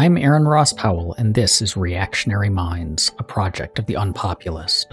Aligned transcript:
I'm 0.00 0.16
Aaron 0.16 0.48
Ross 0.48 0.72
Powell, 0.72 1.14
and 1.18 1.34
this 1.34 1.60
is 1.60 1.76
Reactionary 1.76 2.48
Minds, 2.48 3.12
a 3.18 3.22
project 3.22 3.78
of 3.78 3.84
the 3.84 3.96
Unpopulist. 3.96 4.86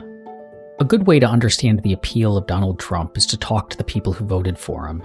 A 0.81 0.83
good 0.83 1.07
way 1.07 1.17
to 1.17 1.25
understand 1.25 1.81
the 1.81 1.93
appeal 1.93 2.35
of 2.35 2.45
Donald 2.45 2.77
Trump 2.77 3.15
is 3.17 3.25
to 3.27 3.37
talk 3.37 3.69
to 3.69 3.77
the 3.77 3.85
people 3.85 4.11
who 4.11 4.25
voted 4.25 4.59
for 4.59 4.85
him. 4.85 5.01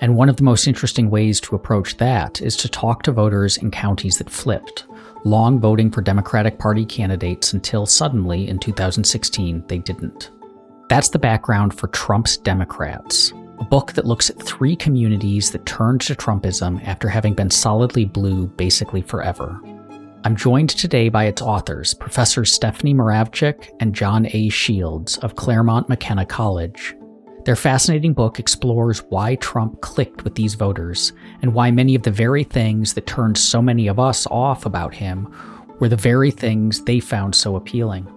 And 0.00 0.16
one 0.16 0.28
of 0.28 0.36
the 0.36 0.42
most 0.42 0.66
interesting 0.66 1.10
ways 1.10 1.40
to 1.42 1.54
approach 1.54 1.96
that 1.98 2.42
is 2.42 2.56
to 2.56 2.68
talk 2.68 3.04
to 3.04 3.12
voters 3.12 3.56
in 3.56 3.70
counties 3.70 4.18
that 4.18 4.28
flipped, 4.28 4.86
long 5.24 5.60
voting 5.60 5.92
for 5.92 6.02
Democratic 6.02 6.58
Party 6.58 6.84
candidates 6.84 7.52
until 7.52 7.86
suddenly, 7.86 8.48
in 8.48 8.58
2016, 8.58 9.62
they 9.68 9.78
didn't. 9.78 10.32
That's 10.88 11.10
the 11.10 11.20
background 11.20 11.72
for 11.72 11.86
Trump's 11.86 12.36
Democrats, 12.36 13.32
a 13.58 13.64
book 13.64 13.92
that 13.92 14.06
looks 14.06 14.30
at 14.30 14.42
three 14.42 14.76
communities 14.76 15.50
that 15.50 15.64
turned 15.66 16.00
to 16.02 16.14
Trumpism 16.14 16.82
after 16.86 17.08
having 17.08 17.34
been 17.34 17.50
solidly 17.50 18.04
blue 18.04 18.46
basically 18.48 19.02
forever. 19.02 19.60
I'm 20.24 20.36
joined 20.36 20.70
today 20.70 21.08
by 21.08 21.24
its 21.24 21.40
authors, 21.40 21.94
Professors 21.94 22.52
Stephanie 22.52 22.94
Muravchik 22.94 23.70
and 23.80 23.94
Jon 23.94 24.26
A. 24.32 24.48
Shields 24.48 25.18
of 25.18 25.36
Claremont 25.36 25.88
McKenna 25.88 26.26
College. 26.26 26.94
Their 27.44 27.54
fascinating 27.56 28.12
book 28.12 28.40
explores 28.40 29.04
why 29.08 29.36
Trump 29.36 29.80
clicked 29.80 30.24
with 30.24 30.34
these 30.34 30.54
voters 30.54 31.12
and 31.42 31.54
why 31.54 31.70
many 31.70 31.94
of 31.94 32.02
the 32.02 32.10
very 32.10 32.42
things 32.42 32.94
that 32.94 33.06
turned 33.06 33.38
so 33.38 33.62
many 33.62 33.86
of 33.86 34.00
us 34.00 34.26
off 34.26 34.66
about 34.66 34.92
him 34.92 35.32
were 35.78 35.88
the 35.88 35.96
very 35.96 36.32
things 36.32 36.82
they 36.82 36.98
found 36.98 37.34
so 37.34 37.54
appealing. 37.54 38.12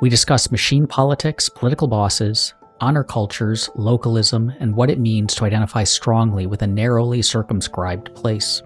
We 0.00 0.10
discuss 0.10 0.50
machine 0.50 0.86
politics, 0.86 1.48
political 1.48 1.88
bosses, 1.88 2.52
honor 2.80 3.04
cultures, 3.04 3.68
localism, 3.74 4.52
and 4.58 4.74
what 4.74 4.90
it 4.90 4.98
means 4.98 5.34
to 5.34 5.44
identify 5.44 5.84
strongly 5.84 6.46
with 6.46 6.62
a 6.62 6.66
narrowly 6.66 7.22
circumscribed 7.22 8.14
place. 8.14 8.62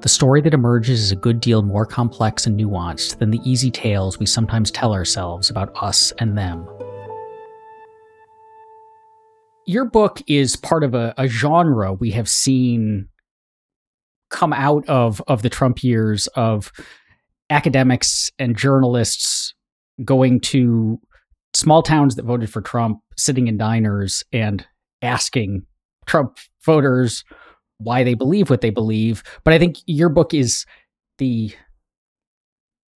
The 0.00 0.08
story 0.08 0.40
that 0.42 0.54
emerges 0.54 1.00
is 1.00 1.12
a 1.12 1.16
good 1.16 1.40
deal 1.40 1.62
more 1.62 1.86
complex 1.86 2.46
and 2.46 2.58
nuanced 2.58 3.18
than 3.18 3.30
the 3.30 3.40
easy 3.44 3.70
tales 3.70 4.18
we 4.18 4.26
sometimes 4.26 4.70
tell 4.70 4.92
ourselves 4.92 5.48
about 5.48 5.74
us 5.82 6.12
and 6.18 6.36
them. 6.36 6.68
Your 9.66 9.84
book 9.84 10.22
is 10.28 10.54
part 10.54 10.84
of 10.84 10.94
a, 10.94 11.14
a 11.16 11.26
genre 11.26 11.92
we 11.92 12.10
have 12.12 12.28
seen 12.28 13.08
come 14.28 14.52
out 14.52 14.86
of, 14.88 15.22
of 15.28 15.42
the 15.42 15.50
Trump 15.50 15.82
years 15.82 16.26
of 16.28 16.70
academics 17.50 18.30
and 18.38 18.56
journalists 18.56 19.54
going 20.04 20.40
to 20.40 21.00
small 21.56 21.82
towns 21.82 22.14
that 22.16 22.24
voted 22.24 22.50
for 22.50 22.60
Trump 22.60 23.00
sitting 23.16 23.48
in 23.48 23.56
diners 23.56 24.22
and 24.32 24.66
asking 25.02 25.64
Trump 26.06 26.38
voters 26.64 27.24
why 27.78 28.04
they 28.04 28.14
believe 28.14 28.50
what 28.50 28.60
they 28.60 28.70
believe. 28.70 29.22
But 29.44 29.54
I 29.54 29.58
think 29.58 29.76
your 29.86 30.08
book 30.08 30.34
is 30.34 30.66
the 31.18 31.54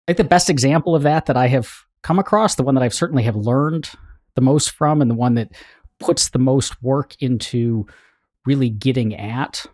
I 0.09 0.12
think 0.12 0.19
the 0.19 0.25
best 0.25 0.49
example 0.49 0.95
of 0.95 1.03
that 1.03 1.27
that 1.27 1.37
I 1.37 1.49
have 1.49 1.69
come 2.03 2.19
across, 2.19 2.55
the 2.55 2.62
one 2.62 2.77
that 2.77 2.84
I've 2.84 2.95
certainly 2.95 3.25
have 3.25 3.34
learned 3.34 3.91
the 4.37 4.41
most 4.41 4.71
from, 4.71 5.03
and 5.03 5.11
the 5.11 5.17
one 5.17 5.34
that 5.34 5.51
puts 5.99 6.31
the 6.31 6.39
most 6.39 6.81
work 6.83 7.17
into 7.21 7.87
really 8.45 8.71
getting 8.71 9.17
at 9.17 9.67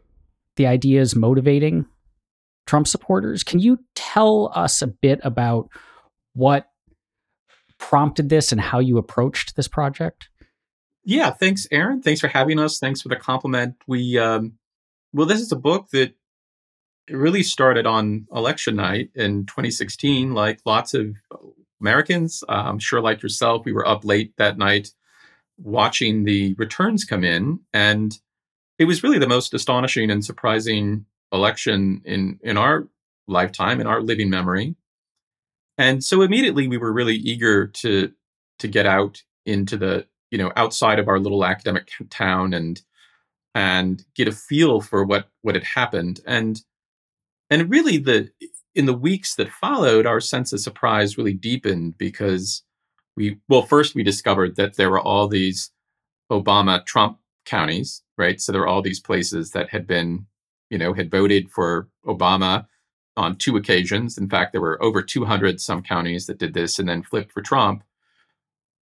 the 0.56 0.66
ideas 0.66 1.14
motivating 1.14 1.84
Trump 2.66 2.86
supporters. 2.88 3.42
Can 3.42 3.58
you 3.58 3.78
tell 3.94 4.50
us 4.55 4.80
a 4.80 4.86
bit 4.86 5.20
about 5.22 5.69
what 6.33 6.72
prompted 7.83 8.28
this 8.28 8.52
and 8.52 8.61
how 8.61 8.78
you 8.78 8.97
approached 8.97 9.56
this 9.56 9.69
project? 9.69 10.28
Yeah, 11.05 11.30
thanks, 11.30 11.66
Aaron. 11.70 12.00
Thanks 12.00 12.20
for 12.20 12.28
having 12.28 12.58
us. 12.58 12.78
Thanks 12.78 13.02
for 13.02 13.08
the 13.08 13.16
compliment. 13.16 13.75
We, 13.86 14.19
um, 14.19 14.55
well, 15.12 15.27
this 15.27 15.41
is 15.41 15.50
a 15.50 15.56
book 15.56 15.91
that 15.91 16.14
really 17.10 17.42
started 17.42 17.84
on 17.84 18.27
election 18.33 18.77
night 18.77 19.10
in 19.14 19.47
2016. 19.47 20.33
Like 20.33 20.60
lots 20.64 20.94
of 20.94 21.16
Americans, 21.80 22.44
uh, 22.48 22.53
I'm 22.53 22.78
sure, 22.78 23.00
like 23.00 23.22
yourself, 23.22 23.64
we 23.64 23.72
were 23.72 23.86
up 23.86 24.05
late 24.05 24.32
that 24.38 24.59
night 24.59 24.91
watching 25.59 26.25
the 26.25 26.54
returns 26.54 27.04
come 27.04 27.25
in, 27.25 27.60
and 27.75 28.16
it 28.78 28.84
was 28.84 29.03
really 29.03 29.19
the 29.19 29.28
most 29.28 29.53
astonishing 29.54 30.10
and 30.10 30.25
surprising 30.25 31.04
election 31.32 32.00
in 32.04 32.38
in 32.43 32.56
our 32.56 32.88
lifetime, 33.26 33.81
in 33.81 33.87
our 33.87 34.00
living 34.00 34.31
memory. 34.31 34.76
And 35.82 36.04
so 36.04 36.22
immediately 36.22 36.69
we 36.69 36.78
were 36.78 36.93
really 36.93 37.16
eager 37.16 37.66
to 37.66 38.12
to 38.60 38.69
get 38.69 38.87
out 38.87 39.20
into 39.47 39.76
the 39.76 40.06
you 40.31 40.38
know 40.38 40.53
outside 40.54 41.00
of 41.00 41.09
our 41.09 41.19
little 41.19 41.44
academic 41.44 41.91
town 42.09 42.54
and 42.54 42.81
and 43.56 44.04
get 44.15 44.28
a 44.28 44.32
feel 44.32 44.81
for 44.81 45.03
what 45.03 45.26
what 45.43 45.56
had 45.56 45.65
happened. 45.65 46.20
And 46.25 46.62
and 47.50 47.69
really 47.69 47.97
the 47.98 48.31
in 48.76 48.87
the 48.87 48.94
weeks 48.94 49.34
that 49.34 49.50
followed 49.50 50.06
our 50.06 50.20
sense 50.20 50.53
of 50.53 50.60
surprise 50.60 51.19
really 51.19 51.34
deepened 51.34 51.99
because 51.99 52.62
we 53.16 53.38
well 53.49 53.62
first 53.62 53.97
we 53.97 54.04
discovered 54.04 54.54
that 54.54 54.76
there 54.76 54.88
were 54.91 55.00
all 55.00 55.26
these 55.26 55.72
obama 56.31 56.84
trump 56.87 57.19
counties 57.44 58.03
right? 58.19 58.41
So 58.41 58.53
there 58.53 58.60
were 58.60 58.69
all 58.69 58.82
these 58.82 59.00
places 59.00 59.50
that 59.50 59.70
had 59.70 59.88
been 59.88 60.26
you 60.70 60.78
know 60.78 60.93
had 60.93 61.10
voted 61.10 61.50
for 61.50 61.88
obama 62.06 62.66
on 63.17 63.37
two 63.37 63.56
occasions. 63.56 64.17
In 64.17 64.28
fact, 64.28 64.53
there 64.53 64.61
were 64.61 64.83
over 64.83 65.03
200 65.03 65.61
some 65.61 65.83
counties 65.83 66.27
that 66.27 66.39
did 66.39 66.55
this 66.55 66.78
and 66.78 66.89
then 66.89 67.03
flipped 67.03 67.33
for 67.33 67.43
Trump. 67.43 67.83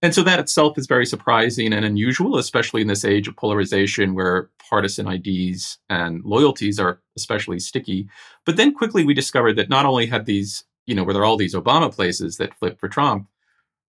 And 0.03 0.15
so 0.15 0.23
that 0.23 0.41
itself 0.41 0.79
is 0.79 0.87
very 0.87 1.05
surprising 1.05 1.73
and 1.73 1.85
unusual, 1.85 2.39
especially 2.39 2.81
in 2.81 2.87
this 2.87 3.05
age 3.05 3.29
of 3.29 3.37
polarization 3.37 4.15
where 4.15 4.49
partisan 4.71 5.07
IDs 5.07 5.79
and 5.91 6.25
loyalties 6.25 6.79
are 6.79 7.01
especially 7.17 7.59
sticky. 7.59 8.09
But 8.47 8.57
then 8.57 8.73
quickly 8.73 9.05
we 9.05 9.13
discovered 9.13 9.57
that 9.57 9.69
not 9.69 9.85
only 9.85 10.07
had 10.07 10.25
these, 10.25 10.65
you 10.87 10.95
know, 10.95 11.05
were 11.05 11.13
there 11.13 11.25
all 11.25 11.37
these 11.37 11.55
Obama 11.55 11.95
places 11.95 12.39
that 12.39 12.55
flipped 12.55 12.81
for 12.81 12.89
Trump, 12.89 13.27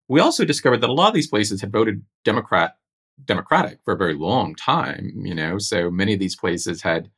we 0.10 0.20
also 0.20 0.44
discovered 0.44 0.82
that 0.82 0.90
a 0.90 0.94
lot 0.94 1.08
of 1.08 1.14
these 1.14 1.30
places 1.30 1.62
had 1.62 1.72
voted 1.72 2.04
Democrat 2.26 2.76
Democratic 3.24 3.80
for 3.86 3.94
a 3.94 3.98
very 3.98 4.16
long 4.16 4.56
time, 4.56 5.14
you 5.24 5.34
know. 5.34 5.58
So 5.58 5.90
many 5.90 6.14
of 6.14 6.20
these 6.20 6.36
places 6.36 6.82
had 6.82 7.10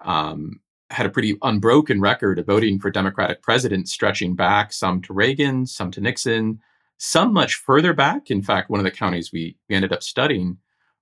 um, 0.00 0.60
had 0.90 1.06
a 1.06 1.10
pretty 1.10 1.36
unbroken 1.42 2.00
record 2.00 2.38
of 2.38 2.46
voting 2.46 2.78
for 2.78 2.90
Democratic 2.90 3.42
presidents, 3.42 3.92
stretching 3.92 4.34
back 4.34 4.72
some 4.72 5.00
to 5.02 5.12
Reagan, 5.12 5.66
some 5.66 5.90
to 5.92 6.00
Nixon, 6.00 6.60
some 6.98 7.32
much 7.32 7.54
further 7.54 7.94
back. 7.94 8.30
In 8.30 8.42
fact, 8.42 8.70
one 8.70 8.80
of 8.80 8.84
the 8.84 8.90
counties 8.90 9.32
we, 9.32 9.56
we 9.68 9.76
ended 9.76 9.92
up 9.92 10.02
studying 10.02 10.58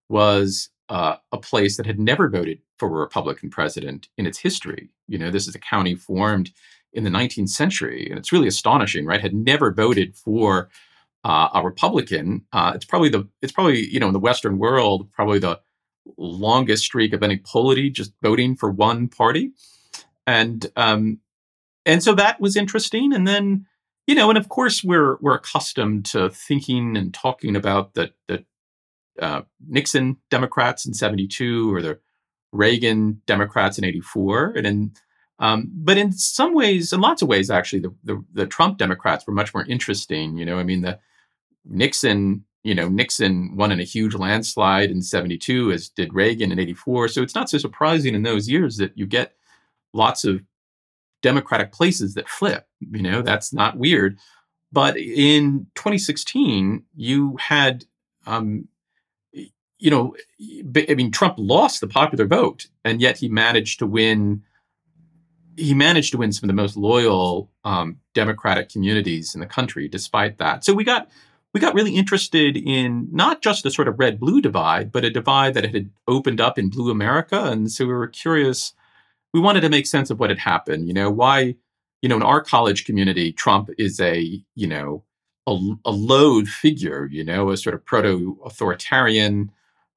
was 0.09 0.71
uh, 0.89 1.17
a 1.33 1.39
place 1.39 1.77
that 1.77 1.87
had 1.87 1.99
never 1.99 2.29
voted 2.29 2.61
for 2.79 2.89
a 2.89 3.01
Republican 3.01 3.51
president 3.51 4.09
in 4.17 4.27
its 4.27 4.39
history. 4.39 4.91
You 5.07 5.19
know, 5.19 5.31
this 5.31 5.49
is 5.49 5.55
a 5.55 5.61
county 5.61 5.95
formed 5.95 6.51
in 6.93 7.05
the 7.05 7.11
19th 7.11 7.51
century, 7.51 8.09
and 8.09 8.19
it's 8.19 8.33
really 8.33 8.49
astonishing, 8.49 9.05
right? 9.05 9.21
Had 9.21 9.35
never 9.35 9.73
voted 9.73 10.17
for 10.17 10.71
uh, 11.25 11.49
a 11.55 11.63
Republican. 11.63 12.45
Uh, 12.53 12.73
it's 12.75 12.85
probably 12.85 13.09
the 13.09 13.29
it's 13.43 13.53
probably 13.53 13.87
you 13.89 14.01
know 14.01 14.07
in 14.07 14.13
the 14.13 14.19
Western 14.19 14.59
world 14.59 15.11
probably 15.13 15.39
the 15.39 15.61
longest 16.17 16.85
streak 16.85 17.13
of 17.13 17.23
any 17.23 17.37
polity 17.37 17.91
just 17.91 18.13
voting 18.23 18.57
for 18.57 18.71
one 18.71 19.09
party 19.09 19.53
and 20.29 20.71
um, 20.77 21.21
and 21.87 22.03
so 22.03 22.15
that 22.15 22.39
was 22.39 22.55
interesting. 22.55 23.15
And 23.15 23.27
then 23.27 23.67
you 24.07 24.15
know, 24.15 24.29
and 24.29 24.37
of 24.37 24.51
course 24.51 24.85
we're 24.85 25.17
we're 25.21 25.35
accustomed 25.35 26.05
to 26.07 26.29
thinking 26.29 26.97
and 26.99 27.15
talking 27.15 27.57
about 27.57 27.95
the 27.95 28.13
the 28.29 28.45
uh, 29.21 29.43
Nixon 29.67 30.19
Democrats 30.31 30.87
in 30.87 30.93
'72 30.93 31.75
or 31.75 31.81
the 31.81 31.99
Reagan 32.53 33.23
Democrats 33.27 33.79
in 33.79 33.85
'84, 33.85 34.53
and 34.57 34.67
in 34.67 34.93
um, 35.39 35.71
but 35.73 35.97
in 35.97 36.13
some 36.13 36.53
ways, 36.53 36.93
in 36.93 37.01
lots 37.01 37.23
of 37.23 37.29
ways, 37.29 37.49
actually, 37.49 37.79
the, 37.79 37.95
the, 38.03 38.25
the 38.33 38.47
Trump 38.47 38.77
Democrats 38.77 39.25
were 39.25 39.33
much 39.33 39.55
more 39.55 39.65
interesting. 39.67 40.37
You 40.37 40.45
know, 40.45 40.59
I 40.59 40.65
mean, 40.65 40.83
the 40.83 40.99
Nixon, 41.65 42.45
you 42.65 42.75
know, 42.75 42.89
Nixon 42.89 43.57
won 43.57 43.71
in 43.71 43.79
a 43.79 43.85
huge 43.85 44.15
landslide 44.15 44.91
in 44.91 45.01
'72, 45.01 45.73
as 45.73 45.89
did 45.89 46.13
Reagan 46.13 46.53
in 46.53 46.59
'84. 46.59 47.09
So 47.09 47.23
it's 47.23 47.35
not 47.35 47.49
so 47.49 47.57
surprising 47.57 48.15
in 48.15 48.25
those 48.25 48.47
years 48.47 48.77
that 48.77 48.93
you 48.99 49.07
get 49.07 49.38
lots 49.93 50.25
of 50.25 50.41
democratic 51.23 51.73
places 51.73 52.15
that 52.15 52.29
flip. 52.29 52.67
You 52.81 53.03
know, 53.03 53.23
that's 53.23 53.53
not 53.53 53.77
weird. 53.77 54.19
But 54.71 54.97
in 54.97 55.67
2016, 55.75 56.85
you 56.95 57.37
had, 57.39 57.85
um, 58.27 58.69
you 59.33 59.91
know, 59.91 60.15
I 60.77 60.95
mean, 60.95 61.11
Trump 61.11 61.37
lost 61.39 61.81
the 61.81 61.87
popular 61.87 62.27
vote, 62.27 62.67
and 62.85 63.01
yet 63.01 63.19
he 63.19 63.29
managed 63.29 63.79
to 63.79 63.87
win. 63.87 64.43
He 65.57 65.75
managed 65.75 66.13
to 66.13 66.19
win 66.19 66.33
some 66.33 66.49
of 66.49 66.55
the 66.55 66.61
most 66.61 66.77
loyal 66.77 67.51
um, 67.65 67.99
Democratic 68.15 68.69
communities 68.69 69.35
in 69.35 69.41
the 69.41 69.47
country, 69.47 69.89
despite 69.89 70.39
that. 70.39 70.65
So 70.65 70.75
we 70.75 70.85
got 70.85 71.09
we 71.55 71.61
got 71.61 71.75
really 71.75 71.95
interested 71.95 72.57
in 72.57 73.09
not 73.11 73.41
just 73.41 73.65
a 73.65 73.71
sort 73.71 73.89
of 73.89 73.99
red 73.99 74.21
blue 74.21 74.41
divide, 74.41 74.93
but 74.93 75.05
a 75.05 75.11
divide 75.11 75.55
that 75.55 75.73
had 75.73 75.91
opened 76.07 76.41
up 76.41 76.59
in 76.59 76.69
blue 76.69 76.91
America, 76.91 77.45
and 77.45 77.71
so 77.71 77.87
we 77.87 77.95
were 77.95 78.09
curious 78.09 78.75
we 79.33 79.41
wanted 79.41 79.61
to 79.63 79.69
make 79.69 79.87
sense 79.87 80.11
of 80.11 80.19
what 80.19 80.31
had 80.31 80.39
happened. 80.39 80.89
You 80.89 80.95
know, 80.95 81.11
why, 81.11 81.55
you 82.03 82.09
know, 82.09 82.17
in 82.17 82.23
our 82.23 82.43
college 82.43 82.85
community, 82.85 83.33
Trump 83.33 83.71
is 83.79 84.01
a, 84.01 84.43
you 84.55 84.67
know, 84.67 85.05
a, 85.47 85.59
a 85.85 85.91
load 85.91 86.49
figure, 86.49 87.09
you 87.11 87.25
know, 87.25 87.51
a 87.51 87.57
sort 87.57 87.75
of 87.75 87.85
proto 87.85 88.39
authoritarian, 88.45 89.51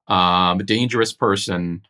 um, 0.08 0.60
a 0.60 0.64
dangerous 0.64 1.12
person. 1.12 1.82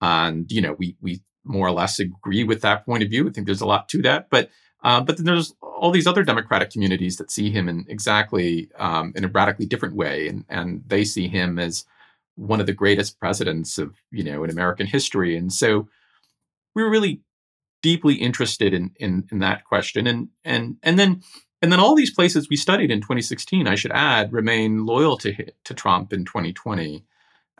And, 0.00 0.50
you 0.50 0.60
know, 0.60 0.74
we, 0.78 0.96
we 1.00 1.20
more 1.44 1.66
or 1.66 1.72
less 1.72 1.98
agree 1.98 2.44
with 2.44 2.60
that 2.62 2.84
point 2.84 3.02
of 3.02 3.10
view. 3.10 3.28
I 3.28 3.32
think 3.32 3.46
there's 3.46 3.60
a 3.60 3.66
lot 3.66 3.88
to 3.90 4.02
that. 4.02 4.30
But 4.30 4.50
Uh, 4.84 5.00
but 5.00 5.16
then 5.16 5.26
there's 5.26 5.54
all 5.60 5.90
these 5.90 6.06
other 6.06 6.24
Democratic 6.24 6.70
communities 6.70 7.16
that 7.16 7.32
see 7.32 7.50
him 7.50 7.68
in 7.68 7.84
exactly 7.88 8.68
um, 8.78 9.12
in 9.16 9.24
a 9.24 9.28
radically 9.28 9.66
different 9.66 9.96
way, 9.96 10.28
and 10.28 10.44
and 10.48 10.84
they 10.86 11.04
see 11.04 11.26
him 11.26 11.58
as 11.58 11.84
one 12.36 12.60
of 12.60 12.66
the 12.66 12.78
greatest 12.82 13.18
presidents 13.18 13.78
of 13.78 13.88
you 14.12 14.22
know 14.22 14.44
in 14.44 14.50
American 14.50 14.86
history. 14.86 15.36
And 15.36 15.52
so 15.52 15.88
we 16.74 16.82
were 16.82 16.90
really 16.90 17.22
deeply 17.82 18.14
interested 18.14 18.74
in 18.74 18.90
in, 18.96 19.24
in 19.30 19.38
that 19.40 19.64
question, 19.64 20.06
and 20.06 20.28
and 20.44 20.76
and 20.82 20.98
then 20.98 21.22
and 21.60 21.72
then 21.72 21.80
all 21.80 21.94
these 21.94 22.14
places 22.14 22.48
we 22.48 22.56
studied 22.56 22.90
in 22.90 23.00
2016, 23.00 23.66
I 23.66 23.74
should 23.74 23.92
add, 23.92 24.32
remain 24.32 24.86
loyal 24.86 25.16
to 25.18 25.34
to 25.64 25.74
Trump 25.74 26.12
in 26.12 26.24
2020. 26.24 27.04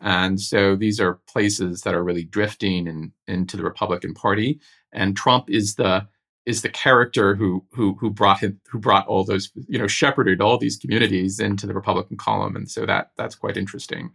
And 0.01 0.39
so 0.39 0.75
these 0.75 0.99
are 0.99 1.19
places 1.27 1.81
that 1.81 1.93
are 1.93 2.03
really 2.03 2.23
drifting 2.23 2.87
in, 2.87 3.11
into 3.27 3.57
the 3.57 3.63
Republican 3.63 4.13
Party. 4.13 4.61
And 4.93 5.15
Trump 5.15 5.49
is 5.49 5.75
the 5.75 6.07
is 6.45 6.61
the 6.61 6.69
character 6.69 7.35
who 7.35 7.63
who 7.73 7.95
who 7.99 8.09
brought 8.09 8.39
him 8.39 8.59
who 8.71 8.79
brought 8.79 9.05
all 9.07 9.23
those 9.23 9.51
you 9.67 9.77
know 9.77 9.87
shepherded 9.87 10.41
all 10.41 10.57
these 10.57 10.77
communities 10.77 11.39
into 11.39 11.67
the 11.67 11.73
Republican 11.73 12.17
column, 12.17 12.55
and 12.55 12.71
so 12.71 12.85
that 12.85 13.11
that's 13.17 13.35
quite 13.35 13.57
interesting. 13.57 14.11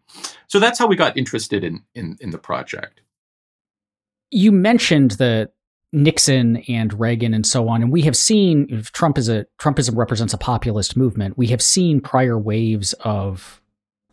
So 0.49 0.58
that's 0.58 0.79
how 0.79 0.87
we 0.87 0.96
got 0.96 1.17
interested 1.17 1.62
in 1.62 1.85
in 1.94 2.17
in 2.20 2.31
the 2.31 2.38
project. 2.38 3.02
You 4.34 4.52
mentioned 4.52 5.12
the 5.12 5.50
Nixon 5.92 6.56
and 6.69 6.98
Reagan 6.98 7.34
and 7.34 7.46
so 7.46 7.69
on, 7.69 7.82
and 7.82 7.92
we 7.92 8.02
have 8.02 8.16
seen 8.16 8.82
Trump 8.92 9.16
is 9.16 9.28
a 9.28 9.46
Trumpism 9.60 9.96
represents 9.96 10.34
a 10.34 10.38
populist 10.38 10.96
movement. 10.96 11.38
We 11.38 11.46
have 11.48 11.62
seen 11.62 12.00
prior 12.00 12.38
waves 12.38 12.92
of 13.00 13.62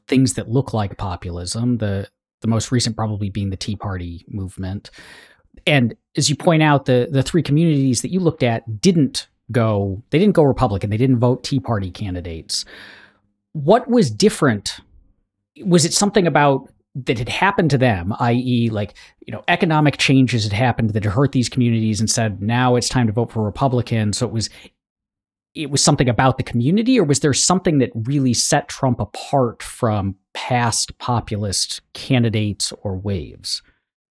things 0.08 0.36
that 0.36 0.50
look 0.50 0.74
like 0.74 0.98
populism. 0.98 1.78
The 1.78 2.08
the 2.42 2.48
most 2.48 2.72
recent 2.72 2.96
probably 2.96 3.30
being 3.30 3.50
the 3.50 3.58
Tea 3.58 3.76
Party 3.76 4.26
movement 4.28 4.92
and 5.66 5.96
as 6.16 6.30
you 6.30 6.36
point 6.36 6.64
out, 6.64 6.86
the 6.86 7.08
the 7.12 7.24
three 7.24 7.44
communities 7.44 8.02
that 8.02 8.12
you 8.12 8.20
looked 8.20 8.44
at 8.44 8.82
didn't 8.82 9.28
go 9.52 10.04
they 10.10 10.20
didn't 10.20 10.36
go 10.36 10.44
Republican. 10.44 10.90
They 10.90 10.98
didn't 10.98 11.20
vote 11.20 11.44
Tea 11.44 11.60
Party 11.60 11.92
candidates. 11.92 12.66
What 13.54 13.90
was 13.90 14.10
different? 14.10 14.80
Was 15.64 15.86
it 15.86 15.94
something 15.94 16.28
about 16.28 16.70
that 16.96 17.18
had 17.18 17.30
happened 17.30 17.70
to 17.72 17.78
them, 17.78 18.14
i.e., 18.20 18.70
like 18.70 18.94
you 19.26 19.32
know, 19.32 19.44
economic 19.48 19.98
changes 19.98 20.44
had 20.44 20.54
happened 20.54 20.90
that 20.90 21.04
had 21.04 21.14
hurt 21.14 21.32
these 21.32 21.50
communities, 21.50 22.00
and 22.00 22.10
said 22.10 22.42
now 22.42 22.76
it's 22.76 22.90
time 22.90 23.08
to 23.08 23.14
vote 23.14 23.32
for 23.32 23.44
Republican. 23.44 24.14
So 24.14 24.26
it 24.26 24.34
was 24.34 24.50
it 25.54 25.70
was 25.70 25.84
something 25.84 26.08
about 26.08 26.38
the 26.38 26.44
community, 26.44 27.00
or 27.00 27.04
was 27.04 27.20
there 27.20 27.34
something 27.34 27.80
that 27.80 27.92
really 27.94 28.34
set 28.34 28.70
Trump 28.70 29.00
apart 29.00 29.62
from 29.62 30.16
past 30.34 30.98
populist 30.98 31.82
candidates 31.94 32.72
or 32.84 32.96
waves? 32.96 33.62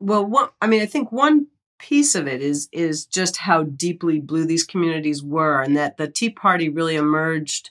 well 0.00 0.52
i 0.60 0.66
mean 0.66 0.82
i 0.82 0.86
think 0.86 1.12
one 1.12 1.46
piece 1.78 2.14
of 2.14 2.26
it 2.26 2.42
is 2.42 2.68
is 2.72 3.06
just 3.06 3.36
how 3.36 3.62
deeply 3.62 4.18
blue 4.18 4.44
these 4.44 4.64
communities 4.64 5.22
were 5.22 5.62
and 5.62 5.76
that 5.76 5.96
the 5.96 6.08
tea 6.08 6.30
party 6.30 6.68
really 6.68 6.96
emerged 6.96 7.70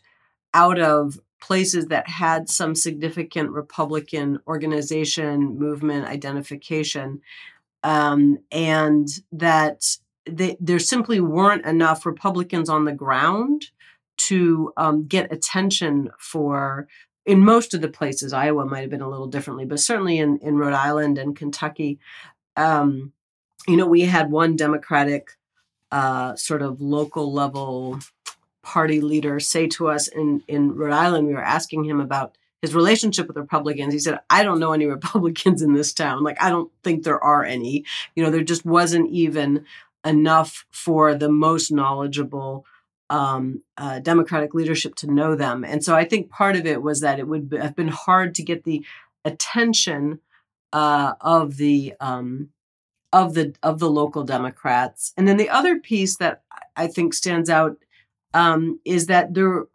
out 0.53 0.79
of 0.79 1.19
places 1.41 1.87
that 1.87 2.07
had 2.07 2.49
some 2.49 2.75
significant 2.75 3.49
republican 3.51 4.39
organization 4.47 5.57
movement 5.57 6.05
identification 6.05 7.21
um, 7.83 8.37
and 8.51 9.07
that 9.31 9.97
they, 10.25 10.57
there 10.59 10.79
simply 10.79 11.19
weren't 11.19 11.65
enough 11.65 12.05
republicans 12.05 12.69
on 12.69 12.85
the 12.85 12.93
ground 12.93 13.67
to 14.17 14.73
um, 14.75 15.07
get 15.07 15.31
attention 15.31 16.09
for 16.19 16.87
in 17.25 17.45
most 17.45 17.75
of 17.75 17.81
the 17.81 17.87
places, 17.87 18.33
Iowa 18.33 18.65
might 18.65 18.81
have 18.81 18.89
been 18.89 19.01
a 19.01 19.09
little 19.09 19.27
differently, 19.27 19.63
but 19.63 19.79
certainly 19.79 20.17
in, 20.17 20.39
in 20.39 20.57
Rhode 20.57 20.73
Island 20.73 21.19
and 21.19 21.35
Kentucky, 21.35 21.99
um, 22.55 23.13
you 23.67 23.77
know, 23.77 23.85
we 23.85 24.01
had 24.01 24.31
one 24.31 24.55
Democratic 24.55 25.37
uh, 25.91 26.35
sort 26.35 26.63
of 26.63 26.81
local 26.81 27.31
level 27.31 27.99
party 28.63 29.01
leader 29.01 29.39
say 29.39 29.67
to 29.67 29.87
us 29.87 30.07
in, 30.07 30.43
in 30.47 30.75
Rhode 30.75 30.93
Island, 30.93 31.27
we 31.27 31.33
were 31.33 31.43
asking 31.43 31.85
him 31.85 31.99
about 31.99 32.37
his 32.61 32.75
relationship 32.75 33.27
with 33.27 33.37
Republicans. 33.37 33.93
He 33.93 33.99
said, 33.99 34.19
I 34.29 34.43
don't 34.43 34.59
know 34.59 34.73
any 34.73 34.85
Republicans 34.97 35.61
in 35.61 35.73
this 35.73 35.93
town. 35.93 36.23
Like, 36.23 36.41
I 36.41 36.49
don't 36.49 36.71
think 36.83 37.03
there 37.03 37.23
are 37.23 37.43
any. 37.43 37.85
You 38.15 38.23
know, 38.23 38.31
there 38.31 38.43
just 38.43 38.65
wasn't 38.65 39.09
even 39.11 39.65
enough 40.05 40.65
for 40.71 41.15
the 41.15 41.29
most 41.29 41.71
knowledgeable 41.71 42.65
um, 43.09 43.63
uh, 43.77 43.99
Democratic 43.99 44.53
leadership 44.53 44.95
to 44.95 45.11
know 45.11 45.35
them. 45.35 45.63
And 45.63 45.83
so 45.83 45.95
I 45.95 46.05
think 46.05 46.29
part 46.29 46.55
of 46.55 46.65
it 46.65 46.81
was 46.81 47.01
that 47.01 47.19
it 47.19 47.27
would 47.27 47.57
have 47.59 47.75
been 47.75 47.87
hard 47.87 48.35
to 48.35 48.43
get 48.43 48.63
the 48.63 48.85
attention 49.25 50.19
uh, 50.71 51.13
of 51.21 51.57
the 51.57 51.93
um, 51.99 52.49
of 53.11 53.33
the 53.33 53.55
of 53.63 53.79
the 53.79 53.89
local 53.89 54.23
Democrats. 54.23 55.13
And 55.17 55.27
then 55.27 55.37
the 55.37 55.49
other 55.49 55.79
piece 55.79 56.17
that 56.17 56.43
I 56.75 56.87
think 56.87 57.13
stands 57.13 57.49
out 57.49 57.77
um, 58.33 58.79
is 58.85 59.07
that 59.07 59.33
there 59.33 59.65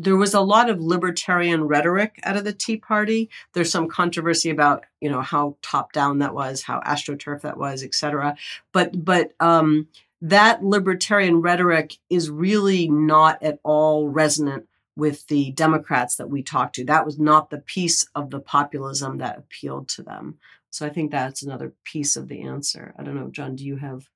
there 0.00 0.16
was 0.16 0.32
a 0.32 0.40
lot 0.40 0.70
of 0.70 0.80
libertarian 0.80 1.64
rhetoric 1.64 2.20
out 2.22 2.36
of 2.36 2.44
the 2.44 2.52
Tea 2.52 2.76
Party. 2.76 3.28
There's 3.52 3.70
some 3.70 3.88
controversy 3.88 4.48
about 4.48 4.84
you 5.00 5.10
know 5.10 5.20
how 5.20 5.56
top 5.62 5.92
down 5.92 6.18
that 6.18 6.34
was, 6.34 6.62
how 6.62 6.80
astroturf 6.80 7.40
that 7.42 7.58
was, 7.58 7.82
et 7.82 7.94
cetera. 7.94 8.36
But 8.72 9.04
but 9.04 9.32
um, 9.40 9.88
that 10.20 10.64
libertarian 10.64 11.40
rhetoric 11.40 11.96
is 12.08 12.30
really 12.30 12.88
not 12.88 13.42
at 13.42 13.58
all 13.62 14.08
resonant 14.08 14.68
with 14.96 15.26
the 15.28 15.52
Democrats 15.52 16.16
that 16.16 16.28
we 16.28 16.42
talked 16.42 16.74
to. 16.74 16.84
That 16.84 17.06
was 17.06 17.18
not 17.18 17.50
the 17.50 17.58
piece 17.58 18.06
of 18.14 18.30
the 18.30 18.40
populism 18.40 19.18
that 19.18 19.38
appealed 19.38 19.88
to 19.90 20.02
them. 20.02 20.38
So 20.70 20.86
I 20.86 20.90
think 20.90 21.10
that's 21.10 21.42
another 21.42 21.72
piece 21.84 22.16
of 22.16 22.28
the 22.28 22.42
answer. 22.42 22.94
I 22.98 23.02
don't 23.02 23.14
know, 23.14 23.28
Jon, 23.28 23.56
do 23.56 23.64
you 23.64 23.76
have? 23.76 24.08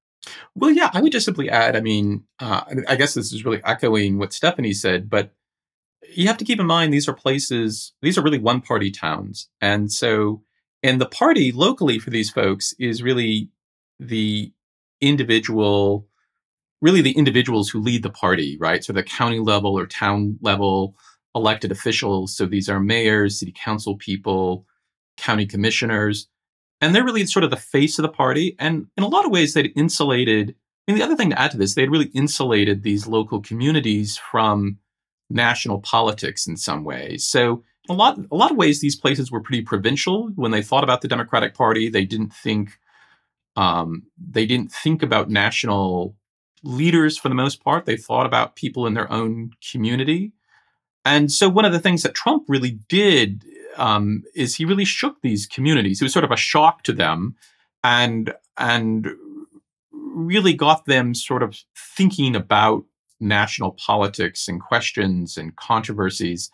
Well, 0.55 0.71
yeah, 0.71 0.91
I 0.93 1.01
would 1.01 1.13
just 1.13 1.25
simply 1.25 1.51
add. 1.51 1.77
I 1.77 1.81
mean, 1.81 2.25
uh, 2.39 2.63
I 2.89 2.97
guess 2.97 3.15
this 3.15 3.33
is 3.33 3.45
really 3.45 3.63
echoing 3.65 4.19
what 4.19 4.33
Stephanie 4.33 4.73
said, 4.73 5.11
but 5.11 5.33
you 6.15 6.27
have 6.27 6.37
to 6.39 6.45
keep 6.45 6.61
in 6.61 6.67
mind 6.67 6.93
these 6.93 7.09
are 7.09 7.15
places, 7.15 7.93
these 8.03 8.19
are 8.19 8.23
really 8.23 8.39
one 8.39 8.61
party 8.61 8.91
towns. 8.91 9.49
And 9.61 9.91
so, 9.91 10.43
and 10.83 11.01
the 11.01 11.07
party 11.07 11.53
locally 11.53 11.99
for 11.99 12.11
these 12.11 12.31
folks 12.31 12.75
is 12.79 13.03
really 13.03 13.51
the 13.99 14.53
individual, 15.01 16.07
really 16.81 17.03
the 17.03 17.13
individuals 17.13 17.71
who 17.71 17.81
lead 17.81 18.03
the 18.03 18.11
party, 18.11 18.57
right? 18.61 18.85
So 18.85 18.93
the 18.93 19.03
county 19.03 19.39
level 19.39 19.79
or 19.79 19.87
town 19.87 20.39
level 20.43 20.97
elected 21.35 21.73
officials. 21.73 22.37
So 22.37 22.47
these 22.47 22.69
are 22.69 22.81
mayors, 22.81 23.39
city 23.39 23.55
council 23.57 23.97
people, 23.97 24.67
county 25.17 25.47
commissioners, 25.47 26.29
and 26.83 26.95
they're 26.95 27.05
really 27.05 27.25
sort 27.25 27.45
of 27.45 27.51
the 27.51 27.57
face 27.57 27.99
of 27.99 28.03
the 28.03 28.09
party. 28.09 28.57
And 28.59 28.89
in 28.97 29.05
a 29.05 29.09
lot 29.09 29.25
of 29.25 29.31
ways, 29.31 29.55
they'd 29.55 29.73
insulated. 29.77 30.55
I 30.87 30.93
mean, 30.93 30.99
the 30.99 31.05
other 31.05 31.17
thing 31.17 31.31
to 31.31 31.41
add 31.41 31.53
to 31.53 31.57
this, 31.57 31.75
they'd 31.75 31.91
really 31.91 32.11
insulated 32.13 32.83
these 32.83 33.07
local 33.07 33.41
communities 33.41 34.19
from 34.19 34.79
national 35.31 35.81
politics 35.81 36.47
in 36.47 36.57
some 36.57 36.83
ways. 36.83 37.27
So 37.27 37.63
a 37.89 37.95
lot, 37.95 38.19
a 38.31 38.35
lot 38.35 38.51
of 38.51 38.57
ways, 38.57 38.81
these 38.81 38.97
places 38.97 39.31
were 39.31 39.41
pretty 39.41 39.63
provincial. 39.63 40.31
When 40.35 40.51
they 40.51 40.61
thought 40.61 40.83
about 40.83 41.01
the 41.03 41.09
Democratic 41.09 41.55
Party, 41.55 41.89
they 41.89 42.05
didn't 42.05 42.35
think 42.35 42.79
um, 43.55 44.05
they 44.19 44.47
didn't 44.47 44.73
think 44.73 45.03
about 45.03 45.31
national 45.31 46.17
leaders 46.65 47.17
for 47.17 47.29
the 47.29 47.35
most 47.35 47.63
part. 47.63 47.85
They 47.85 47.97
thought 47.97 48.27
about 48.27 48.57
people 48.57 48.87
in 48.87 48.95
their 48.95 49.11
own 49.13 49.51
community. 49.71 50.33
And 51.05 51.31
so, 51.31 51.49
one 51.49 51.65
of 51.65 51.73
the 51.73 51.81
things 51.81 52.03
that 52.03 52.15
Trump 52.15 52.45
really 52.49 52.79
did 52.89 53.45
um, 53.77 54.23
is 54.35 54.55
he 54.57 54.65
really 54.65 54.85
shook 54.85 55.21
these 55.23 55.47
communities. 55.47 56.01
It 56.01 56.05
was 56.05 56.13
sort 56.13 56.25
of 56.25 56.31
a 56.31 56.37
shock 56.37 56.83
to 56.85 56.93
them, 56.93 57.37
and 57.83 58.35
and 58.59 59.09
really 59.93 60.53
got 60.53 60.85
them 60.87 61.15
sort 61.15 61.43
of 61.43 61.59
thinking 61.77 62.37
about 62.37 62.85
national 63.21 63.73
politics 63.73 64.49
and 64.49 64.61
questions 64.61 65.37
and 65.37 65.57
controversies. 65.57 66.51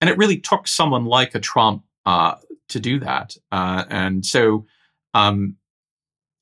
And 0.00 0.10
it 0.10 0.18
really 0.18 0.38
took 0.38 0.68
someone 0.68 1.04
like 1.04 1.34
a 1.34 1.40
Trump 1.40 1.84
uh, 2.06 2.34
to 2.68 2.80
do 2.80 2.98
that. 3.00 3.36
Uh, 3.50 3.84
and 3.88 4.24
so 4.26 4.66
um, 5.14 5.56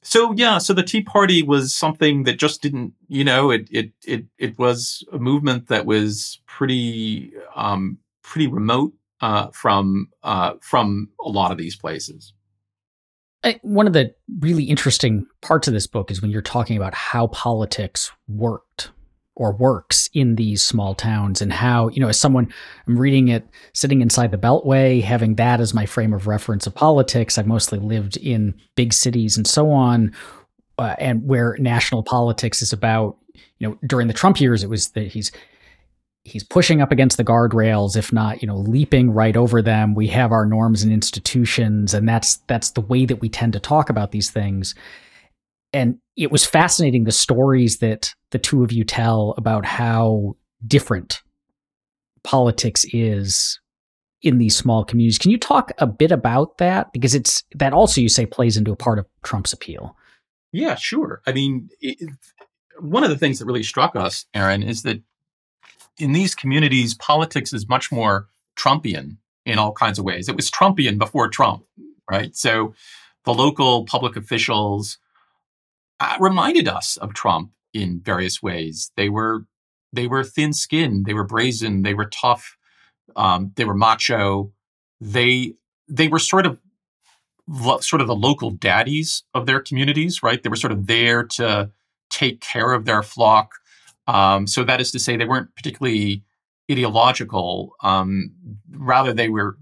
so 0.03 0.33
yeah, 0.33 0.59
so 0.59 0.73
the 0.73 0.83
Tea 0.83 1.03
Party 1.03 1.43
was 1.43 1.75
something 1.75 2.25
that 2.25 2.39
just 2.39 2.62
didn't, 2.62 2.95
you 3.09 3.25
know, 3.25 3.50
it 3.50 3.69
it 3.71 3.93
it 4.07 4.25
it 4.39 4.59
was 4.59 5.05
a 5.12 5.19
movement 5.19 5.69
that 5.69 5.85
was 5.85 6.41
pretty 6.47 7.33
um, 7.55 7.99
pretty 8.23 8.47
remote 8.47 8.93
uh, 9.21 9.49
from 9.53 10.09
uh, 10.23 10.55
from 10.61 11.09
a 11.21 11.29
lot 11.29 11.53
of 11.53 11.59
these 11.59 11.77
places. 11.77 12.33
One 13.62 13.87
of 13.87 13.95
the 13.95 14.15
really 14.41 14.65
interesting 14.65 15.27
parts 15.41 15.67
of 15.67 15.73
this 15.73 15.87
book 15.87 16.11
is 16.11 16.21
when 16.21 16.31
you're 16.31 16.43
talking 16.43 16.77
about 16.77 16.95
how 16.95 17.29
politics 17.29 18.12
worked 18.29 18.91
or 19.35 19.53
works 19.53 20.11
in 20.12 20.35
these 20.35 20.62
small 20.62 20.95
towns 20.95 21.41
and 21.41 21.50
how, 21.50 21.89
you 21.89 22.00
know, 22.00 22.09
as 22.09 22.21
someone 22.21 22.53
I'm 22.87 22.99
reading 22.99 23.29
it 23.29 23.49
sitting 23.73 24.03
inside 24.03 24.31
the 24.31 24.37
Beltway, 24.37 25.03
having 25.03 25.37
that 25.37 25.61
as 25.61 25.73
my 25.73 25.87
frame 25.87 26.12
of 26.12 26.27
reference 26.27 26.67
of 26.67 26.75
politics, 26.75 27.39
I've 27.39 27.47
mostly 27.47 27.79
lived 27.79 28.19
in 28.19 28.55
big 28.75 28.93
cities 28.93 29.39
and 29.39 29.47
so 29.47 29.71
on, 29.71 30.15
uh, 30.77 30.97
and 30.99 31.27
where 31.27 31.57
national 31.59 32.03
politics 32.03 32.61
is 32.61 32.75
about, 32.75 33.17
you 33.59 33.69
know, 33.69 33.79
during 33.87 34.09
the 34.09 34.12
Trump 34.12 34.39
years, 34.39 34.62
it 34.62 34.69
was 34.69 34.91
that 34.91 35.07
he's 35.07 35.33
he's 36.25 36.45
pushing 36.45 36.81
up 36.81 36.93
against 36.93 37.17
the 37.17 37.25
guardrails 37.25 37.97
if 37.97 38.12
not 38.12 38.43
you 38.43 38.49
know 38.49 38.57
leaping 38.57 39.11
right 39.11 39.37
over 39.37 39.62
them 39.62 39.95
we 39.95 40.07
have 40.07 40.33
our 40.33 40.45
norms 40.45 40.83
and 40.83 40.93
institutions 40.93 41.95
and 41.95 42.09
that's 42.09 42.37
that's 42.47 42.73
the 42.73 42.81
way 42.81 43.07
that 43.07 43.21
we 43.21 43.29
tend 43.29 43.53
to 43.53 43.61
talk 43.61 43.89
about 43.89 44.12
these 44.12 44.31
things 44.31 44.75
and 45.73 45.99
it 46.17 46.31
was 46.31 46.45
fascinating 46.45 47.05
the 47.05 47.12
stories 47.12 47.79
that 47.79 48.15
the 48.31 48.39
two 48.39 48.62
of 48.62 48.73
you 48.73 48.85
tell 48.85 49.35
about 49.39 49.65
how 49.65 50.37
different 50.67 51.23
politics 52.23 52.85
is 52.93 53.61
in 54.23 54.39
these 54.39 54.57
small 54.57 54.85
communities. 54.85 55.19
Can 55.19 55.31
you 55.31 55.39
talk 55.39 55.73
a 55.79 55.87
bit 55.87 56.12
about 56.12 56.59
that? 56.59 56.93
Because 56.93 57.15
it's 57.15 57.43
that 57.55 57.73
also 57.73 58.00
you 58.00 58.09
say 58.09 58.27
plays 58.27 58.57
into 58.57 58.73
a 58.73 58.77
part 58.77 58.99
of 58.99 59.07
Trump's 59.23 59.53
appeal. 59.53 59.97
Yeah, 60.53 60.75
sure. 60.75 61.23
I 61.27 61.33
mean, 61.33 61.71
it, 61.81 61.99
one 62.81 63.05
of 63.05 63.11
the 63.11 63.17
things 63.17 63.39
that 63.39 63.47
really 63.47 63.62
struck 63.62 63.97
us, 63.97 64.27
Aaron, 64.35 64.62
is 64.62 64.83
that 64.83 65.03
in 66.00 66.12
these 66.12 66.35
communities, 66.35 66.95
politics 66.95 67.52
is 67.52 67.69
much 67.69 67.92
more 67.92 68.26
Trumpian 68.57 69.16
in 69.47 69.59
all 69.59 69.73
kinds 69.73 69.99
of 69.99 70.04
ways. 70.04 70.28
It 70.28 70.37
was 70.37 70.50
Trumpian 70.50 70.99
before 70.99 71.28
Trump, 71.28 71.64
right? 72.11 72.37
So 72.37 72.75
the 73.25 73.35
local 73.35 73.85
public 73.85 74.16
officials 74.16 74.99
uh, 75.99 76.16
reminded 76.21 76.69
us 76.69 76.97
of 76.97 77.14
Trump 77.14 77.52
in 77.73 78.00
various 78.00 78.42
ways. 78.42 78.90
They 78.97 79.09
were 79.09 79.47
they 79.92 80.07
were 80.07 80.23
thin-skinned, 80.23 81.04
they 81.04 81.14
were 81.14 81.25
brazen, 81.25 81.83
they 81.83 81.95
were 81.95 82.04
tough, 82.04 82.57
um, 83.16 83.52
they 83.57 83.64
were 83.64 83.75
macho. 83.75 84.52
They 85.00 85.54
they 85.88 86.09
were 86.09 86.19
sort 86.19 86.47
of 86.47 86.61
sort 87.80 88.00
of 88.00 88.07
the 88.07 88.14
local 88.14 88.50
daddies 88.50 89.25
of 89.35 89.47
their 89.47 89.61
communities, 89.61 90.23
right? 90.23 90.42
They 90.42 90.49
were 90.49 90.57
sort 90.57 90.73
of 90.73 90.87
there 90.87 91.25
to 91.25 91.71
take 92.11 92.40
care 92.40 92.73
of 92.73 92.85
their 92.85 93.02
flock. 93.02 93.54
Um, 94.11 94.47
so 94.47 94.64
that 94.64 94.81
is 94.81 94.90
to 94.93 94.99
say, 94.99 95.17
they 95.17 95.25
weren't 95.25 95.55
particularly 95.55 96.25
ideological. 96.71 97.75
Um, 97.83 98.33
rather, 98.71 99.12
they 99.12 99.29
were. 99.29 99.57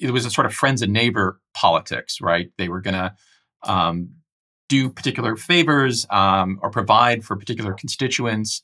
It 0.00 0.10
was 0.10 0.26
a 0.26 0.30
sort 0.30 0.46
of 0.46 0.52
friends 0.52 0.82
and 0.82 0.92
neighbor 0.92 1.40
politics, 1.54 2.20
right? 2.20 2.50
They 2.58 2.68
were 2.68 2.82
going 2.82 2.94
to 2.94 3.14
um, 3.62 4.10
do 4.68 4.90
particular 4.90 5.36
favors 5.36 6.06
um, 6.10 6.58
or 6.62 6.70
provide 6.70 7.24
for 7.24 7.36
particular 7.36 7.72
constituents. 7.72 8.62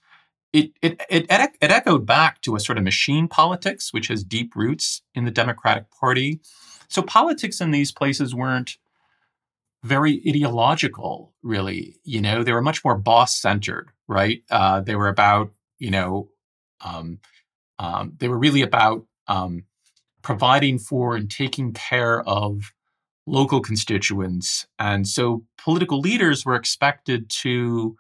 It, 0.52 0.72
it, 0.82 1.00
it, 1.08 1.26
it 1.30 1.70
echoed 1.70 2.04
back 2.04 2.42
to 2.42 2.54
a 2.54 2.60
sort 2.60 2.76
of 2.76 2.84
machine 2.84 3.28
politics, 3.28 3.94
which 3.94 4.08
has 4.08 4.22
deep 4.22 4.54
roots 4.54 5.00
in 5.14 5.24
the 5.24 5.30
Democratic 5.30 5.90
Party. 5.90 6.40
So 6.88 7.00
politics 7.00 7.62
in 7.62 7.70
these 7.70 7.90
places 7.90 8.34
weren't 8.34 8.76
very 9.82 10.22
ideological, 10.26 11.32
really. 11.42 11.96
You 12.04 12.20
know, 12.20 12.42
they 12.42 12.52
were 12.52 12.62
much 12.62 12.84
more 12.84 12.96
boss 12.96 13.40
centered, 13.40 13.90
right? 14.08 14.42
Uh, 14.50 14.80
they 14.80 14.94
were 14.94 15.08
about, 15.08 15.52
you 15.78 15.90
know, 15.90 16.28
um, 16.80 17.18
um, 17.78 18.14
they 18.18 18.28
were 18.28 18.38
really 18.38 18.62
about 18.62 19.06
um, 19.26 19.64
providing 20.22 20.78
for 20.78 21.16
and 21.16 21.30
taking 21.30 21.72
care 21.72 22.22
of 22.22 22.72
local 23.26 23.60
constituents, 23.60 24.66
and 24.78 25.06
so 25.06 25.44
political 25.58 26.00
leaders 26.00 26.44
were 26.44 26.56
expected 26.56 27.28
to 27.30 27.96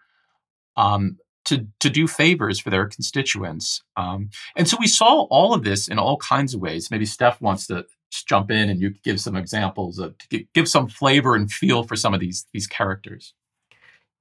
um, 0.76 1.18
to 1.44 1.66
to 1.80 1.90
do 1.90 2.06
favors 2.06 2.60
for 2.60 2.70
their 2.70 2.86
constituents. 2.86 3.82
Um, 3.96 4.30
and 4.56 4.68
so 4.68 4.76
we 4.80 4.86
saw 4.86 5.22
all 5.30 5.54
of 5.54 5.64
this 5.64 5.88
in 5.88 5.98
all 5.98 6.16
kinds 6.16 6.54
of 6.54 6.60
ways. 6.60 6.90
Maybe 6.90 7.06
Steph 7.06 7.40
wants 7.40 7.66
to 7.68 7.86
just 8.12 8.28
jump 8.28 8.50
in 8.50 8.68
and 8.68 8.80
you 8.80 8.90
give 9.02 9.20
some 9.20 9.36
examples 9.36 9.98
of 9.98 10.16
to 10.18 10.44
give 10.54 10.68
some 10.68 10.86
flavor 10.86 11.34
and 11.34 11.50
feel 11.50 11.82
for 11.82 11.96
some 11.96 12.14
of 12.14 12.20
these 12.20 12.46
these 12.52 12.66
characters. 12.66 13.34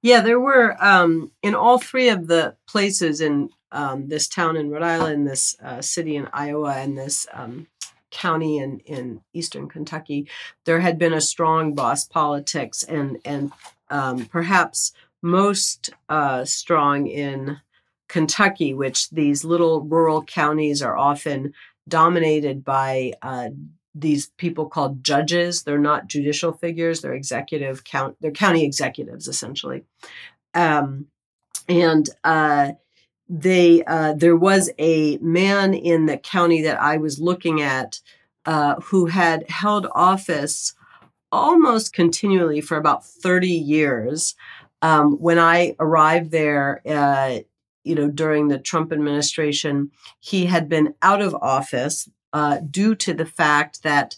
Yeah, 0.00 0.20
there 0.20 0.40
were 0.40 0.76
um, 0.82 1.30
in 1.42 1.54
all 1.54 1.78
three 1.78 2.08
of 2.08 2.26
the 2.26 2.56
places 2.66 3.20
in 3.20 3.50
um, 3.70 4.08
this 4.08 4.28
town 4.28 4.56
in 4.56 4.70
Rhode 4.70 4.82
Island, 4.82 5.28
this 5.28 5.56
uh, 5.62 5.80
city 5.80 6.16
in 6.16 6.28
Iowa, 6.32 6.72
and 6.72 6.98
this 6.98 7.26
um, 7.32 7.68
county 8.10 8.58
in, 8.58 8.80
in 8.80 9.20
eastern 9.32 9.68
Kentucky, 9.68 10.28
there 10.64 10.80
had 10.80 10.98
been 10.98 11.12
a 11.12 11.20
strong 11.20 11.74
boss 11.74 12.04
politics, 12.04 12.82
and 12.82 13.18
and 13.24 13.52
um, 13.90 14.24
perhaps 14.26 14.92
most 15.22 15.90
uh, 16.08 16.44
strong 16.44 17.06
in 17.06 17.58
Kentucky, 18.08 18.74
which 18.74 19.08
these 19.10 19.44
little 19.44 19.82
rural 19.82 20.24
counties 20.24 20.82
are 20.82 20.96
often 20.96 21.52
dominated 21.88 22.64
by 22.64 23.12
uh, 23.22 23.50
these 23.94 24.30
people 24.38 24.68
called 24.68 25.04
judges. 25.04 25.62
They're 25.62 25.78
not 25.78 26.08
judicial 26.08 26.52
figures; 26.52 27.00
they're 27.00 27.14
executive 27.14 27.84
count. 27.84 28.16
They're 28.20 28.30
county 28.30 28.64
executives 28.64 29.28
essentially, 29.28 29.84
um, 30.54 31.06
and 31.68 32.08
uh, 32.24 32.72
they 33.28 33.84
uh, 33.84 34.14
there 34.14 34.36
was 34.36 34.70
a 34.78 35.18
man 35.18 35.74
in 35.74 36.06
the 36.06 36.18
county 36.18 36.62
that 36.62 36.80
I 36.80 36.96
was 36.98 37.18
looking 37.18 37.62
at 37.62 38.00
uh, 38.44 38.76
who 38.76 39.06
had 39.06 39.48
held 39.48 39.86
office 39.94 40.74
almost 41.30 41.92
continually 41.92 42.60
for 42.60 42.76
about 42.76 43.06
30 43.06 43.48
years. 43.48 44.34
Um, 44.82 45.12
when 45.18 45.38
I 45.38 45.76
arrived 45.80 46.30
there, 46.30 46.82
uh, 46.86 47.38
you 47.84 47.94
know, 47.94 48.10
during 48.10 48.48
the 48.48 48.58
Trump 48.58 48.92
administration, 48.92 49.90
he 50.20 50.46
had 50.46 50.68
been 50.68 50.94
out 51.00 51.22
of 51.22 51.34
office 51.34 52.08
uh, 52.32 52.58
due 52.70 52.94
to 52.94 53.14
the 53.14 53.26
fact 53.26 53.82
that 53.82 54.16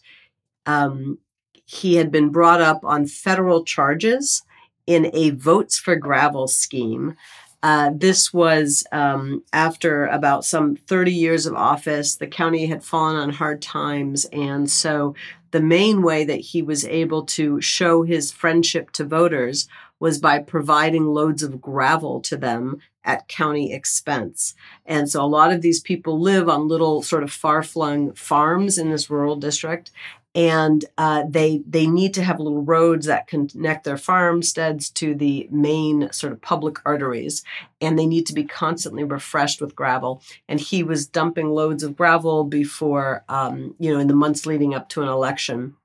um, 0.67 1.19
he 1.65 1.97
had 1.97 2.11
been 2.11 2.31
brought 2.31 2.61
up 2.61 2.85
on 2.85 3.07
federal 3.07 3.65
charges 3.65 4.43
in 4.87 5.11
a 5.15 5.31
votes 5.31 5.79
for 5.79 5.97
gravel 5.97 6.47
scheme. 6.47 7.17
Uh, 7.63 7.91
this 7.95 8.33
was 8.33 8.85
um, 8.93 9.43
after 9.55 10.05
about 10.07 10.45
some 10.45 10.77
30 10.77 11.13
years 11.13 11.47
of 11.47 11.55
office. 11.55 12.17
The 12.17 12.27
county 12.27 12.67
had 12.67 12.85
fallen 12.85 13.17
on 13.17 13.31
hard 13.31 13.63
times. 13.63 14.27
And 14.27 14.71
so 14.71 15.15
the 15.51 15.63
main 15.63 16.03
way 16.03 16.25
that 16.25 16.41
he 16.41 16.61
was 16.61 16.85
able 16.85 17.25
to 17.25 17.63
show 17.63 18.03
his 18.03 18.31
friendship 18.31 18.91
to 18.91 19.05
voters 19.05 19.67
was 20.01 20.19
by 20.19 20.39
providing 20.39 21.07
loads 21.07 21.43
of 21.43 21.61
gravel 21.61 22.21
to 22.21 22.37
them 22.37 22.81
at 23.05 23.29
county 23.29 23.73
expense. 23.73 24.55
And 24.87 25.09
so 25.09 25.23
a 25.23 25.27
lot 25.27 25.53
of 25.53 25.63
these 25.63 25.81
people 25.81 26.21
live 26.21 26.49
on 26.49 26.69
little 26.69 27.03
sort 27.03 27.23
of 27.23 27.33
far 27.33 27.63
flung 27.63 28.13
farms 28.15 28.79
in 28.79 28.91
this 28.91 29.11
rural 29.11 29.37
district. 29.37 29.91
And 30.37 30.85
uh, 30.99 31.23
they 31.29 31.63
they 31.65 31.87
need 31.87 32.13
to 32.15 32.25
have 32.25 32.41
little 32.41 32.63
roads 32.63 33.07
that 33.07 33.29
connect 33.29 33.85
their 33.85 33.97
farmsteads 33.97 34.91
to 34.91 35.15
the 35.15 35.47
main 35.53 36.11
sort 36.11 36.33
of 36.33 36.41
public 36.41 36.79
arteries, 36.85 37.45
and 37.81 37.97
they 37.97 38.07
need 38.07 38.27
to 38.27 38.35
be 38.35 38.43
constantly 38.43 39.05
refreshed 39.05 39.61
with 39.61 39.77
gravel. 39.77 40.23
And 40.49 40.59
he 40.59 40.83
was 40.83 41.07
dumping 41.07 41.51
loads 41.51 41.85
of 41.85 41.97
gravel 41.97 42.43
before, 42.43 43.23
um, 43.29 43.77
you 43.79 43.95
know, 43.95 44.01
in 44.01 44.09
the 44.09 44.15
months 44.15 44.45
leading 44.45 44.75
up 44.75 44.89
to 44.89 45.03
an 45.03 45.09
election 45.09 45.77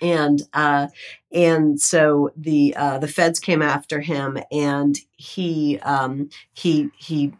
and 0.00 0.42
uh, 0.52 0.88
and 1.32 1.80
so 1.80 2.30
the 2.36 2.74
uh, 2.76 2.98
the 2.98 3.08
feds 3.08 3.40
came 3.40 3.62
after 3.62 4.00
him, 4.00 4.38
and 4.50 4.98
he 5.16 5.78
um, 5.80 6.30
he 6.52 6.90
he 6.96 7.32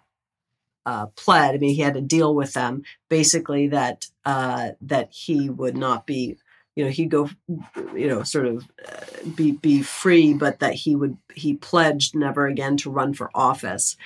uh, 0.86 1.06
pled. 1.16 1.54
I 1.54 1.58
mean, 1.58 1.74
he 1.74 1.82
had 1.82 1.94
to 1.94 2.00
deal 2.00 2.34
with 2.34 2.52
them 2.52 2.82
basically 3.08 3.68
that 3.68 4.06
uh, 4.24 4.70
that 4.82 5.10
he 5.12 5.48
would 5.48 5.76
not 5.76 6.06
be, 6.06 6.36
you 6.76 6.84
know, 6.84 6.90
he'd 6.90 7.10
go, 7.10 7.30
you 7.94 8.08
know, 8.08 8.22
sort 8.22 8.46
of 8.46 8.68
uh, 8.86 9.30
be 9.34 9.52
be 9.52 9.82
free, 9.82 10.34
but 10.34 10.60
that 10.60 10.74
he 10.74 10.96
would 10.96 11.16
he 11.34 11.54
pledged 11.54 12.14
never 12.14 12.46
again 12.46 12.76
to 12.78 12.90
run 12.90 13.14
for 13.14 13.30
office, 13.34 13.96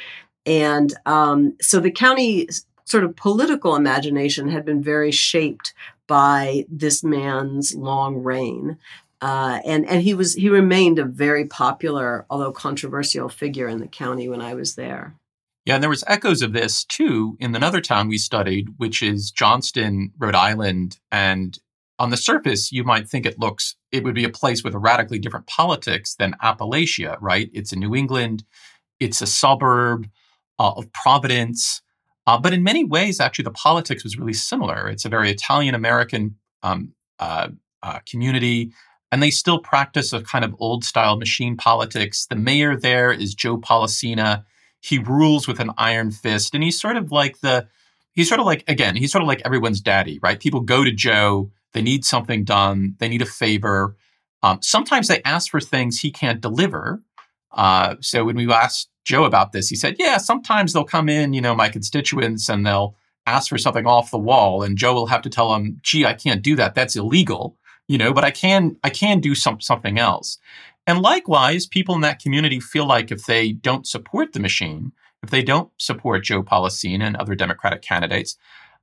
and 0.46 0.94
um, 1.06 1.56
so 1.60 1.80
the 1.80 1.90
county 1.90 2.48
sort 2.84 3.04
of 3.04 3.14
political 3.16 3.76
imagination 3.76 4.48
had 4.48 4.64
been 4.64 4.82
very 4.82 5.10
shaped 5.10 5.74
by 6.08 6.64
this 6.68 7.04
man's 7.04 7.76
long 7.76 8.16
reign. 8.16 8.78
Uh, 9.20 9.60
and 9.64 9.86
and 9.86 10.02
he 10.02 10.14
was 10.14 10.34
he 10.34 10.48
remained 10.48 10.98
a 10.98 11.04
very 11.04 11.44
popular, 11.44 12.26
although 12.30 12.52
controversial, 12.52 13.28
figure 13.28 13.68
in 13.68 13.78
the 13.78 13.86
county 13.86 14.28
when 14.28 14.40
I 14.40 14.54
was 14.54 14.74
there. 14.74 15.14
Yeah, 15.64 15.74
and 15.74 15.82
there 15.82 15.90
was 15.90 16.04
echoes 16.06 16.40
of 16.40 16.52
this 16.52 16.84
too 16.84 17.36
in 17.38 17.54
another 17.54 17.80
town 17.80 18.08
we 18.08 18.16
studied, 18.16 18.68
which 18.78 19.02
is 19.02 19.30
Johnston, 19.30 20.12
Rhode 20.18 20.34
Island. 20.34 20.98
And 21.12 21.58
on 21.98 22.10
the 22.10 22.16
surface, 22.16 22.72
you 22.72 22.84
might 22.84 23.08
think 23.08 23.26
it 23.26 23.38
looks 23.38 23.76
it 23.90 24.04
would 24.04 24.14
be 24.14 24.24
a 24.24 24.30
place 24.30 24.62
with 24.62 24.74
a 24.74 24.78
radically 24.78 25.18
different 25.18 25.46
politics 25.46 26.14
than 26.14 26.36
Appalachia, 26.42 27.18
right? 27.20 27.50
It's 27.52 27.72
in 27.72 27.80
New 27.80 27.94
England, 27.94 28.44
it's 29.00 29.20
a 29.20 29.26
suburb 29.26 30.08
uh, 30.58 30.72
of 30.76 30.92
Providence. 30.92 31.82
Uh, 32.28 32.36
but 32.36 32.52
in 32.52 32.62
many 32.62 32.84
ways, 32.84 33.20
actually, 33.20 33.44
the 33.44 33.50
politics 33.52 34.04
was 34.04 34.18
really 34.18 34.34
similar. 34.34 34.86
It's 34.86 35.06
a 35.06 35.08
very 35.08 35.30
Italian 35.30 35.74
American 35.74 36.36
um, 36.62 36.92
uh, 37.18 37.48
uh, 37.82 38.00
community, 38.06 38.70
and 39.10 39.22
they 39.22 39.30
still 39.30 39.58
practice 39.58 40.12
a 40.12 40.20
kind 40.20 40.44
of 40.44 40.54
old 40.58 40.84
style 40.84 41.16
machine 41.16 41.56
politics. 41.56 42.26
The 42.26 42.36
mayor 42.36 42.76
there 42.76 43.10
is 43.10 43.34
Joe 43.34 43.56
Polisena. 43.56 44.44
He 44.80 44.98
rules 44.98 45.48
with 45.48 45.58
an 45.58 45.70
iron 45.78 46.10
fist, 46.10 46.54
and 46.54 46.62
he's 46.62 46.78
sort 46.78 46.98
of 46.98 47.10
like 47.10 47.40
the 47.40 47.66
he's 48.12 48.28
sort 48.28 48.40
of 48.40 48.44
like 48.44 48.62
again 48.68 48.94
he's 48.94 49.10
sort 49.10 49.22
of 49.22 49.28
like 49.28 49.40
everyone's 49.46 49.80
daddy, 49.80 50.18
right? 50.22 50.38
People 50.38 50.60
go 50.60 50.84
to 50.84 50.92
Joe, 50.92 51.50
they 51.72 51.80
need 51.80 52.04
something 52.04 52.44
done, 52.44 52.94
they 52.98 53.08
need 53.08 53.22
a 53.22 53.26
favor. 53.26 53.96
Um, 54.42 54.58
sometimes 54.60 55.08
they 55.08 55.22
ask 55.22 55.50
for 55.50 55.60
things 55.60 55.98
he 55.98 56.10
can't 56.10 56.42
deliver. 56.42 57.02
Uh, 57.52 57.94
so 58.02 58.26
when 58.26 58.36
we 58.36 58.52
asked 58.52 58.90
Joe 59.08 59.24
about 59.24 59.52
this. 59.52 59.70
He 59.70 59.74
said, 59.74 59.96
Yeah, 59.98 60.18
sometimes 60.18 60.72
they'll 60.72 60.84
come 60.84 61.08
in, 61.08 61.32
you 61.32 61.40
know, 61.40 61.54
my 61.54 61.70
constituents 61.70 62.50
and 62.50 62.66
they'll 62.66 62.94
ask 63.24 63.48
for 63.48 63.56
something 63.56 63.86
off 63.86 64.10
the 64.10 64.18
wall. 64.18 64.62
And 64.62 64.76
Joe 64.76 64.92
will 64.92 65.06
have 65.06 65.22
to 65.22 65.30
tell 65.30 65.50
them, 65.52 65.78
gee, 65.82 66.04
I 66.04 66.12
can't 66.12 66.42
do 66.42 66.54
that. 66.56 66.74
That's 66.74 66.94
illegal, 66.94 67.56
you 67.88 67.96
know, 67.96 68.12
but 68.12 68.22
I 68.22 68.30
can 68.30 68.76
I 68.84 68.90
can 68.90 69.20
do 69.20 69.34
some 69.34 69.62
something 69.62 69.98
else. 69.98 70.36
And 70.86 71.00
likewise, 71.00 71.66
people 71.66 71.94
in 71.94 72.02
that 72.02 72.20
community 72.20 72.60
feel 72.60 72.86
like 72.86 73.10
if 73.10 73.24
they 73.24 73.52
don't 73.52 73.86
support 73.86 74.34
the 74.34 74.40
machine, 74.40 74.92
if 75.22 75.30
they 75.30 75.42
don't 75.42 75.70
support 75.78 76.24
Joe 76.24 76.42
Polisena 76.42 77.04
and 77.04 77.16
other 77.16 77.34
Democratic 77.34 77.80
candidates, 77.80 78.36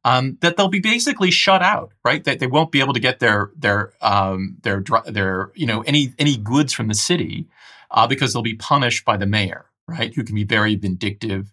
um, 0.03 0.39
that 0.41 0.57
they'll 0.57 0.69
be 0.69 0.79
basically 0.79 1.29
shut 1.29 1.61
out, 1.61 1.93
right? 2.03 2.23
That 2.23 2.39
they 2.39 2.47
won't 2.47 2.71
be 2.71 2.79
able 2.79 2.93
to 2.93 2.99
get 2.99 3.19
their 3.19 3.51
their 3.55 3.93
um, 4.01 4.57
their 4.63 4.83
their 5.05 5.51
you 5.53 5.67
know 5.67 5.81
any 5.81 6.15
any 6.17 6.35
goods 6.35 6.73
from 6.73 6.87
the 6.87 6.95
city 6.95 7.47
uh, 7.91 8.07
because 8.07 8.33
they'll 8.33 8.41
be 8.41 8.55
punished 8.55 9.05
by 9.05 9.17
the 9.17 9.27
mayor, 9.27 9.65
right? 9.87 10.13
Who 10.13 10.23
can 10.23 10.35
be 10.35 10.43
very 10.43 10.75
vindictive. 10.75 11.51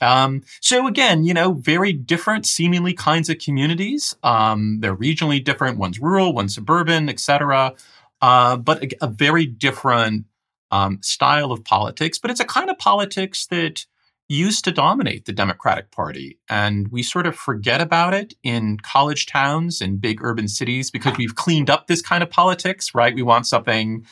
Um, 0.00 0.42
so 0.60 0.86
again, 0.86 1.24
you 1.24 1.34
know, 1.34 1.54
very 1.54 1.92
different, 1.92 2.46
seemingly 2.46 2.94
kinds 2.94 3.28
of 3.28 3.38
communities. 3.38 4.14
Um, 4.22 4.78
they're 4.80 4.96
regionally 4.96 5.42
different. 5.42 5.78
One's 5.78 5.98
rural, 5.98 6.32
one's 6.32 6.54
suburban, 6.54 7.08
etc. 7.08 7.74
Uh, 8.20 8.56
but 8.56 8.82
a, 8.84 8.88
a, 9.02 9.06
very 9.08 9.46
different 9.46 10.26
um, 10.70 11.00
style 11.02 11.50
of 11.50 11.64
politics. 11.64 12.18
But 12.18 12.30
it's 12.30 12.40
a 12.40 12.44
kind 12.44 12.70
of 12.70 12.78
politics 12.78 13.46
that 13.46 13.86
used 14.28 14.64
to 14.64 14.72
dominate 14.72 15.24
the 15.24 15.32
Democratic 15.32 15.90
Party. 15.90 16.38
And 16.50 16.88
we 16.88 17.02
sort 17.02 17.26
of 17.26 17.34
forget 17.34 17.80
about 17.80 18.12
it 18.12 18.34
in 18.42 18.76
college 18.78 19.26
towns 19.26 19.80
and 19.80 20.00
big 20.00 20.22
urban 20.22 20.48
cities 20.48 20.90
because 20.90 21.16
we've 21.16 21.34
cleaned 21.34 21.70
up 21.70 21.86
this 21.86 22.02
kind 22.02 22.22
of 22.22 22.28
politics, 22.28 22.94
right? 22.94 23.14
We 23.14 23.22
want 23.22 23.46
something, 23.46 24.04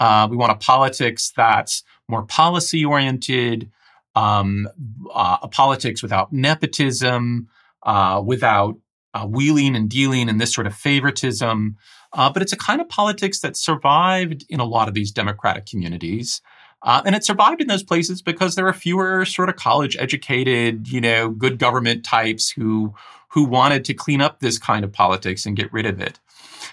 uh, 0.00 0.26
we 0.28 0.36
want 0.36 0.52
a 0.52 0.56
politics 0.56 1.32
that's 1.36 1.84
more 2.10 2.24
policy 2.24 2.84
oriented, 2.84 3.70
um, 4.14 4.68
uh, 5.14 5.38
a 5.42 5.48
politics 5.48 6.02
without 6.02 6.32
nepotism, 6.32 7.48
uh, 7.84 8.20
without 8.24 8.76
uh, 9.14 9.26
wheeling 9.26 9.74
and 9.74 9.88
dealing 9.88 10.28
and 10.28 10.40
this 10.40 10.52
sort 10.52 10.66
of 10.66 10.74
favoritism. 10.74 11.76
Uh, 12.12 12.30
but 12.30 12.42
it's 12.42 12.52
a 12.52 12.56
kind 12.56 12.80
of 12.80 12.88
politics 12.88 13.40
that 13.40 13.56
survived 13.56 14.44
in 14.48 14.60
a 14.60 14.64
lot 14.64 14.88
of 14.88 14.94
these 14.94 15.12
Democratic 15.12 15.66
communities. 15.66 16.42
Uh, 16.82 17.02
and 17.04 17.14
it 17.14 17.24
survived 17.24 17.60
in 17.60 17.68
those 17.68 17.82
places 17.82 18.22
because 18.22 18.54
there 18.54 18.66
are 18.66 18.72
fewer 18.72 19.24
sort 19.24 19.48
of 19.48 19.56
college 19.56 19.96
educated, 19.98 20.88
you 20.88 21.00
know, 21.00 21.28
good 21.28 21.58
government 21.58 22.04
types 22.04 22.50
who 22.50 22.94
who 23.28 23.44
wanted 23.44 23.84
to 23.84 23.94
clean 23.94 24.20
up 24.20 24.40
this 24.40 24.58
kind 24.58 24.84
of 24.84 24.92
politics 24.92 25.46
and 25.46 25.56
get 25.56 25.72
rid 25.72 25.86
of 25.86 26.00
it. 26.00 26.18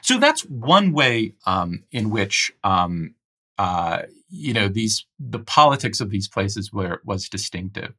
So 0.02 0.18
that's 0.18 0.42
one 0.46 0.92
way 0.92 1.36
um, 1.46 1.84
in 1.92 2.10
which 2.10 2.52
um, 2.64 3.14
uh, 3.60 4.04
you 4.30 4.54
know 4.54 4.68
these 4.68 5.06
the 5.20 5.40
politics 5.40 6.00
of 6.00 6.10
these 6.10 6.28
places 6.28 6.72
were 6.72 7.02
was 7.06 7.30
distinctive. 7.30 7.94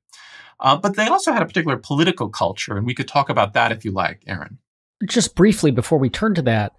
Uh, 0.60 0.76
but 0.76 0.96
they 0.96 1.06
also 1.06 1.32
had 1.32 1.42
a 1.42 1.46
particular 1.46 1.76
political 1.76 2.28
culture, 2.28 2.76
and 2.76 2.84
we 2.84 2.94
could 2.94 3.08
talk 3.08 3.28
about 3.28 3.52
that 3.52 3.70
if 3.70 3.84
you 3.84 3.92
like, 3.92 4.22
Aaron. 4.26 4.58
Just 5.08 5.36
briefly 5.36 5.70
before 5.70 5.98
we 5.98 6.10
turn 6.10 6.34
to 6.34 6.42
that, 6.42 6.72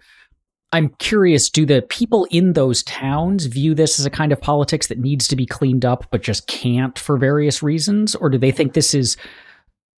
I'm 0.72 0.90
curious 0.98 1.50
do 1.50 1.66
the 1.66 1.82
people 1.82 2.26
in 2.30 2.52
those 2.52 2.82
towns 2.84 3.46
view 3.46 3.74
this 3.74 3.98
as 3.98 4.06
a 4.06 4.10
kind 4.10 4.32
of 4.32 4.40
politics 4.40 4.86
that 4.86 4.98
needs 4.98 5.26
to 5.28 5.36
be 5.36 5.46
cleaned 5.46 5.84
up 5.84 6.06
but 6.10 6.22
just 6.22 6.46
can't 6.46 6.98
for 6.98 7.16
various 7.16 7.62
reasons? 7.62 8.14
Or 8.14 8.28
do 8.28 8.38
they 8.38 8.52
think 8.52 8.72
this 8.72 8.94
is 8.94 9.16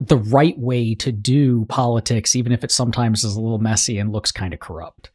the 0.01 0.17
right 0.17 0.59
way 0.59 0.95
to 0.97 1.13
do 1.13 1.67
politics, 1.67 2.35
even 2.35 2.53
if 2.53 2.65
it 2.65 2.71
sometimes 2.71 3.23
is 3.23 3.37
a 3.37 3.41
little 3.41 3.59
messy 3.59 3.99
and 3.99 4.13
looks 4.13 4.33
kind 4.33 4.55
of 4.55 4.61
corrupt? 4.61 5.11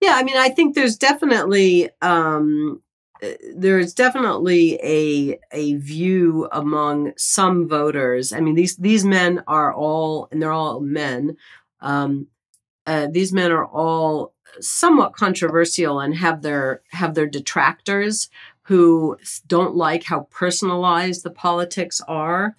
Yeah, 0.00 0.14
I 0.14 0.24
mean, 0.24 0.36
I 0.36 0.48
think 0.48 0.74
there's 0.74 0.96
definitely 0.96 1.90
um, 2.02 2.82
there's 3.54 3.94
definitely 3.94 4.78
a 4.82 5.38
a 5.52 5.74
view 5.76 6.48
among 6.52 7.12
some 7.16 7.68
voters. 7.68 8.32
I 8.32 8.40
mean, 8.40 8.54
these 8.54 8.76
these 8.76 9.04
men 9.04 9.42
are 9.46 9.72
all, 9.72 10.28
and 10.30 10.40
they're 10.40 10.52
all 10.52 10.80
men. 10.80 11.36
Um, 11.80 12.28
uh, 12.86 13.08
these 13.10 13.32
men 13.32 13.52
are 13.52 13.66
all 13.66 14.34
somewhat 14.60 15.12
controversial 15.12 16.00
and 16.00 16.14
have 16.16 16.42
their 16.42 16.82
have 16.90 17.14
their 17.14 17.26
detractors 17.26 18.28
who 18.62 19.16
don't 19.46 19.74
like 19.74 20.04
how 20.04 20.28
personalized 20.30 21.22
the 21.22 21.30
politics 21.30 22.00
are. 22.06 22.56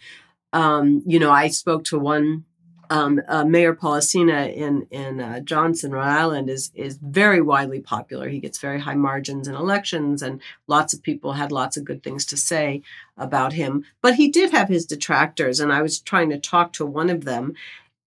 Um, 0.53 1.01
you 1.06 1.20
know, 1.20 1.32
I 1.32 1.48
spoke 1.48 1.85
to 1.85 2.00
one 2.00 2.46
um, 2.92 3.22
uh, 3.30 3.46
Mayor 3.46 3.74
Polisena 3.74 4.54
in 4.54 4.86
in 4.92 5.22
uh, 5.22 5.40
Johnston, 5.40 5.94
Rhode 5.94 6.04
Island, 6.04 6.50
is 6.50 6.72
is 6.75 7.00
very 7.01 7.42
widely 7.42 7.80
popular. 7.80 8.27
He 8.27 8.40
gets 8.40 8.60
very 8.60 8.82
high 8.82 8.96
margins 8.96 9.48
in 9.48 9.56
elections, 9.56 10.22
and 10.22 10.42
lots 10.68 10.94
of 10.94 11.01
people 11.01 11.32
had 11.32 11.54
lots 11.54 11.77
of 11.77 11.86
good 11.86 12.04
things 12.04 12.25
to 12.27 12.38
say 12.38 12.82
about 13.16 13.54
him. 13.54 13.86
But 14.01 14.16
he 14.16 14.27
did 14.27 14.51
have 14.51 14.68
his 14.68 14.86
detractors, 14.86 15.62
and 15.62 15.72
I 15.72 15.82
was 15.82 16.01
trying 16.01 16.32
to 16.32 16.38
talk 16.38 16.74
to 16.74 16.86
one 16.86 17.10
of 17.10 17.24
them, 17.24 17.54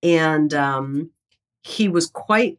and 0.02 0.52
um, 0.52 1.10
he 1.62 1.88
was 1.88 2.06
quite 2.06 2.58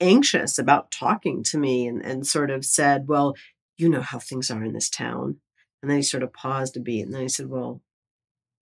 anxious 0.00 0.58
about 0.58 0.90
talking 0.90 1.44
to 1.44 1.58
me 1.58 1.86
and, 1.86 2.04
and 2.04 2.26
sort 2.26 2.50
of 2.50 2.64
said, 2.64 3.06
Well, 3.06 3.36
you 3.78 3.88
know 3.88 4.02
how 4.02 4.18
things 4.18 4.50
are 4.50 4.64
in 4.64 4.72
this 4.72 4.90
town. 4.90 5.36
And 5.80 5.88
then 5.90 5.98
he 5.98 6.02
sort 6.02 6.24
of 6.24 6.32
paused 6.32 6.76
a 6.76 6.80
beat 6.80 7.02
and 7.02 7.14
then 7.14 7.22
he 7.22 7.28
said, 7.28 7.48
Well, 7.48 7.80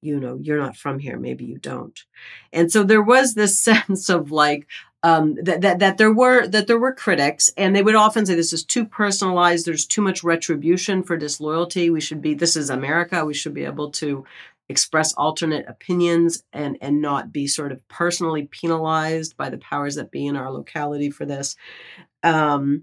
you 0.00 0.20
know, 0.20 0.38
you're 0.40 0.58
not 0.58 0.76
from 0.76 0.98
here. 0.98 1.18
Maybe 1.18 1.44
you 1.44 1.58
don't. 1.58 1.98
And 2.52 2.70
so 2.70 2.82
there 2.82 3.02
was 3.02 3.34
this 3.34 3.58
sense 3.60 4.08
of 4.08 4.30
like, 4.30 4.66
um, 5.04 5.36
that, 5.42 5.60
that 5.60 5.78
that 5.78 5.98
there 5.98 6.12
were 6.12 6.48
that 6.48 6.66
there 6.66 6.78
were 6.78 6.92
critics, 6.92 7.50
and 7.56 7.74
they 7.74 7.82
would 7.82 7.94
often 7.94 8.26
say 8.26 8.34
this 8.34 8.52
is 8.52 8.64
too 8.64 8.84
personalized. 8.84 9.64
There's 9.64 9.86
too 9.86 10.02
much 10.02 10.24
retribution 10.24 11.04
for 11.04 11.16
disloyalty. 11.16 11.88
We 11.88 12.00
should 12.00 12.20
be. 12.20 12.34
This 12.34 12.56
is 12.56 12.68
America. 12.68 13.24
We 13.24 13.34
should 13.34 13.54
be 13.54 13.64
able 13.64 13.92
to 13.92 14.24
express 14.68 15.14
alternate 15.14 15.66
opinions 15.68 16.42
and 16.52 16.78
and 16.80 17.00
not 17.00 17.32
be 17.32 17.46
sort 17.46 17.70
of 17.70 17.86
personally 17.86 18.48
penalized 18.50 19.36
by 19.36 19.50
the 19.50 19.58
powers 19.58 19.94
that 19.94 20.10
be 20.10 20.26
in 20.26 20.36
our 20.36 20.50
locality 20.50 21.10
for 21.10 21.24
this. 21.24 21.54
Um, 22.24 22.82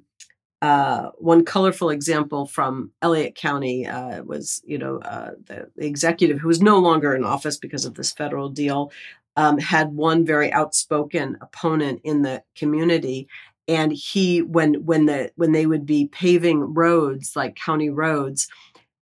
uh, 0.66 1.12
one 1.20 1.46
colorful 1.46 1.92
example 1.92 2.48
from 2.48 2.90
Elliott 3.04 3.36
County 3.36 3.86
uh, 3.86 4.24
was, 4.24 4.64
you 4.66 4.80
know, 4.80 4.98
uh, 4.98 5.32
the, 5.46 5.70
the, 5.76 5.86
executive 5.86 6.40
who 6.40 6.48
was 6.48 6.60
no 6.60 6.80
longer 6.80 7.14
in 7.14 7.24
office 7.24 7.58
because 7.58 7.86
of 7.86 7.94
this 7.94 8.12
federal 8.12 8.50
deal 8.50 8.92
um, 9.36 9.60
had 9.60 9.90
one 9.90 10.26
very 10.26 10.52
outspoken 10.52 11.38
opponent 11.40 12.02
in 12.04 12.24
the 12.24 12.42
community, 12.56 13.28
and 13.68 13.92
he, 13.92 14.42
when 14.42 14.86
when 14.86 15.06
the 15.06 15.32
when 15.36 15.52
they 15.52 15.68
would 15.68 15.86
be 15.86 16.08
paving 16.08 16.74
roads 16.74 17.36
like 17.36 17.56
county 17.56 17.92
roads, 17.92 18.48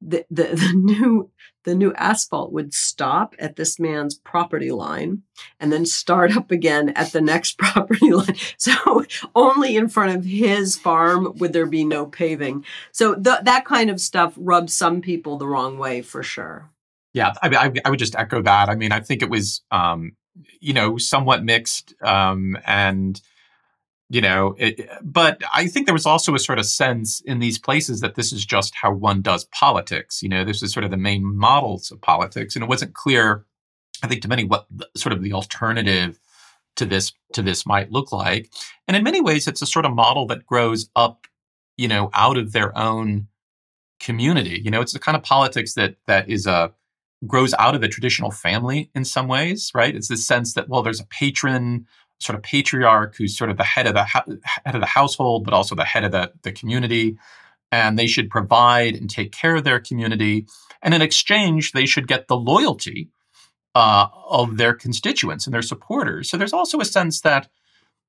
the, 0.05 0.25
the, 0.29 0.43
the 0.53 0.73
new 0.73 1.29
the 1.63 1.75
new 1.75 1.93
asphalt 1.93 2.51
would 2.51 2.73
stop 2.73 3.35
at 3.39 3.55
this 3.55 3.79
man's 3.79 4.15
property 4.15 4.71
line 4.71 5.23
and 5.59 5.71
then 5.71 5.85
start 5.85 6.35
up 6.35 6.51
again 6.51 6.89
at 6.89 7.13
the 7.13 7.21
next 7.21 7.57
property 7.57 8.11
line. 8.11 8.35
So 8.57 9.05
only 9.33 9.77
in 9.77 9.87
front 9.87 10.17
of 10.17 10.25
his 10.25 10.77
farm 10.77 11.33
would 11.37 11.53
there 11.53 11.65
be 11.65 11.85
no 11.85 12.05
paving. 12.05 12.65
So 12.91 13.15
th- 13.15 13.43
that 13.43 13.65
kind 13.65 13.89
of 13.89 14.01
stuff 14.01 14.33
rubs 14.35 14.73
some 14.73 15.01
people 15.01 15.37
the 15.37 15.47
wrong 15.47 15.77
way 15.77 16.01
for 16.01 16.21
sure. 16.21 16.69
Yeah, 17.13 17.33
I, 17.41 17.47
I, 17.47 17.73
I 17.85 17.89
would 17.89 17.99
just 17.99 18.15
echo 18.15 18.41
that. 18.41 18.69
I 18.69 18.75
mean, 18.75 18.91
I 18.91 18.99
think 18.99 19.21
it 19.21 19.29
was, 19.29 19.61
um, 19.71 20.17
you 20.59 20.73
know, 20.73 20.97
somewhat 20.97 21.43
mixed, 21.43 21.93
um, 22.01 22.57
and 22.65 23.21
you 24.13 24.21
know 24.21 24.55
it, 24.57 24.89
but 25.01 25.41
i 25.53 25.67
think 25.67 25.85
there 25.85 25.93
was 25.93 26.05
also 26.05 26.35
a 26.35 26.39
sort 26.39 26.59
of 26.59 26.65
sense 26.65 27.21
in 27.21 27.39
these 27.39 27.57
places 27.57 27.99
that 28.01 28.15
this 28.15 28.31
is 28.31 28.45
just 28.45 28.73
how 28.75 28.91
one 28.91 29.21
does 29.21 29.45
politics 29.45 30.21
you 30.21 30.29
know 30.29 30.43
this 30.43 30.61
is 30.61 30.71
sort 30.71 30.83
of 30.83 30.91
the 30.91 30.97
main 30.97 31.23
models 31.35 31.91
of 31.91 32.01
politics 32.01 32.55
and 32.55 32.63
it 32.63 32.69
wasn't 32.69 32.93
clear 32.93 33.45
i 34.03 34.07
think 34.07 34.21
to 34.21 34.27
many 34.27 34.43
what 34.43 34.65
the, 34.69 34.87
sort 34.95 35.13
of 35.13 35.21
the 35.21 35.33
alternative 35.33 36.19
to 36.75 36.85
this 36.85 37.13
to 37.33 37.41
this 37.41 37.65
might 37.65 37.91
look 37.91 38.11
like. 38.11 38.51
And 38.87 38.97
in 38.97 39.03
many 39.03 39.21
ways 39.21 39.47
it's 39.47 39.61
a 39.61 39.67
sort 39.67 39.85
of 39.85 39.93
model 39.93 40.27
that 40.27 40.45
grows 40.45 40.89
up 40.95 41.27
you 41.77 41.87
know 41.87 42.09
out 42.13 42.37
of 42.37 42.51
their 42.51 42.77
own 42.77 43.27
community. 43.99 44.61
You 44.63 44.71
know 44.71 44.81
it's 44.81 44.93
the 44.93 44.99
kind 44.99 45.15
of 45.15 45.23
politics 45.23 45.73
that 45.75 45.95
that 46.07 46.29
is 46.29 46.47
a 46.47 46.73
grows 47.25 47.53
out 47.53 47.73
of 47.73 47.79
the 47.79 47.87
traditional 47.87 48.31
family 48.31 48.89
in 48.93 49.05
some 49.05 49.27
ways 49.27 49.71
right? 49.73 49.95
It's 49.95 50.09
this 50.09 50.25
sense 50.25 50.53
that 50.53 50.69
well 50.69 50.83
there's 50.83 51.01
a 51.01 51.07
patron 51.07 51.85
sort 52.23 52.37
of 52.37 52.43
patriarch 52.43 53.15
who's 53.17 53.37
sort 53.37 53.49
of 53.49 53.57
the 53.57 53.63
head 53.63 53.87
of 53.87 53.93
the 53.93 54.03
head 54.03 54.75
of 54.75 54.81
the 54.81 54.87
household, 54.87 55.43
but 55.43 55.53
also 55.53 55.75
the 55.75 55.83
head 55.83 56.03
of 56.03 56.11
the, 56.11 56.31
the 56.43 56.51
community. 56.51 57.17
And 57.71 57.97
they 57.97 58.07
should 58.07 58.29
provide 58.29 58.95
and 58.95 59.09
take 59.09 59.31
care 59.31 59.55
of 59.55 59.63
their 59.63 59.79
community. 59.79 60.45
And 60.81 60.93
in 60.93 61.01
exchange, 61.01 61.71
they 61.71 61.85
should 61.85 62.07
get 62.07 62.27
the 62.27 62.37
loyalty 62.37 63.09
uh, 63.73 64.07
of 64.29 64.57
their 64.57 64.73
constituents 64.73 65.47
and 65.47 65.53
their 65.53 65.63
supporters. 65.63 66.29
So 66.29 66.37
there's 66.37 66.53
also 66.53 66.79
a 66.79 66.85
sense 66.85 67.21
that, 67.21 67.49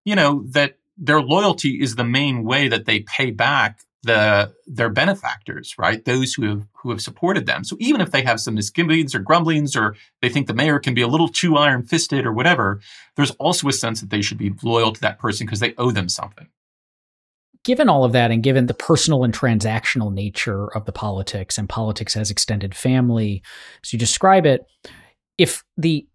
you 0.04 0.14
know, 0.14 0.44
that 0.48 0.78
their 0.98 1.20
loyalty 1.20 1.80
is 1.80 1.96
the 1.96 2.04
main 2.04 2.44
way 2.44 2.68
that 2.68 2.84
they 2.84 3.00
pay 3.00 3.30
back 3.30 3.80
the 4.04 4.52
their 4.66 4.88
benefactors, 4.88 5.74
right? 5.78 6.04
Those 6.04 6.34
who 6.34 6.44
have 6.48 6.66
who 6.72 6.90
have 6.90 7.00
supported 7.00 7.46
them. 7.46 7.64
So 7.64 7.76
even 7.80 8.00
if 8.00 8.10
they 8.10 8.22
have 8.22 8.40
some 8.40 8.54
misgivings 8.54 9.14
or 9.14 9.18
grumblings, 9.18 9.76
or 9.76 9.96
they 10.22 10.28
think 10.28 10.46
the 10.46 10.54
mayor 10.54 10.78
can 10.78 10.94
be 10.94 11.02
a 11.02 11.08
little 11.08 11.28
too 11.28 11.56
iron 11.56 11.82
fisted 11.82 12.24
or 12.24 12.32
whatever, 12.32 12.80
there's 13.16 13.32
also 13.32 13.68
a 13.68 13.72
sense 13.72 14.00
that 14.00 14.10
they 14.10 14.22
should 14.22 14.38
be 14.38 14.52
loyal 14.62 14.92
to 14.92 15.00
that 15.00 15.18
person 15.18 15.46
because 15.46 15.60
they 15.60 15.74
owe 15.76 15.90
them 15.90 16.08
something. 16.08 16.48
Given 17.64 17.88
all 17.88 18.04
of 18.04 18.12
that, 18.12 18.30
and 18.30 18.42
given 18.42 18.66
the 18.66 18.74
personal 18.74 19.24
and 19.24 19.32
transactional 19.32 20.12
nature 20.12 20.66
of 20.76 20.84
the 20.84 20.92
politics 20.92 21.56
and 21.56 21.68
politics 21.68 22.16
as 22.16 22.30
extended 22.30 22.74
family, 22.74 23.42
as 23.82 23.92
you 23.92 23.98
describe 23.98 24.46
it, 24.46 24.66
if 25.38 25.64
the 25.76 26.06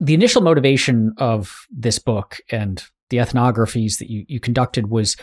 the 0.00 0.14
initial 0.14 0.42
motivation 0.42 1.12
of 1.18 1.66
this 1.70 1.98
book 1.98 2.36
and 2.50 2.84
the 3.10 3.16
ethnographies 3.16 3.98
that 3.98 4.10
you, 4.10 4.24
you 4.28 4.38
conducted 4.38 4.90
was 4.90 5.16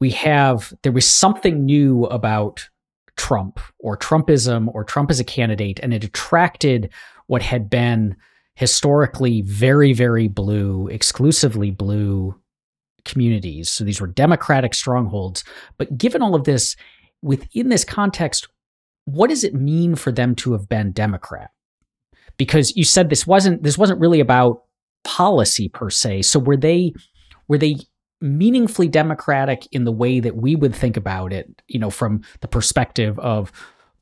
we 0.00 0.10
have 0.10 0.72
there 0.82 0.92
was 0.92 1.06
something 1.06 1.64
new 1.64 2.04
about 2.06 2.68
Trump 3.16 3.60
or 3.78 3.96
Trumpism 3.96 4.68
or 4.74 4.82
Trump 4.82 5.10
as 5.10 5.20
a 5.20 5.24
candidate, 5.24 5.78
and 5.82 5.92
it 5.92 6.04
attracted 6.04 6.90
what 7.26 7.42
had 7.42 7.68
been 7.68 8.16
historically 8.54 9.42
very, 9.42 9.92
very 9.92 10.26
blue, 10.26 10.88
exclusively 10.88 11.70
blue 11.70 12.34
communities. 13.04 13.70
So 13.70 13.84
these 13.84 14.00
were 14.00 14.06
Democratic 14.06 14.74
strongholds. 14.74 15.44
But 15.78 15.96
given 15.96 16.22
all 16.22 16.34
of 16.34 16.44
this, 16.44 16.76
within 17.22 17.68
this 17.68 17.84
context, 17.84 18.48
what 19.04 19.30
does 19.30 19.44
it 19.44 19.54
mean 19.54 19.96
for 19.96 20.12
them 20.12 20.34
to 20.36 20.52
have 20.52 20.68
been 20.68 20.92
Democrat? 20.92 21.50
Because 22.36 22.74
you 22.76 22.84
said 22.84 23.10
this 23.10 23.26
wasn't 23.26 23.62
this 23.62 23.76
wasn't 23.78 24.00
really 24.00 24.20
about 24.20 24.62
policy 25.04 25.68
per 25.68 25.90
se. 25.90 26.22
So 26.22 26.38
were 26.38 26.56
they 26.56 26.94
were 27.48 27.58
they 27.58 27.76
meaningfully 28.20 28.88
democratic 28.88 29.66
in 29.72 29.84
the 29.84 29.92
way 29.92 30.20
that 30.20 30.36
we 30.36 30.54
would 30.54 30.74
think 30.74 30.96
about 30.96 31.32
it, 31.32 31.62
you 31.68 31.78
know, 31.78 31.90
from 31.90 32.22
the 32.40 32.48
perspective 32.48 33.18
of 33.18 33.50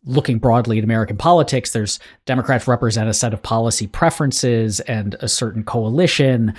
looking 0.04 0.38
broadly 0.38 0.78
at 0.78 0.84
American 0.84 1.16
politics, 1.16 1.72
there's 1.72 1.98
Democrats 2.26 2.66
represent 2.66 3.08
a 3.08 3.14
set 3.14 3.34
of 3.34 3.42
policy 3.42 3.86
preferences 3.86 4.80
and 4.80 5.14
a 5.20 5.28
certain 5.28 5.62
coalition. 5.62 6.54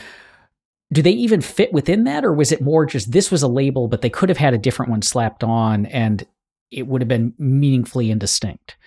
Do 0.91 1.01
they 1.01 1.11
even 1.11 1.41
fit 1.41 1.71
within 1.73 2.03
that, 2.05 2.25
or 2.25 2.33
was 2.33 2.51
it 2.51 2.61
more 2.61 2.85
just 2.85 3.11
this 3.11 3.31
was 3.31 3.43
a 3.43 3.47
label, 3.47 3.87
but 3.87 4.01
they 4.01 4.09
could 4.09 4.29
have 4.29 4.37
had 4.37 4.53
a 4.53 4.57
different 4.57 4.89
one 4.89 5.01
slapped 5.01 5.43
on 5.43 5.85
and 5.87 6.25
it 6.71 6.87
would 6.87 7.01
have 7.01 7.07
been 7.07 7.33
meaningfully 7.37 8.11
indistinct? 8.11 8.77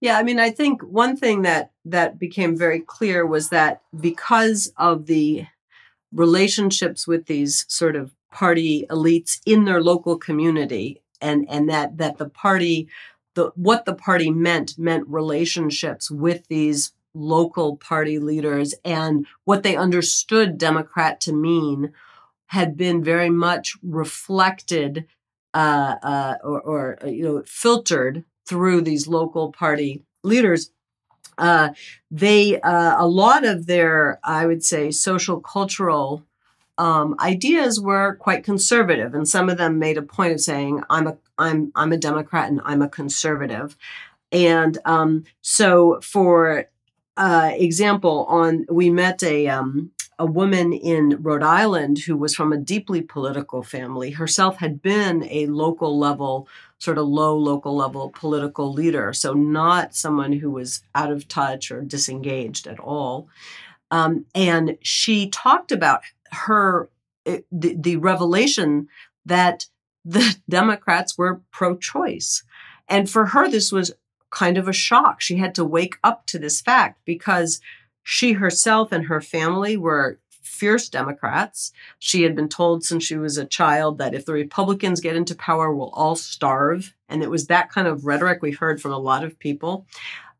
Yeah, 0.00 0.18
I 0.18 0.22
mean, 0.22 0.38
I 0.38 0.50
think 0.50 0.82
one 0.82 1.16
thing 1.16 1.42
that 1.42 1.70
that 1.86 2.18
became 2.18 2.56
very 2.56 2.80
clear 2.80 3.24
was 3.24 3.48
that 3.48 3.80
because 3.98 4.72
of 4.76 5.06
the 5.06 5.46
relationships 6.14 7.06
with 7.06 7.26
these 7.26 7.66
sort 7.68 7.96
of 7.96 8.14
party 8.30 8.86
elites 8.90 9.40
in 9.44 9.64
their 9.64 9.82
local 9.82 10.16
community 10.16 11.02
and 11.20 11.46
and 11.48 11.68
that 11.68 11.98
that 11.98 12.18
the 12.18 12.28
party 12.28 12.88
the 13.34 13.50
what 13.54 13.84
the 13.84 13.94
party 13.94 14.30
meant 14.30 14.78
meant 14.78 15.06
relationships 15.08 16.10
with 16.10 16.46
these 16.48 16.92
local 17.14 17.76
party 17.76 18.18
leaders 18.18 18.74
and 18.84 19.26
what 19.44 19.62
they 19.62 19.76
understood 19.76 20.58
democrat 20.58 21.20
to 21.20 21.32
mean 21.32 21.92
had 22.46 22.76
been 22.76 23.02
very 23.02 23.30
much 23.30 23.76
reflected 23.82 25.06
uh, 25.54 25.94
uh, 26.02 26.34
or, 26.42 26.60
or 26.60 26.98
you 27.06 27.22
know 27.22 27.42
filtered 27.46 28.24
through 28.46 28.80
these 28.80 29.06
local 29.06 29.52
party 29.52 30.02
leaders 30.22 30.70
uh, 31.38 31.70
they 32.10 32.60
uh, 32.60 33.02
a 33.02 33.06
lot 33.06 33.44
of 33.44 33.66
their 33.66 34.18
i 34.24 34.46
would 34.46 34.64
say 34.64 34.90
social 34.90 35.40
cultural 35.40 36.24
um, 36.76 37.14
ideas 37.20 37.80
were 37.80 38.16
quite 38.16 38.42
conservative 38.42 39.14
and 39.14 39.28
some 39.28 39.48
of 39.48 39.58
them 39.58 39.78
made 39.78 39.96
a 39.96 40.02
point 40.02 40.32
of 40.32 40.40
saying 40.40 40.82
i'm 40.90 41.06
a 41.06 41.16
i'm 41.38 41.72
i'm 41.74 41.92
a 41.92 41.96
democrat 41.96 42.48
and 42.48 42.60
i'm 42.64 42.82
a 42.82 42.88
conservative. 42.88 43.76
And 44.32 44.78
um, 44.84 45.24
so 45.42 46.00
for 46.02 46.66
uh, 47.16 47.50
example 47.52 48.26
on 48.28 48.66
we 48.68 48.90
met 48.90 49.22
a 49.22 49.46
um, 49.46 49.92
a 50.18 50.26
woman 50.26 50.72
in 50.72 51.22
Rhode 51.22 51.42
Island 51.42 51.98
who 51.98 52.16
was 52.16 52.34
from 52.34 52.52
a 52.52 52.56
deeply 52.56 53.00
political 53.00 53.62
family. 53.62 54.10
Herself 54.10 54.58
had 54.58 54.82
been 54.82 55.24
a 55.30 55.46
local 55.46 55.98
level 55.98 56.48
sort 56.78 56.98
of 56.98 57.06
low 57.06 57.36
local 57.36 57.76
level 57.76 58.10
political 58.14 58.72
leader, 58.72 59.12
so 59.12 59.32
not 59.32 59.94
someone 59.94 60.32
who 60.32 60.50
was 60.50 60.82
out 60.94 61.10
of 61.10 61.28
touch 61.28 61.70
or 61.70 61.82
disengaged 61.82 62.66
at 62.66 62.78
all. 62.80 63.28
Um, 63.90 64.26
and 64.34 64.76
she 64.82 65.28
talked 65.30 65.72
about 65.72 66.02
her 66.32 66.90
eh, 67.26 67.40
the, 67.50 67.74
the 67.78 67.96
revelation 67.96 68.88
that 69.24 69.66
the 70.04 70.36
Democrats 70.48 71.16
were 71.16 71.40
pro-choice, 71.52 72.42
and 72.88 73.08
for 73.08 73.26
her 73.26 73.48
this 73.48 73.72
was 73.72 73.92
kind 74.30 74.58
of 74.58 74.68
a 74.68 74.72
shock. 74.72 75.20
She 75.20 75.36
had 75.36 75.54
to 75.54 75.64
wake 75.64 75.96
up 76.02 76.26
to 76.26 76.38
this 76.38 76.60
fact 76.60 77.00
because 77.04 77.60
she 78.02 78.32
herself 78.32 78.92
and 78.92 79.06
her 79.06 79.20
family 79.20 79.76
were 79.76 80.18
fierce 80.54 80.88
Democrats. 80.88 81.72
She 81.98 82.22
had 82.22 82.34
been 82.36 82.48
told 82.48 82.84
since 82.84 83.04
she 83.04 83.16
was 83.16 83.36
a 83.36 83.44
child 83.44 83.98
that 83.98 84.14
if 84.14 84.24
the 84.24 84.32
Republicans 84.32 85.00
get 85.00 85.16
into 85.16 85.34
power, 85.34 85.74
we'll 85.74 85.90
all 85.90 86.16
starve. 86.16 86.94
And 87.08 87.22
it 87.22 87.30
was 87.30 87.48
that 87.48 87.70
kind 87.70 87.88
of 87.88 88.06
rhetoric 88.06 88.40
we 88.40 88.52
heard 88.52 88.80
from 88.80 88.92
a 88.92 88.98
lot 88.98 89.24
of 89.24 89.38
people. 89.38 89.86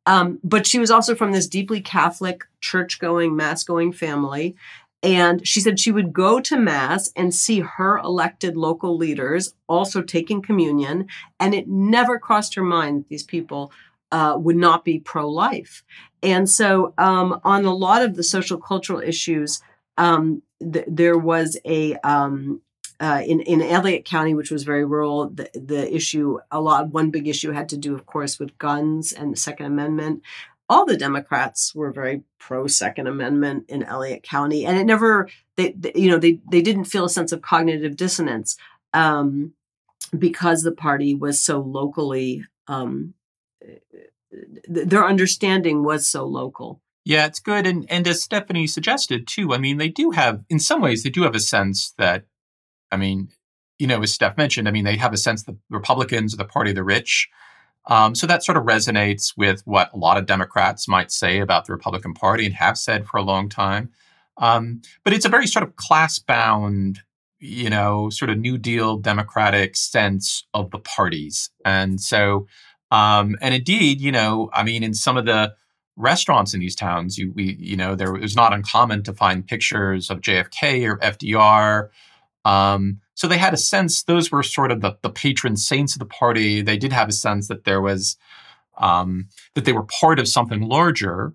Um, 0.06 0.38
but 0.44 0.66
she 0.66 0.78
was 0.78 0.90
also 0.90 1.14
from 1.14 1.32
this 1.32 1.48
deeply 1.48 1.80
Catholic, 1.80 2.44
church 2.60 2.98
going, 2.98 3.36
mass 3.36 3.64
going 3.64 3.92
family. 3.92 4.56
And 5.02 5.46
she 5.46 5.60
said 5.60 5.78
she 5.78 5.92
would 5.92 6.14
go 6.14 6.40
to 6.40 6.56
Mass 6.56 7.12
and 7.14 7.34
see 7.34 7.60
her 7.60 7.98
elected 7.98 8.56
local 8.56 8.96
leaders 8.96 9.54
also 9.68 10.00
taking 10.00 10.40
communion. 10.40 11.08
And 11.38 11.54
it 11.54 11.68
never 11.68 12.18
crossed 12.18 12.54
her 12.54 12.62
mind 12.62 13.00
that 13.00 13.08
these 13.08 13.22
people 13.22 13.70
uh, 14.10 14.36
would 14.38 14.56
not 14.56 14.82
be 14.82 15.00
pro 15.00 15.28
life. 15.28 15.84
And 16.22 16.48
so, 16.48 16.94
um, 16.96 17.38
on 17.44 17.66
a 17.66 17.74
lot 17.74 18.00
of 18.00 18.14
the 18.14 18.22
social 18.22 18.56
cultural 18.56 19.00
issues, 19.00 19.60
um, 19.96 20.42
th- 20.60 20.86
there 20.88 21.18
was 21.18 21.58
a 21.64 21.94
um, 21.98 22.60
uh, 23.00 23.22
in 23.26 23.40
in 23.40 23.62
Elliott 23.62 24.04
County, 24.04 24.34
which 24.34 24.50
was 24.50 24.64
very 24.64 24.84
rural. 24.84 25.28
The, 25.30 25.50
the 25.54 25.94
issue, 25.94 26.38
a 26.50 26.60
lot, 26.60 26.92
one 26.92 27.10
big 27.10 27.26
issue 27.28 27.52
had 27.52 27.68
to 27.70 27.76
do, 27.76 27.94
of 27.94 28.06
course, 28.06 28.38
with 28.38 28.58
guns 28.58 29.12
and 29.12 29.32
the 29.32 29.36
Second 29.36 29.66
Amendment. 29.66 30.22
All 30.68 30.86
the 30.86 30.96
Democrats 30.96 31.74
were 31.74 31.92
very 31.92 32.22
pro 32.38 32.66
Second 32.66 33.06
Amendment 33.06 33.66
in 33.68 33.82
Elliott 33.82 34.22
County, 34.22 34.64
and 34.64 34.78
it 34.78 34.84
never, 34.84 35.28
they, 35.56 35.72
they, 35.72 35.92
you 35.94 36.10
know, 36.10 36.18
they 36.18 36.40
they 36.50 36.62
didn't 36.62 36.84
feel 36.84 37.04
a 37.04 37.10
sense 37.10 37.32
of 37.32 37.42
cognitive 37.42 37.96
dissonance 37.96 38.56
um, 38.92 39.52
because 40.16 40.62
the 40.62 40.72
party 40.72 41.14
was 41.14 41.40
so 41.40 41.60
locally. 41.60 42.44
Um, 42.68 43.14
their 44.66 45.06
understanding 45.06 45.84
was 45.84 46.08
so 46.08 46.24
local. 46.24 46.80
Yeah, 47.04 47.26
it's 47.26 47.40
good. 47.40 47.66
And 47.66 47.86
and 47.90 48.06
as 48.08 48.22
Stephanie 48.22 48.66
suggested 48.66 49.26
too, 49.26 49.52
I 49.52 49.58
mean, 49.58 49.76
they 49.76 49.88
do 49.88 50.10
have 50.12 50.44
in 50.48 50.58
some 50.58 50.80
ways 50.80 51.02
they 51.02 51.10
do 51.10 51.22
have 51.22 51.34
a 51.34 51.40
sense 51.40 51.92
that 51.98 52.24
I 52.90 52.96
mean, 52.96 53.28
you 53.78 53.86
know, 53.86 54.02
as 54.02 54.12
Steph 54.12 54.36
mentioned, 54.36 54.68
I 54.68 54.70
mean, 54.70 54.84
they 54.84 54.96
have 54.96 55.12
a 55.12 55.18
sense 55.18 55.42
that 55.44 55.56
Republicans 55.68 56.32
are 56.32 56.38
the 56.38 56.44
party 56.44 56.70
of 56.70 56.76
the 56.76 56.84
rich. 56.84 57.28
Um, 57.86 58.14
so 58.14 58.26
that 58.26 58.42
sort 58.42 58.56
of 58.56 58.64
resonates 58.64 59.34
with 59.36 59.60
what 59.66 59.90
a 59.92 59.98
lot 59.98 60.16
of 60.16 60.24
Democrats 60.24 60.88
might 60.88 61.10
say 61.10 61.40
about 61.40 61.66
the 61.66 61.74
Republican 61.74 62.14
Party 62.14 62.46
and 62.46 62.54
have 62.54 62.78
said 62.78 63.06
for 63.06 63.18
a 63.18 63.22
long 63.22 63.50
time. 63.50 63.90
Um, 64.38 64.80
but 65.04 65.12
it's 65.12 65.26
a 65.26 65.28
very 65.28 65.46
sort 65.46 65.64
of 65.64 65.76
class 65.76 66.18
bound, 66.18 67.00
you 67.38 67.68
know, 67.68 68.08
sort 68.08 68.30
of 68.30 68.38
New 68.38 68.56
Deal 68.56 68.96
Democratic 68.96 69.76
sense 69.76 70.46
of 70.54 70.70
the 70.70 70.78
parties. 70.78 71.50
And 71.64 72.00
so, 72.00 72.46
um, 72.90 73.36
and 73.42 73.54
indeed, 73.54 74.00
you 74.00 74.12
know, 74.12 74.48
I 74.54 74.62
mean, 74.62 74.82
in 74.82 74.94
some 74.94 75.18
of 75.18 75.26
the 75.26 75.54
restaurants 75.96 76.54
in 76.54 76.60
these 76.60 76.74
towns. 76.76 77.18
You 77.18 77.32
we 77.34 77.56
you 77.58 77.76
know 77.76 77.94
there 77.94 78.14
it 78.14 78.22
was 78.22 78.36
not 78.36 78.52
uncommon 78.52 79.02
to 79.04 79.12
find 79.12 79.46
pictures 79.46 80.10
of 80.10 80.20
JFK 80.20 80.88
or 80.88 80.98
FDR. 80.98 81.88
Um, 82.44 83.00
so 83.14 83.26
they 83.26 83.38
had 83.38 83.54
a 83.54 83.58
sense 83.58 84.02
those 84.02 84.30
were 84.30 84.42
sort 84.42 84.70
of 84.70 84.80
the, 84.80 84.96
the 85.02 85.10
patron 85.10 85.56
saints 85.56 85.94
of 85.94 86.00
the 86.00 86.06
party. 86.06 86.62
They 86.62 86.76
did 86.76 86.92
have 86.92 87.08
a 87.08 87.12
sense 87.12 87.48
that 87.48 87.64
there 87.64 87.80
was 87.80 88.16
um, 88.76 89.28
that 89.54 89.64
they 89.64 89.72
were 89.72 89.86
part 90.00 90.18
of 90.18 90.28
something 90.28 90.62
larger 90.62 91.32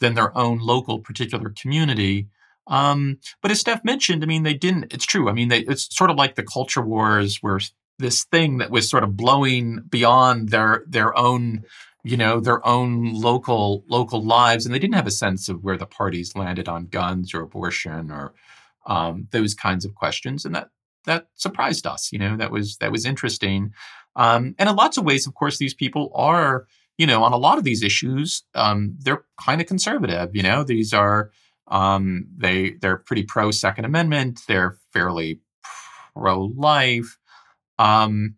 than 0.00 0.14
their 0.14 0.36
own 0.36 0.58
local 0.58 0.98
particular 0.98 1.50
community. 1.50 2.28
Um, 2.66 3.18
but 3.42 3.50
as 3.50 3.60
Steph 3.60 3.84
mentioned, 3.84 4.22
I 4.22 4.26
mean, 4.26 4.42
they 4.42 4.54
didn't. 4.54 4.92
It's 4.92 5.06
true. 5.06 5.28
I 5.28 5.32
mean, 5.32 5.48
they, 5.48 5.60
it's 5.60 5.94
sort 5.94 6.10
of 6.10 6.16
like 6.16 6.34
the 6.34 6.42
culture 6.42 6.82
wars 6.82 7.42
were 7.42 7.60
this 7.98 8.24
thing 8.24 8.58
that 8.58 8.70
was 8.70 8.88
sort 8.88 9.04
of 9.04 9.16
blowing 9.16 9.80
beyond 9.88 10.48
their 10.48 10.84
their 10.86 11.16
own 11.16 11.64
you 12.02 12.16
know 12.16 12.40
their 12.40 12.66
own 12.66 13.12
local 13.12 13.84
local 13.88 14.22
lives 14.22 14.64
and 14.64 14.74
they 14.74 14.78
didn't 14.78 14.94
have 14.94 15.06
a 15.06 15.10
sense 15.10 15.48
of 15.48 15.62
where 15.62 15.76
the 15.76 15.86
parties 15.86 16.34
landed 16.34 16.68
on 16.68 16.86
guns 16.86 17.34
or 17.34 17.42
abortion 17.42 18.10
or 18.10 18.32
um, 18.86 19.28
those 19.30 19.54
kinds 19.54 19.84
of 19.84 19.94
questions 19.94 20.44
and 20.44 20.54
that 20.54 20.68
that 21.04 21.26
surprised 21.34 21.86
us 21.86 22.12
you 22.12 22.18
know 22.18 22.36
that 22.36 22.50
was 22.50 22.76
that 22.78 22.92
was 22.92 23.04
interesting. 23.04 23.72
Um, 24.16 24.56
and 24.58 24.68
in 24.68 24.74
lots 24.76 24.96
of 24.96 25.04
ways 25.04 25.26
of 25.26 25.34
course 25.34 25.58
these 25.58 25.74
people 25.74 26.10
are 26.14 26.66
you 26.98 27.06
know 27.06 27.22
on 27.22 27.32
a 27.32 27.38
lot 27.38 27.58
of 27.58 27.64
these 27.64 27.82
issues 27.82 28.42
um, 28.54 28.96
they're 29.00 29.24
kind 29.42 29.60
of 29.60 29.66
conservative 29.66 30.34
you 30.34 30.42
know 30.42 30.64
these 30.64 30.92
are 30.92 31.30
um, 31.68 32.26
they 32.36 32.72
they're 32.80 32.96
pretty 32.96 33.22
pro 33.22 33.50
second 33.50 33.84
amendment 33.84 34.40
they're 34.48 34.76
fairly 34.92 35.40
pro 36.14 36.44
life 36.56 37.18
um, 37.78 38.34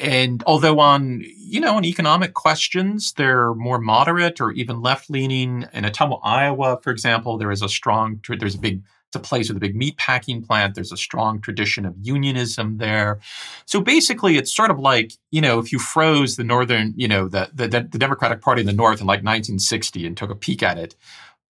and 0.00 0.42
although 0.46 0.80
on 0.80 1.22
you 1.36 1.60
know 1.60 1.76
on 1.76 1.84
economic 1.84 2.34
questions 2.34 3.12
they're 3.14 3.54
more 3.54 3.78
moderate 3.78 4.40
or 4.40 4.52
even 4.52 4.80
left 4.80 5.10
leaning 5.10 5.66
in 5.72 5.84
Ottumwa, 5.84 6.20
Iowa, 6.22 6.78
for 6.82 6.90
example, 6.90 7.38
there 7.38 7.50
is 7.50 7.62
a 7.62 7.68
strong 7.68 8.20
there's 8.28 8.54
a 8.54 8.58
big 8.58 8.82
it's 9.08 9.16
a 9.16 9.28
place 9.28 9.48
with 9.48 9.58
a 9.58 9.60
big 9.60 9.76
meat 9.76 9.98
packing 9.98 10.42
plant. 10.42 10.74
There's 10.74 10.90
a 10.90 10.96
strong 10.96 11.42
tradition 11.42 11.84
of 11.84 11.94
unionism 12.00 12.78
there. 12.78 13.20
So 13.66 13.82
basically, 13.82 14.38
it's 14.38 14.54
sort 14.54 14.70
of 14.70 14.78
like 14.78 15.12
you 15.30 15.42
know 15.42 15.58
if 15.58 15.70
you 15.70 15.78
froze 15.78 16.36
the 16.36 16.44
northern 16.44 16.94
you 16.96 17.08
know 17.08 17.28
the 17.28 17.50
the, 17.52 17.68
the 17.68 17.98
Democratic 17.98 18.40
Party 18.40 18.62
in 18.62 18.66
the 18.66 18.72
North 18.72 19.00
in 19.00 19.06
like 19.06 19.18
1960 19.18 20.06
and 20.06 20.16
took 20.16 20.30
a 20.30 20.34
peek 20.34 20.62
at 20.62 20.78
it. 20.78 20.94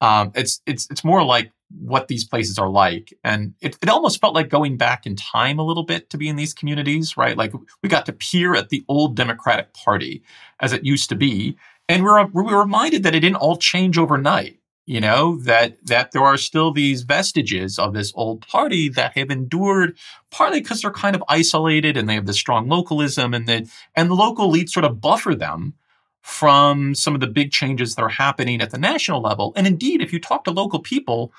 Um, 0.02 0.32
it's 0.34 0.60
it's 0.66 0.88
it's 0.90 1.04
more 1.04 1.22
like 1.22 1.52
what 1.70 2.08
these 2.08 2.24
places 2.24 2.58
are 2.58 2.68
like, 2.68 3.14
and 3.22 3.54
it, 3.60 3.78
it 3.80 3.88
almost 3.88 4.20
felt 4.20 4.34
like 4.34 4.48
going 4.48 4.76
back 4.76 5.06
in 5.06 5.14
time 5.14 5.60
a 5.60 5.64
little 5.64 5.84
bit 5.84 6.10
to 6.10 6.18
be 6.18 6.28
in 6.28 6.34
these 6.34 6.52
communities, 6.52 7.16
right? 7.16 7.38
Like 7.38 7.52
we 7.82 7.88
got 7.88 8.04
to 8.06 8.12
peer 8.12 8.56
at 8.56 8.68
the 8.68 8.84
old 8.88 9.14
Democratic 9.16 9.72
Party 9.72 10.22
as 10.58 10.72
it 10.72 10.84
used 10.84 11.08
to 11.10 11.14
be, 11.14 11.56
and 11.88 12.02
we're 12.02 12.26
we 12.26 12.42
were 12.42 12.58
reminded 12.58 13.04
that 13.04 13.14
it 13.14 13.20
didn't 13.20 13.36
all 13.36 13.56
change 13.56 13.96
overnight. 13.96 14.58
You 14.86 15.00
know 15.00 15.38
that 15.42 15.78
that 15.86 16.10
there 16.10 16.24
are 16.24 16.36
still 16.36 16.72
these 16.72 17.02
vestiges 17.02 17.78
of 17.78 17.94
this 17.94 18.12
old 18.16 18.44
party 18.44 18.88
that 18.88 19.16
have 19.16 19.30
endured, 19.30 19.96
partly 20.32 20.60
because 20.60 20.82
they're 20.82 20.90
kind 20.90 21.14
of 21.14 21.22
isolated 21.28 21.96
and 21.96 22.08
they 22.08 22.14
have 22.14 22.26
this 22.26 22.40
strong 22.40 22.68
localism, 22.68 23.34
and 23.34 23.46
that 23.46 23.68
and 23.94 24.10
the 24.10 24.14
local 24.14 24.50
elites 24.50 24.70
sort 24.70 24.84
of 24.84 25.00
buffer 25.00 25.36
them 25.36 25.74
from 26.22 26.94
some 26.94 27.14
of 27.14 27.20
the 27.20 27.26
big 27.26 27.50
changes 27.50 27.94
that 27.94 28.02
are 28.02 28.08
happening 28.08 28.60
at 28.60 28.70
the 28.70 28.78
national 28.78 29.20
level. 29.20 29.52
And 29.56 29.66
indeed, 29.66 30.00
if 30.00 30.12
you 30.12 30.20
talk 30.20 30.44
to 30.44 30.50
local 30.50 30.78
people, 30.78 31.32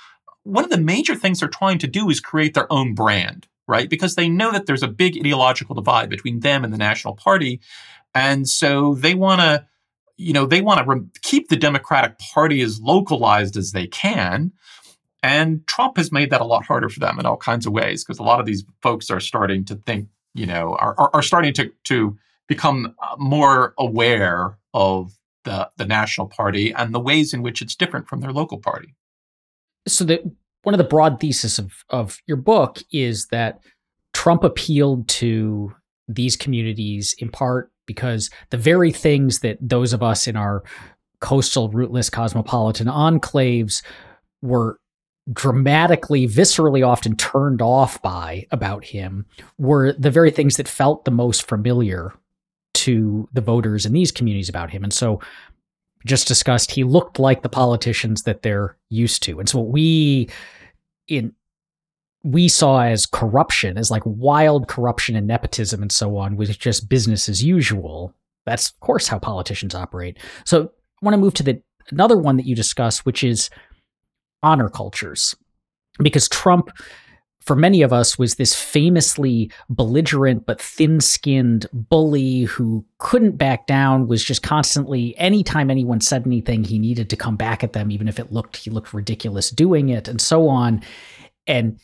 one 0.44 0.64
of 0.64 0.70
the 0.70 0.78
major 0.78 1.16
things 1.16 1.40
they're 1.40 1.50
trying 1.50 1.80
to 1.80 1.88
do 1.88 2.10
is 2.10 2.20
create 2.20 2.54
their 2.54 2.72
own 2.72 2.94
brand, 2.94 3.48
right? 3.68 3.90
Because 3.90 4.16
they 4.16 4.28
know 4.28 4.52
that 4.52 4.66
there's 4.66 4.84
a 4.84 4.90
big 4.90 5.18
ideological 5.18 5.74
divide 5.74 6.10
between 6.10 6.42
them 6.42 6.64
and 6.64 6.74
the 6.74 6.78
National 6.78 7.16
Party. 7.16 7.62
And 8.14 8.48
so 8.48 8.96
they 8.96 9.16
want 9.16 9.40
to, 9.40 9.66
you 10.18 10.34
know, 10.34 10.46
they 10.46 10.62
want 10.62 10.80
to 10.80 10.86
re- 10.86 11.08
keep 11.22 11.48
the 11.48 11.56
Democratic 11.56 12.20
Party 12.20 12.62
as 12.62 12.82
localized 12.82 13.56
as 13.56 13.72
they 13.72 13.88
can. 13.88 14.52
And 15.24 15.66
Trump 15.66 15.96
has 15.96 16.12
made 16.12 16.30
that 16.32 16.42
a 16.42 16.46
lot 16.46 16.66
harder 16.66 16.90
for 16.90 17.00
them 17.00 17.18
in 17.18 17.26
all 17.26 17.38
kinds 17.38 17.66
of 17.66 17.72
ways 17.72 18.04
because 18.04 18.20
a 18.20 18.24
lot 18.24 18.42
of 18.42 18.46
these 18.46 18.66
folks 18.82 19.10
are 19.10 19.22
starting 19.22 19.64
to 19.66 19.76
think, 19.76 20.10
you 20.34 20.46
know, 20.46 20.76
are, 20.76 20.94
are, 20.98 21.10
are 21.14 21.22
starting 21.22 21.54
to, 21.54 21.72
to 21.86 22.18
become 22.48 22.94
uh, 23.02 23.16
more 23.18 23.74
aware 23.78 24.58
of 24.74 25.14
the, 25.44 25.70
the 25.78 25.86
national 25.86 26.28
party 26.28 26.74
and 26.74 26.94
the 26.94 27.00
ways 27.00 27.34
in 27.34 27.42
which 27.42 27.62
it's 27.62 27.76
different 27.76 28.08
from 28.08 28.22
their 28.22 28.32
local 28.32 28.60
party. 28.60 28.96
So 29.88 30.06
one 30.64 30.74
of 30.74 30.78
the 30.78 30.84
broad 30.84 31.20
theses 31.20 31.60
of, 31.60 31.72
of 31.90 32.18
your 32.26 32.38
book 32.38 32.80
is 32.92 33.28
that 33.28 33.60
Trump 34.14 34.44
appealed 34.44 35.08
to 35.10 35.74
these 36.08 36.36
communities 36.36 37.16
in 37.20 37.30
part 37.30 37.72
because 37.86 38.30
the 38.50 38.58
very 38.58 38.92
things 38.92 39.40
that 39.40 39.58
those 39.60 39.94
of 39.94 40.02
us 40.02 40.28
in 40.28 40.36
our 40.36 40.64
coastal 41.20 41.70
rootless 41.70 42.10
cosmopolitan 42.10 42.88
enclaves 42.88 43.82
were 44.42 44.80
dramatically 45.32 46.28
viscerally 46.28 46.86
often 46.86 47.16
turned 47.16 47.62
off 47.62 48.02
by 48.02 48.46
about 48.52 48.84
him 48.84 49.26
were 49.58 49.94
the 49.94 50.12
very 50.12 50.32
things 50.32 50.58
that 50.58 50.68
felt 50.68 51.06
the 51.06 51.12
most 51.12 51.48
familiar 51.48 52.14
to 52.84 53.28
the 53.34 53.42
voters 53.42 53.86
in 53.86 53.94
these 53.94 54.12
communities 54.12 54.50
about 54.50 54.72
him. 54.72 54.84
And 54.84 54.94
so 54.94 55.20
just 56.06 56.28
discussed 56.28 56.72
he 56.72 56.84
looked 56.84 57.20
like 57.20 57.42
the 57.42 57.50
politicians 57.50 58.24
that 58.24 58.42
they're 58.42 58.78
used 58.90 59.24
to. 59.24 59.40
And 59.40 59.48
so 59.48 59.60
what 59.60 59.70
we 59.70 60.30
in 61.08 61.34
we 62.26 62.48
saw 62.48 62.84
as 62.84 63.06
corruption, 63.06 63.78
as 63.78 63.92
like 63.92 64.04
wild 64.06 64.68
corruption 64.70 65.16
and 65.16 65.28
nepotism 65.28 65.82
and 65.82 65.92
so 65.92 66.18
on, 66.18 66.38
was 66.38 66.56
just 66.56 66.88
business 66.88 67.28
as 67.28 67.44
usual. 67.44 68.14
That's 68.46 68.70
of 68.70 68.80
course 68.80 69.08
how 69.08 69.20
politicians 69.20 69.76
operate. 69.76 70.18
So 70.46 70.64
I 70.64 71.06
want 71.06 71.14
to 71.14 71.20
move 71.20 71.34
to 71.36 71.44
the 71.44 71.62
another 71.92 72.18
one 72.18 72.38
that 72.38 72.46
you 72.46 72.56
discuss, 72.56 73.00
which 73.00 73.24
is 73.24 73.50
honor 74.42 74.70
cultures. 74.70 75.36
Because 76.00 76.28
Trump 76.28 76.72
for 77.46 77.56
many 77.56 77.82
of 77.82 77.92
us 77.92 78.18
was 78.18 78.36
this 78.36 78.56
famously 78.56 79.52
belligerent 79.70 80.46
but 80.46 80.62
thin-skinned 80.62 81.66
bully 81.74 82.44
who 82.44 82.86
couldn't 83.00 83.38
back 83.38 83.68
down 83.68 84.08
was 84.08 84.24
just 84.24 84.42
constantly 84.42 85.16
anytime 85.18 85.70
anyone 85.70 86.00
said 86.00 86.26
anything 86.26 86.64
he 86.64 86.80
needed 86.80 87.10
to 87.10 87.18
come 87.18 87.36
back 87.36 87.64
at 87.64 87.74
them 87.74 87.92
even 87.92 88.08
if 88.08 88.20
it 88.20 88.32
looked 88.32 88.58
he 88.58 88.70
looked 88.70 88.94
ridiculous 88.94 89.50
doing 89.50 89.90
it 89.90 90.08
and 90.08 90.22
so 90.22 90.48
on. 90.48 90.82
And 91.46 91.80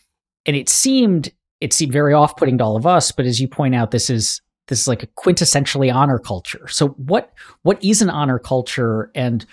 and 0.45 0.55
it 0.55 0.69
seemed 0.69 1.31
it 1.59 1.73
seemed 1.73 1.91
very 1.91 2.13
off-putting 2.13 2.57
to 2.59 2.63
all 2.63 2.77
of 2.77 2.85
us 2.85 3.11
but 3.11 3.25
as 3.25 3.39
you 3.39 3.47
point 3.47 3.75
out 3.75 3.91
this 3.91 4.09
is 4.09 4.41
this 4.67 4.81
is 4.81 4.87
like 4.87 5.01
a 5.01 5.07
quintessentially 5.07 5.93
honor 5.93 6.19
culture. 6.19 6.67
So 6.67 6.89
what 6.89 7.33
what 7.63 7.83
is 7.83 8.01
an 8.01 8.09
honor 8.09 8.39
culture 8.39 9.11
and 9.15 9.45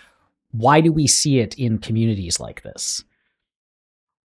why 0.52 0.80
do 0.80 0.92
we 0.92 1.06
see 1.06 1.40
it 1.40 1.58
in 1.58 1.78
communities 1.78 2.38
like 2.38 2.62
this? 2.62 3.02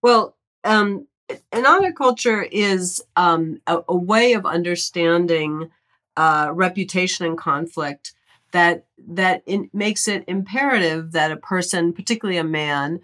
Well 0.03 0.37
um 0.63 1.07
an 1.51 1.65
honor 1.65 1.91
culture 1.91 2.41
is 2.43 3.03
um, 3.15 3.61
a, 3.67 3.79
a, 3.87 3.95
way 3.95 4.33
of 4.33 4.45
understanding 4.45 5.69
uh, 6.17 6.49
reputation 6.53 7.25
and 7.25 7.37
conflict 7.37 8.13
that 8.51 8.85
that 8.97 9.43
in, 9.45 9.69
makes 9.73 10.07
it 10.07 10.23
imperative 10.27 11.11
that 11.13 11.31
a 11.31 11.37
person, 11.37 11.93
particularly 11.93 12.37
a 12.37 12.43
man, 12.43 12.99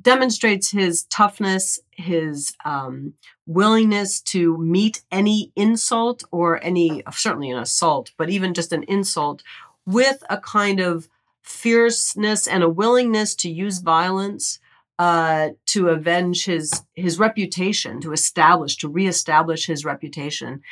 demonstrates 0.00 0.70
his 0.70 1.04
toughness, 1.04 1.78
his 1.90 2.54
um, 2.64 3.14
willingness 3.46 4.20
to 4.20 4.56
meet 4.58 5.02
any 5.10 5.52
insult 5.56 6.24
or 6.30 6.62
any 6.64 7.02
certainly 7.12 7.50
an 7.50 7.58
assault, 7.58 8.12
but 8.16 8.30
even 8.30 8.54
just 8.54 8.72
an 8.72 8.82
insult 8.84 9.42
with 9.86 10.22
a 10.30 10.38
kind 10.38 10.80
of 10.80 11.08
fierceness 11.42 12.46
and 12.46 12.62
a 12.62 12.68
willingness 12.68 13.34
to 13.34 13.50
use 13.50 13.78
violence 13.78 14.58
uh, 14.98 15.50
to 15.66 15.88
avenge 15.88 16.44
his 16.44 16.82
his 16.94 17.18
reputation, 17.18 18.00
to 18.00 18.12
establish, 18.12 18.76
to 18.76 18.88
reestablish 18.88 19.66
his 19.66 19.84
reputation. 19.84 20.62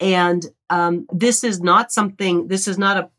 And 0.00 0.44
um, 0.70 1.06
this 1.12 1.44
is 1.44 1.60
not 1.60 1.92
something. 1.92 2.48
This 2.48 2.68
is 2.68 2.78
not 2.78 2.96
a. 2.96 3.10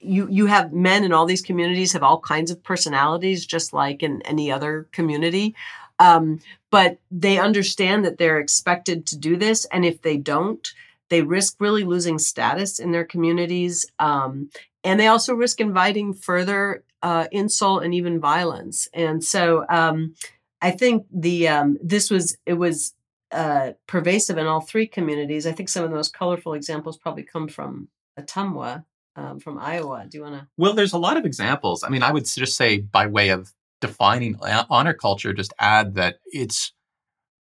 You 0.00 0.26
you 0.30 0.46
have 0.46 0.72
men 0.72 1.04
in 1.04 1.12
all 1.12 1.26
these 1.26 1.42
communities 1.42 1.92
have 1.92 2.02
all 2.02 2.20
kinds 2.20 2.50
of 2.50 2.62
personalities, 2.62 3.46
just 3.46 3.72
like 3.72 4.02
in 4.02 4.22
any 4.22 4.50
other 4.50 4.88
community. 4.92 5.54
Um, 6.00 6.40
but 6.70 6.98
they 7.10 7.38
understand 7.38 8.04
that 8.04 8.18
they're 8.18 8.40
expected 8.40 9.06
to 9.06 9.18
do 9.18 9.36
this, 9.36 9.64
and 9.66 9.84
if 9.84 10.02
they 10.02 10.16
don't, 10.16 10.66
they 11.10 11.22
risk 11.22 11.56
really 11.60 11.84
losing 11.84 12.18
status 12.18 12.78
in 12.78 12.92
their 12.92 13.04
communities. 13.04 13.86
Um, 13.98 14.50
and 14.84 14.98
they 14.98 15.06
also 15.06 15.34
risk 15.34 15.60
inviting 15.60 16.14
further 16.14 16.82
uh, 17.02 17.26
insult 17.32 17.84
and 17.84 17.94
even 17.94 18.20
violence. 18.20 18.88
And 18.92 19.22
so 19.22 19.64
um, 19.68 20.14
I 20.60 20.70
think 20.70 21.06
the 21.12 21.48
um, 21.48 21.78
this 21.82 22.10
was 22.10 22.36
it 22.46 22.54
was 22.54 22.94
uh, 23.30 23.72
pervasive 23.86 24.38
in 24.38 24.46
all 24.46 24.60
three 24.60 24.86
communities. 24.86 25.46
I 25.46 25.52
think 25.52 25.68
some 25.68 25.84
of 25.84 25.90
the 25.90 25.96
most 25.96 26.14
colorful 26.14 26.54
examples 26.54 26.96
probably 26.96 27.22
come 27.22 27.48
from 27.48 27.88
Ottumwa, 28.18 28.84
um, 29.16 29.38
from 29.38 29.58
Iowa. 29.58 30.06
Do 30.08 30.18
you 30.18 30.24
want 30.24 30.34
to? 30.36 30.46
Well, 30.56 30.74
there's 30.74 30.92
a 30.92 30.98
lot 30.98 31.16
of 31.16 31.24
examples. 31.24 31.84
I 31.84 31.88
mean, 31.88 32.02
I 32.02 32.12
would 32.12 32.24
just 32.24 32.56
say 32.56 32.78
by 32.78 33.06
way 33.06 33.28
of 33.28 33.52
defining 33.80 34.36
honor 34.70 34.94
culture, 34.94 35.32
just 35.32 35.52
add 35.60 35.94
that 35.94 36.16
it's 36.26 36.72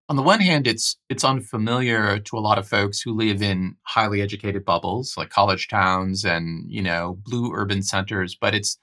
on 0.10 0.16
the 0.16 0.22
one 0.22 0.42
hand, 0.42 0.68
it's 0.68 0.98
it's 1.10 1.24
unfamiliar 1.24 2.20
to 2.20 2.38
a 2.38 2.40
lot 2.40 2.58
of 2.58 2.68
folks 2.68 3.02
who 3.02 3.14
live 3.14 3.42
in 3.42 3.76
highly 3.84 4.22
educated 4.22 4.66
bubbles 4.66 5.16
like 5.18 5.30
college 5.30 5.68
towns 5.68 6.26
and 6.26 6.66
you 6.72 6.82
know 6.82 7.18
blue 7.24 7.52
urban 7.54 7.82
centers, 7.82 8.36
but 8.40 8.54
it's 8.54 8.78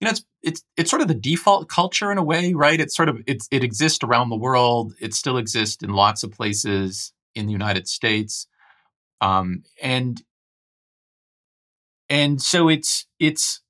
you 0.00 0.06
know, 0.06 0.10
it's 0.10 0.24
it's 0.42 0.62
it's 0.76 0.90
sort 0.90 1.02
of 1.02 1.08
the 1.08 1.14
default 1.14 1.68
culture 1.68 2.10
in 2.10 2.18
a 2.18 2.24
way, 2.24 2.52
right? 2.54 2.80
It's 2.80 2.96
sort 2.96 3.08
of 3.08 3.18
it's 3.26 3.48
it 3.50 3.64
exists 3.64 4.02
around 4.02 4.28
the 4.28 4.36
world. 4.36 4.94
It 5.00 5.14
still 5.14 5.38
exists 5.38 5.82
in 5.82 5.90
lots 5.90 6.22
of 6.22 6.32
places 6.32 7.12
in 7.34 7.46
the 7.46 7.52
United 7.52 7.88
States, 7.88 8.46
um, 9.20 9.62
and 9.82 10.22
and 12.08 12.40
so 12.42 12.68
it's 12.68 13.06
it's 13.18 13.60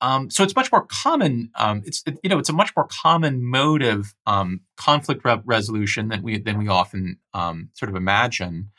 um, 0.00 0.28
so 0.28 0.44
it's 0.44 0.54
much 0.54 0.70
more 0.70 0.86
common. 0.86 1.50
Um, 1.54 1.82
it's 1.86 2.02
it, 2.06 2.18
you 2.22 2.30
know 2.30 2.38
it's 2.38 2.50
a 2.50 2.54
much 2.54 2.72
more 2.76 2.86
common 2.90 3.42
mode 3.44 3.82
of 3.82 4.14
um, 4.26 4.60
conflict 4.76 5.24
re- 5.24 5.40
resolution 5.44 6.08
than 6.08 6.22
we 6.22 6.38
than 6.38 6.58
we 6.58 6.68
often 6.68 7.18
um, 7.32 7.70
sort 7.72 7.88
of 7.88 7.96
imagine. 7.96 8.70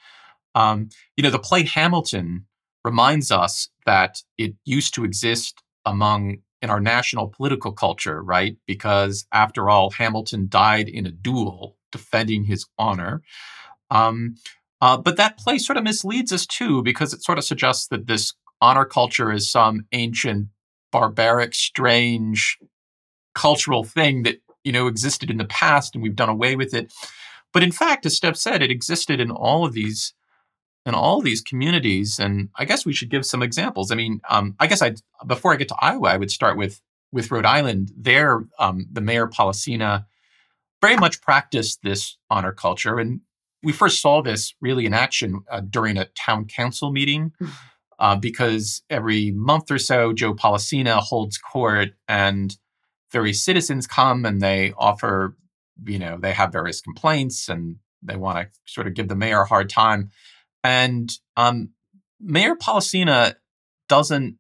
Um, 0.53 0.89
you 1.17 1.23
know, 1.23 1.31
the 1.31 1.39
play 1.39 1.63
Hamilton 1.65 2.45
reminds 2.83 3.31
us 3.31 3.69
that 3.85 4.21
it 4.37 4.53
used 4.63 4.93
to 4.93 5.03
exist 5.03 5.61
among 5.85 6.37
in 6.61 6.69
our 6.69 6.79
national 6.79 7.27
political 7.27 7.71
culture, 7.71 8.23
right? 8.23 8.57
Because 8.65 9.27
after 9.31 9.69
all, 9.69 9.91
Hamilton 9.91 10.47
died 10.49 10.89
in 10.89 11.05
a 11.05 11.11
duel 11.11 11.77
defending 11.91 12.45
his 12.45 12.65
honor. 12.77 13.21
Um, 13.91 14.35
uh, 14.81 14.97
but 14.97 15.17
that 15.17 15.37
play 15.37 15.57
sort 15.57 15.77
of 15.77 15.83
misleads 15.83 16.33
us 16.33 16.45
too, 16.45 16.81
because 16.81 17.13
it 17.13 17.23
sort 17.23 17.37
of 17.37 17.43
suggests 17.43 17.87
that 17.87 18.07
this 18.07 18.33
honor 18.61 18.85
culture 18.85 19.31
is 19.31 19.49
some 19.49 19.85
ancient, 19.91 20.47
barbaric, 20.91 21.53
strange 21.53 22.57
cultural 23.33 23.83
thing 23.83 24.23
that 24.23 24.37
you 24.63 24.71
know 24.71 24.87
existed 24.87 25.29
in 25.29 25.37
the 25.37 25.45
past, 25.45 25.93
and 25.93 26.01
we've 26.01 26.15
done 26.15 26.29
away 26.29 26.55
with 26.55 26.73
it. 26.73 26.91
But 27.53 27.63
in 27.63 27.71
fact, 27.71 28.05
as 28.05 28.17
Steph 28.17 28.37
said, 28.37 28.61
it 28.61 28.71
existed 28.71 29.19
in 29.19 29.31
all 29.31 29.65
of 29.65 29.73
these 29.73 30.13
in 30.85 30.93
all 30.93 31.21
these 31.21 31.41
communities. 31.41 32.19
And 32.19 32.49
I 32.55 32.65
guess 32.65 32.85
we 32.85 32.93
should 32.93 33.09
give 33.09 33.25
some 33.25 33.41
examples. 33.41 33.91
I 33.91 33.95
mean, 33.95 34.21
um, 34.29 34.55
I 34.59 34.67
guess 34.67 34.81
I 34.81 34.95
before 35.25 35.53
I 35.53 35.57
get 35.57 35.67
to 35.69 35.77
Iowa, 35.79 36.09
I 36.09 36.17
would 36.17 36.31
start 36.31 36.57
with 36.57 36.81
with 37.11 37.31
Rhode 37.31 37.45
Island. 37.45 37.91
There, 37.97 38.45
um, 38.59 38.87
the 38.91 39.01
mayor 39.01 39.27
Polisena 39.27 40.05
very 40.81 40.97
much 40.97 41.21
practiced 41.21 41.79
this 41.81 42.17
honor 42.29 42.51
culture, 42.51 42.99
and 42.99 43.21
we 43.63 43.71
first 43.71 44.01
saw 44.01 44.21
this 44.21 44.53
really 44.61 44.85
in 44.85 44.93
action 44.93 45.41
uh, 45.49 45.61
during 45.61 45.97
a 45.97 46.05
town 46.05 46.45
council 46.45 46.91
meeting. 46.91 47.33
Hmm. 47.39 47.47
Uh, 47.97 48.13
because 48.13 48.81
every 48.89 49.31
month 49.31 49.71
or 49.71 49.79
so, 49.79 50.11
Joe 50.11 50.33
Polisena 50.33 50.99
holds 50.99 51.37
court 51.37 51.91
and 52.09 52.57
various 53.09 53.41
citizens 53.41 53.87
come 53.87 54.25
and 54.25 54.41
they 54.41 54.73
offer, 54.77 55.37
you 55.85 55.97
know, 55.97 56.17
they 56.19 56.33
have 56.33 56.51
various 56.51 56.81
complaints 56.81 57.47
and 57.47 57.77
they 58.03 58.17
want 58.17 58.37
to 58.37 58.59
sort 58.65 58.87
of 58.87 58.95
give 58.95 59.07
the 59.07 59.15
mayor 59.15 59.43
a 59.43 59.47
hard 59.47 59.69
time. 59.69 60.11
And 60.65 61.11
um, 61.37 61.69
Mayor 62.19 62.55
Polisena 62.55 63.35
doesn't 63.87 64.39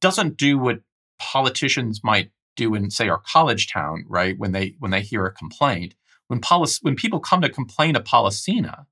doesn't 0.00 0.36
do 0.36 0.58
what 0.58 0.80
politicians 1.20 2.00
might 2.02 2.32
do 2.56 2.74
in 2.74 2.90
say 2.90 3.08
our 3.08 3.22
college 3.24 3.72
town, 3.72 4.04
right? 4.08 4.36
When 4.36 4.50
they 4.50 4.74
when 4.80 4.90
they 4.90 5.00
hear 5.00 5.24
a 5.24 5.32
complaint, 5.32 5.94
when 6.26 6.40
when 6.82 6.96
people 6.96 7.20
come 7.20 7.40
to 7.40 7.48
complain 7.48 7.94
to 7.94 8.00
Polisena, 8.00 8.86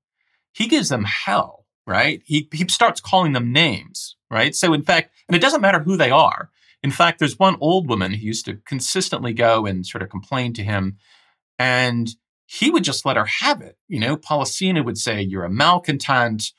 he 0.53 0.67
gives 0.67 0.87
them 0.87 1.03
hell, 1.03 1.65
right? 1.85 2.21
He 2.23 2.47
he 2.53 2.65
starts 2.69 3.01
calling 3.01 3.33
them 3.33 3.51
names, 3.51 4.15
right? 4.31 4.55
So 4.55 4.73
in 4.73 4.83
fact, 4.83 5.13
and 5.27 5.35
it 5.35 5.41
doesn't 5.41 5.59
matter 5.59 5.81
who 5.81 5.97
they 5.97 6.11
are. 6.11 6.49
In 6.81 6.91
fact, 6.91 7.19
there's 7.19 7.37
one 7.37 7.57
old 7.59 7.89
woman 7.89 8.13
who 8.13 8.25
used 8.25 8.45
to 8.45 8.55
consistently 8.65 9.33
go 9.33 9.65
and 9.65 9.85
sort 9.85 10.01
of 10.01 10.09
complain 10.09 10.53
to 10.53 10.63
him, 10.63 10.97
and 11.59 12.07
he 12.51 12.69
would 12.69 12.83
just 12.83 13.05
let 13.05 13.15
her 13.15 13.25
have 13.25 13.61
it. 13.61 13.77
You 13.87 13.99
know, 13.99 14.17
Polisena 14.17 14.83
would 14.83 14.97
say, 14.97 15.21
"You're 15.21 15.45
a 15.45 15.49
malcontent," 15.49 16.51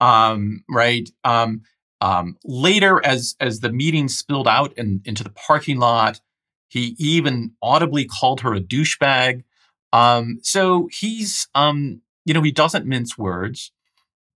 um, 0.00 0.64
right? 0.68 1.08
Um, 1.22 1.62
um, 2.00 2.36
later, 2.44 3.00
as 3.04 3.36
as 3.38 3.60
the 3.60 3.70
meeting 3.70 4.08
spilled 4.08 4.48
out 4.48 4.72
in, 4.76 5.02
into 5.04 5.22
the 5.22 5.30
parking 5.30 5.78
lot, 5.78 6.20
he 6.68 6.96
even 6.98 7.52
audibly 7.62 8.06
called 8.06 8.40
her 8.40 8.54
a 8.54 8.60
douchebag. 8.60 9.44
Um, 9.92 10.40
so 10.42 10.88
he's, 10.90 11.48
um, 11.54 12.02
you 12.24 12.34
know, 12.34 12.42
he 12.42 12.50
doesn't 12.50 12.84
mince 12.84 13.16
words. 13.16 13.70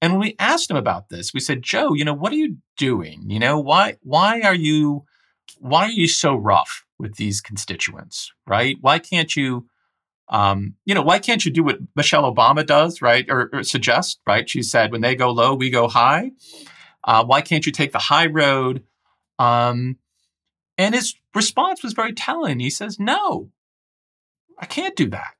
And 0.00 0.12
when 0.12 0.20
we 0.20 0.36
asked 0.38 0.70
him 0.70 0.76
about 0.76 1.08
this, 1.08 1.34
we 1.34 1.40
said, 1.40 1.62
Joe, 1.62 1.92
you 1.92 2.04
know, 2.04 2.14
what 2.14 2.32
are 2.32 2.36
you 2.36 2.58
doing? 2.76 3.28
You 3.28 3.40
know, 3.40 3.58
why 3.58 3.96
why 4.02 4.42
are 4.42 4.54
you 4.54 5.06
why 5.58 5.86
are 5.86 5.90
you 5.90 6.06
so 6.06 6.36
rough 6.36 6.84
with 7.00 7.16
these 7.16 7.40
constituents, 7.40 8.32
right? 8.46 8.76
Why 8.80 9.00
can't 9.00 9.34
you 9.34 9.66
um, 10.30 10.76
you 10.84 10.94
know, 10.94 11.02
why 11.02 11.18
can't 11.18 11.44
you 11.44 11.50
do 11.50 11.64
what 11.64 11.78
Michelle 11.96 12.32
Obama 12.32 12.64
does, 12.64 13.02
right? 13.02 13.26
Or, 13.28 13.50
or 13.52 13.62
suggest, 13.64 14.20
right? 14.26 14.48
She 14.48 14.62
said, 14.62 14.92
when 14.92 15.00
they 15.00 15.16
go 15.16 15.30
low, 15.30 15.54
we 15.54 15.70
go 15.70 15.88
high. 15.88 16.30
Uh, 17.02 17.24
why 17.24 17.40
can't 17.40 17.66
you 17.66 17.72
take 17.72 17.92
the 17.92 17.98
high 17.98 18.26
road? 18.26 18.84
Um, 19.38 19.96
and 20.78 20.94
his 20.94 21.14
response 21.34 21.82
was 21.82 21.94
very 21.94 22.12
telling. 22.12 22.60
He 22.60 22.70
says, 22.70 23.00
no, 23.00 23.50
I 24.58 24.66
can't 24.66 24.94
do 24.94 25.10
that. 25.10 25.34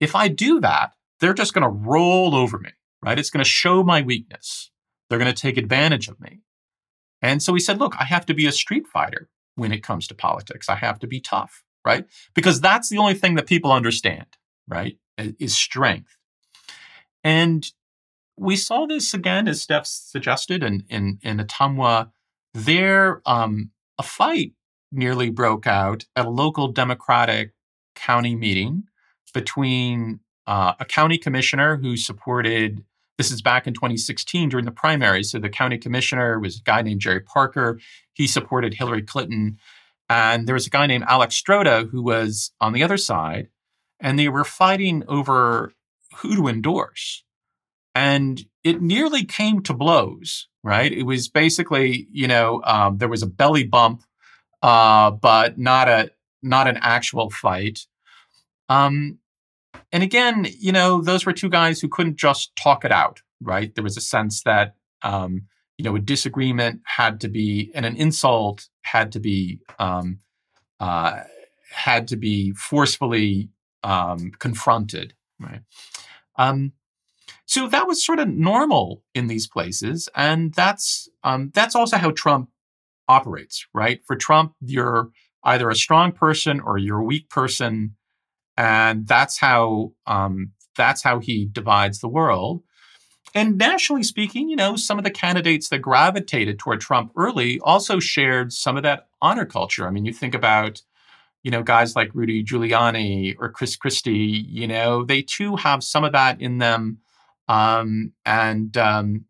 If 0.00 0.14
I 0.14 0.28
do 0.28 0.58
that, 0.60 0.92
they're 1.20 1.34
just 1.34 1.52
going 1.52 1.62
to 1.62 1.68
roll 1.68 2.34
over 2.34 2.58
me, 2.58 2.70
right? 3.02 3.18
It's 3.18 3.30
going 3.30 3.44
to 3.44 3.50
show 3.50 3.82
my 3.82 4.00
weakness. 4.00 4.70
They're 5.08 5.18
going 5.18 5.32
to 5.32 5.40
take 5.40 5.58
advantage 5.58 6.08
of 6.08 6.20
me. 6.20 6.40
And 7.20 7.42
so 7.42 7.52
he 7.52 7.60
said, 7.60 7.78
look, 7.78 7.94
I 7.98 8.04
have 8.04 8.26
to 8.26 8.34
be 8.34 8.46
a 8.46 8.52
street 8.52 8.86
fighter 8.86 9.28
when 9.54 9.72
it 9.72 9.82
comes 9.82 10.06
to 10.06 10.14
politics. 10.14 10.68
I 10.68 10.76
have 10.76 10.98
to 11.00 11.06
be 11.06 11.20
tough 11.20 11.63
right? 11.84 12.06
Because 12.34 12.60
that's 12.60 12.88
the 12.88 12.98
only 12.98 13.14
thing 13.14 13.34
that 13.34 13.46
people 13.46 13.72
understand, 13.72 14.26
right? 14.68 14.98
Is 15.18 15.56
strength. 15.56 16.16
And 17.22 17.70
we 18.36 18.56
saw 18.56 18.86
this 18.86 19.14
again, 19.14 19.46
as 19.48 19.62
Steph 19.62 19.86
suggested, 19.86 20.62
in 20.62 20.84
in, 20.88 21.18
in 21.22 21.38
Ottumwa. 21.38 22.10
There, 22.52 23.20
um, 23.26 23.70
a 23.98 24.02
fight 24.02 24.52
nearly 24.92 25.30
broke 25.30 25.66
out 25.66 26.04
at 26.14 26.26
a 26.26 26.30
local 26.30 26.68
Democratic 26.68 27.52
county 27.94 28.36
meeting 28.36 28.84
between 29.32 30.20
uh, 30.46 30.74
a 30.78 30.84
county 30.84 31.18
commissioner 31.18 31.76
who 31.76 31.96
supported. 31.96 32.84
This 33.16 33.30
is 33.30 33.42
back 33.42 33.68
in 33.68 33.74
2016 33.74 34.48
during 34.48 34.64
the 34.64 34.72
primaries. 34.72 35.30
So 35.30 35.38
the 35.38 35.48
county 35.48 35.78
commissioner 35.78 36.40
was 36.40 36.56
a 36.58 36.62
guy 36.62 36.82
named 36.82 37.00
Jerry 37.00 37.20
Parker. 37.20 37.78
He 38.12 38.26
supported 38.26 38.74
Hillary 38.74 39.02
Clinton 39.02 39.58
and 40.08 40.46
there 40.46 40.54
was 40.54 40.66
a 40.66 40.70
guy 40.70 40.86
named 40.86 41.04
Alex 41.08 41.40
Stroda 41.40 41.88
who 41.90 42.02
was 42.02 42.52
on 42.60 42.72
the 42.72 42.82
other 42.82 42.96
side, 42.96 43.48
and 44.00 44.18
they 44.18 44.28
were 44.28 44.44
fighting 44.44 45.02
over 45.08 45.72
who 46.16 46.36
to 46.36 46.48
endorse. 46.48 47.24
And 47.94 48.44
it 48.64 48.82
nearly 48.82 49.24
came 49.24 49.62
to 49.62 49.74
blows, 49.74 50.48
right? 50.62 50.92
It 50.92 51.04
was 51.04 51.28
basically, 51.28 52.08
you 52.10 52.26
know, 52.26 52.60
um, 52.64 52.98
there 52.98 53.08
was 53.08 53.22
a 53.22 53.26
belly 53.26 53.64
bump, 53.64 54.02
uh, 54.62 55.10
but 55.12 55.58
not 55.58 55.88
a 55.88 56.10
not 56.42 56.66
an 56.66 56.78
actual 56.80 57.30
fight. 57.30 57.86
Um, 58.68 59.18
and 59.92 60.02
again, 60.02 60.46
you 60.58 60.72
know, 60.72 61.00
those 61.00 61.24
were 61.24 61.32
two 61.32 61.48
guys 61.48 61.80
who 61.80 61.88
couldn't 61.88 62.16
just 62.16 62.54
talk 62.56 62.84
it 62.84 62.92
out, 62.92 63.22
right? 63.40 63.74
There 63.74 63.84
was 63.84 63.96
a 63.96 64.02
sense 64.02 64.42
that 64.42 64.74
um, 65.02 65.42
you 65.78 65.84
know, 65.84 65.96
a 65.96 66.00
disagreement 66.00 66.80
had 66.84 67.20
to 67.20 67.28
be, 67.28 67.70
and 67.74 67.84
an 67.84 67.96
insult 67.96 68.68
had 68.84 69.12
to 69.12 69.20
be, 69.20 69.60
um, 69.78 70.20
uh, 70.80 71.20
had 71.70 72.08
to 72.08 72.16
be 72.16 72.52
forcefully 72.52 73.50
um, 73.82 74.30
confronted, 74.38 75.14
right? 75.40 75.60
Um, 76.36 76.72
so 77.46 77.68
that 77.68 77.86
was 77.86 78.04
sort 78.04 78.18
of 78.18 78.28
normal 78.28 79.02
in 79.14 79.26
these 79.26 79.46
places, 79.46 80.08
and 80.14 80.54
that's 80.54 81.08
um, 81.22 81.50
that's 81.54 81.74
also 81.74 81.96
how 81.98 82.10
Trump 82.10 82.48
operates, 83.08 83.66
right? 83.74 84.00
For 84.06 84.16
Trump, 84.16 84.54
you're 84.60 85.10
either 85.44 85.68
a 85.68 85.76
strong 85.76 86.12
person 86.12 86.60
or 86.60 86.78
you're 86.78 87.00
a 87.00 87.04
weak 87.04 87.28
person, 87.28 87.96
and 88.56 89.06
that's 89.06 89.38
how 89.38 89.92
um, 90.06 90.52
that's 90.76 91.02
how 91.02 91.18
he 91.18 91.48
divides 91.50 92.00
the 92.00 92.08
world. 92.08 92.62
And 93.34 93.58
nationally 93.58 94.04
speaking, 94.04 94.48
you 94.48 94.54
know, 94.54 94.76
some 94.76 94.96
of 94.96 95.04
the 95.04 95.10
candidates 95.10 95.68
that 95.68 95.80
gravitated 95.80 96.58
toward 96.58 96.80
Trump 96.80 97.12
early 97.16 97.58
also 97.60 97.98
shared 97.98 98.52
some 98.52 98.76
of 98.76 98.84
that 98.84 99.08
honor 99.20 99.44
culture. 99.44 99.88
I 99.88 99.90
mean, 99.90 100.04
you 100.04 100.12
think 100.12 100.34
about, 100.34 100.82
you 101.42 101.50
know, 101.50 101.62
guys 101.62 101.96
like 101.96 102.14
Rudy 102.14 102.44
Giuliani 102.44 103.34
or 103.40 103.50
Chris 103.50 103.74
Christie, 103.74 104.46
you 104.48 104.68
know, 104.68 105.04
they 105.04 105.20
too 105.20 105.56
have 105.56 105.82
some 105.82 106.04
of 106.04 106.12
that 106.12 106.40
in 106.40 106.58
them. 106.58 106.98
Um, 107.48 108.12
and 108.24 108.76
um, 108.76 109.24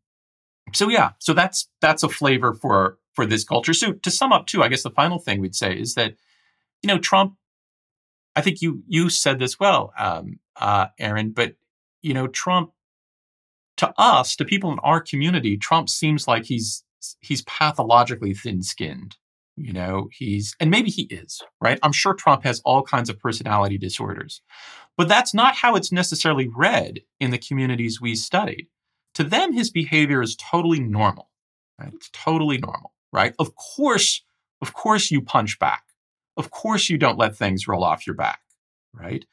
so 0.75 0.91
yeah, 0.91 1.13
so 1.19 1.33
that's 1.33 1.69
that's 1.81 2.03
a 2.03 2.09
flavor 2.09 2.53
for 2.53 2.99
for 3.15 3.25
this 3.25 3.45
culture. 3.45 3.73
So 3.73 3.93
to 3.93 4.11
sum 4.11 4.33
up 4.33 4.47
too, 4.47 4.63
I 4.63 4.69
guess 4.69 4.83
the 4.83 4.91
final 4.91 5.19
thing 5.19 5.41
we'd 5.41 5.57
say 5.57 5.79
is 5.79 5.95
that, 5.95 6.15
you 6.83 6.89
know, 6.89 6.99
Trump, 6.99 7.37
I 8.37 8.43
think 8.43 8.61
you 8.61 8.83
you 8.87 9.09
said 9.09 9.39
this 9.39 9.59
well, 9.59 9.93
um, 9.99 10.41
uh, 10.57 10.89
Aaron, 10.99 11.31
but 11.31 11.55
you 12.03 12.13
know, 12.13 12.27
Trump 12.27 12.73
to 13.77 13.93
us, 13.99 14.37
to 14.37 14.45
people 14.45 14.73
in 14.73 14.79
our 14.81 15.01
community, 15.01 15.57
Trump 15.57 15.89
seems 15.89 16.29
like 16.29 16.45
he's 16.45 16.85
he's 17.21 17.43
pathologically 17.43 18.35
thin-skinned. 18.35 19.17
You 19.57 19.73
know, 19.73 20.09
he's 20.13 20.57
and 20.59 20.71
maybe 20.71 20.91
he 20.91 21.03
is, 21.03 21.43
right? 21.61 21.79
I'm 21.83 21.93
sure 21.93 22.15
Trump 22.15 22.45
has 22.45 22.61
all 22.65 22.83
kinds 22.83 23.09
of 23.09 23.19
personality 23.19 23.79
disorders. 23.79 24.43
But 24.97 25.09
that's 25.09 25.35
not 25.35 25.57
how 25.57 25.77
it's 25.77 25.93
necessarily 25.93 26.49
read 26.49 27.01
in 27.21 27.31
the 27.31 27.39
communities 27.39 28.01
we 28.01 28.15
studied. 28.15 28.69
To 29.15 29.25
them, 29.25 29.53
his 29.53 29.71
behavior 29.71 30.23
is 30.23 30.37
totally 30.37 30.81
normal. 30.81 31.31
Right? 31.79 31.93
It's 31.95 32.11
totally 32.13 32.59
normal, 32.59 32.93
right? 33.13 33.35
Of 33.39 33.55
course, 33.57 34.23
of 34.61 34.75
course 34.75 35.11
you 35.11 35.21
punch 35.21 35.59
back. 35.59 35.83
Of 36.37 36.51
course 36.51 36.89
you 36.89 36.99
don't 36.99 37.19
let 37.19 37.37
things 37.37 37.67
roll 37.69 37.85
off 37.85 38.07
your 38.07 38.17
back, 38.17 38.41
right? 38.93 39.25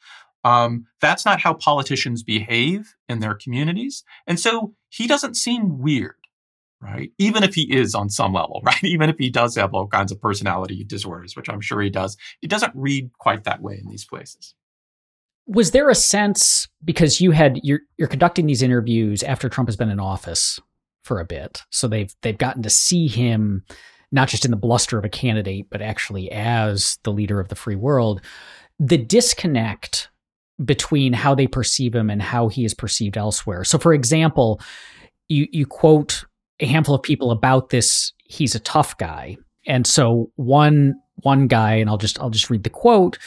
Um, 0.44 0.86
that's 1.00 1.24
not 1.24 1.40
how 1.40 1.54
politicians 1.54 2.22
behave 2.22 2.94
in 3.08 3.20
their 3.20 3.34
communities. 3.34 4.04
And 4.26 4.40
so 4.40 4.74
he 4.88 5.06
doesn't 5.06 5.36
seem 5.36 5.78
weird, 5.78 6.16
right? 6.80 7.12
Even 7.18 7.44
if 7.44 7.54
he 7.54 7.72
is 7.72 7.94
on 7.94 8.10
some 8.10 8.32
level, 8.32 8.60
right? 8.64 8.82
Even 8.82 9.08
if 9.08 9.16
he 9.18 9.30
does 9.30 9.56
have 9.56 9.74
all 9.74 9.86
kinds 9.86 10.12
of 10.12 10.20
personality 10.20 10.84
disorders, 10.84 11.36
which 11.36 11.48
I'm 11.48 11.60
sure 11.60 11.80
he 11.80 11.90
does, 11.90 12.16
it 12.42 12.50
doesn't 12.50 12.72
read 12.74 13.10
quite 13.18 13.44
that 13.44 13.62
way 13.62 13.80
in 13.82 13.88
these 13.88 14.04
places. 14.04 14.54
Was 15.46 15.72
there 15.72 15.90
a 15.90 15.94
sense 15.94 16.68
because 16.84 17.20
you 17.20 17.32
had 17.32 17.58
you're 17.64 17.80
you're 17.98 18.06
conducting 18.06 18.46
these 18.46 18.62
interviews 18.62 19.24
after 19.24 19.48
Trump 19.48 19.68
has 19.68 19.76
been 19.76 19.90
in 19.90 19.98
office 19.98 20.60
for 21.02 21.18
a 21.18 21.24
bit, 21.24 21.62
so 21.68 21.88
they've 21.88 22.14
they've 22.22 22.38
gotten 22.38 22.62
to 22.62 22.70
see 22.70 23.08
him 23.08 23.64
not 24.12 24.28
just 24.28 24.44
in 24.44 24.52
the 24.52 24.56
bluster 24.56 24.98
of 24.98 25.04
a 25.04 25.08
candidate, 25.08 25.66
but 25.68 25.82
actually 25.82 26.30
as 26.30 26.98
the 27.02 27.10
leader 27.10 27.40
of 27.40 27.48
the 27.48 27.56
free 27.56 27.74
world. 27.74 28.20
The 28.78 28.98
disconnect 28.98 30.10
between 30.64 31.12
how 31.12 31.34
they 31.34 31.46
perceive 31.46 31.94
him 31.94 32.10
and 32.10 32.22
how 32.22 32.48
he 32.48 32.64
is 32.64 32.74
perceived 32.74 33.16
elsewhere. 33.16 33.64
So, 33.64 33.78
for 33.78 33.92
example, 33.92 34.60
you 35.28 35.48
you 35.50 35.66
quote 35.66 36.24
a 36.60 36.66
handful 36.66 36.94
of 36.94 37.02
people 37.02 37.30
about 37.30 37.70
this. 37.70 38.12
He's 38.24 38.54
a 38.54 38.60
tough 38.60 38.96
guy, 38.98 39.36
and 39.66 39.86
so 39.86 40.30
one 40.36 40.94
one 41.16 41.46
guy, 41.46 41.74
and 41.74 41.88
I'll 41.88 41.98
just 41.98 42.20
I'll 42.20 42.30
just 42.30 42.50
read 42.50 42.64
the 42.64 42.70
quote. 42.70 43.18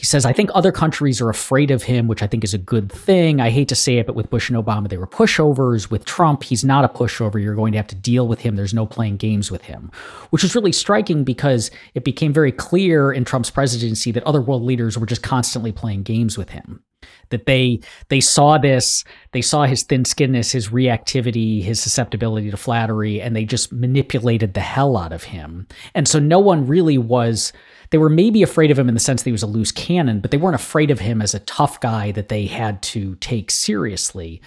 He 0.00 0.06
says, 0.06 0.24
I 0.24 0.32
think 0.32 0.48
other 0.54 0.72
countries 0.72 1.20
are 1.20 1.28
afraid 1.28 1.70
of 1.70 1.82
him, 1.82 2.08
which 2.08 2.22
I 2.22 2.26
think 2.26 2.42
is 2.42 2.54
a 2.54 2.58
good 2.58 2.90
thing. 2.90 3.38
I 3.38 3.50
hate 3.50 3.68
to 3.68 3.74
say 3.74 3.98
it, 3.98 4.06
but 4.06 4.14
with 4.14 4.30
Bush 4.30 4.48
and 4.48 4.56
Obama, 4.56 4.88
they 4.88 4.96
were 4.96 5.06
pushovers. 5.06 5.90
With 5.90 6.06
Trump, 6.06 6.42
he's 6.42 6.64
not 6.64 6.86
a 6.86 6.88
pushover. 6.88 7.38
You're 7.38 7.54
going 7.54 7.72
to 7.72 7.78
have 7.78 7.86
to 7.88 7.94
deal 7.94 8.26
with 8.26 8.40
him. 8.40 8.56
There's 8.56 8.72
no 8.72 8.86
playing 8.86 9.18
games 9.18 9.50
with 9.50 9.62
him, 9.64 9.90
which 10.30 10.42
is 10.42 10.54
really 10.54 10.72
striking 10.72 11.22
because 11.22 11.70
it 11.92 12.02
became 12.02 12.32
very 12.32 12.50
clear 12.50 13.12
in 13.12 13.26
Trump's 13.26 13.50
presidency 13.50 14.10
that 14.12 14.24
other 14.24 14.40
world 14.40 14.62
leaders 14.62 14.96
were 14.96 15.04
just 15.04 15.22
constantly 15.22 15.70
playing 15.70 16.02
games 16.04 16.38
with 16.38 16.48
him. 16.48 16.82
that 17.28 17.46
they 17.46 17.80
they 18.08 18.20
saw 18.20 18.58
this 18.58 19.04
they 19.32 19.42
saw 19.42 19.64
his 19.64 19.82
thin 19.84 20.04
skinness 20.04 20.52
his 20.52 20.68
reactivity 20.68 21.62
his 21.62 21.80
susceptibility 21.80 22.50
to 22.50 22.56
flattery 22.56 23.20
and 23.20 23.34
they 23.34 23.44
just 23.44 23.72
manipulated 23.72 24.54
the 24.54 24.60
hell 24.60 24.96
out 24.96 25.12
of 25.12 25.24
him 25.24 25.66
and 25.94 26.06
so 26.06 26.18
no 26.18 26.38
one 26.38 26.66
really 26.66 26.98
was 26.98 27.52
they 27.90 27.98
were 27.98 28.08
maybe 28.08 28.42
afraid 28.42 28.70
of 28.70 28.78
him 28.78 28.88
in 28.88 28.94
the 28.94 29.00
sense 29.00 29.22
that 29.22 29.28
he 29.28 29.32
was 29.32 29.42
a 29.42 29.48
loose 29.48 29.72
cannon 29.72 30.20
but 30.20 30.30
they 30.30 30.36
weren't 30.36 30.54
afraid 30.54 30.90
of 30.90 31.00
him 31.00 31.20
as 31.20 31.34
a 31.34 31.40
tough 31.40 31.80
guy 31.80 32.12
that 32.12 32.28
they 32.28 32.46
had 32.46 32.82
to 32.82 33.16
take 33.16 33.50
seriously. 33.50 34.40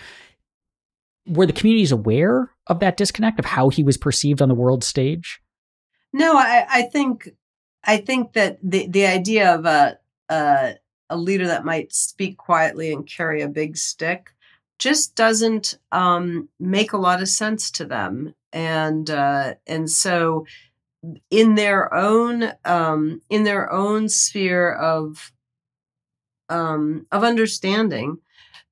Were 1.28 1.46
the 1.46 1.54
communities 1.54 1.92
aware 1.92 2.52
of 2.68 2.80
that 2.80 2.98
disconnect 2.98 3.40
of 3.40 3.46
how 3.46 3.70
he 3.70 3.84
was 3.84 3.98
perceived 3.98 4.42
on 4.42 4.50
the 4.50 4.56
world 4.56 4.84
stage? 4.84 5.42
No 6.12 6.38
i, 6.38 6.66
I 6.70 6.82
think 6.84 7.30
i 7.84 7.98
think 7.98 8.34
that 8.34 8.60
the 8.64 8.88
the 8.88 9.06
idea 9.06 9.54
of 9.54 9.66
a, 9.66 9.98
a 10.30 10.76
a 11.10 11.18
leader 11.18 11.48
that 11.48 11.66
might 11.66 11.94
speak 11.94 12.38
quietly 12.38 12.92
and 12.92 13.08
carry 13.08 13.42
a 13.42 13.48
big 13.48 13.78
stick 13.78 14.34
just 14.80 15.16
doesn't 15.16 15.78
um, 15.92 16.50
make 16.60 16.94
a 16.94 16.98
lot 16.98 17.22
of 17.22 17.30
sense 17.30 17.72
to 17.72 17.86
them. 17.86 18.34
And 18.52 19.10
uh, 19.10 19.56
and 19.68 19.90
so 19.90 20.46
in 21.30 21.56
their 21.56 21.94
own 21.94 22.54
um, 22.66 23.22
in 23.30 23.44
their 23.44 23.72
own 23.72 24.10
sphere 24.10 24.74
of 24.74 25.32
um, 26.50 27.06
of 27.12 27.24
understanding 27.24 28.18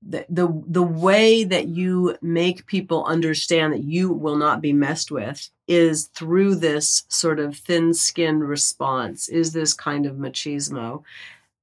the, 0.08 0.26
the 0.30 0.64
the 0.68 0.84
way 0.84 1.44
that 1.44 1.68
you 1.68 2.18
make 2.22 2.66
people 2.66 3.06
understand 3.06 3.74
that 3.74 3.84
you 3.84 4.12
will 4.12 4.36
not 4.38 4.62
be 4.62 4.74
messed 4.74 5.12
with 5.12 5.50
is 5.68 6.08
through 6.16 6.56
this 6.56 7.04
sort 7.10 7.40
of 7.40 7.58
thin-skinned 7.58 8.48
response 8.48 9.30
is 9.30 9.54
this 9.54 9.74
kind 9.74 10.06
of 10.06 10.16
machismo. 10.16 11.04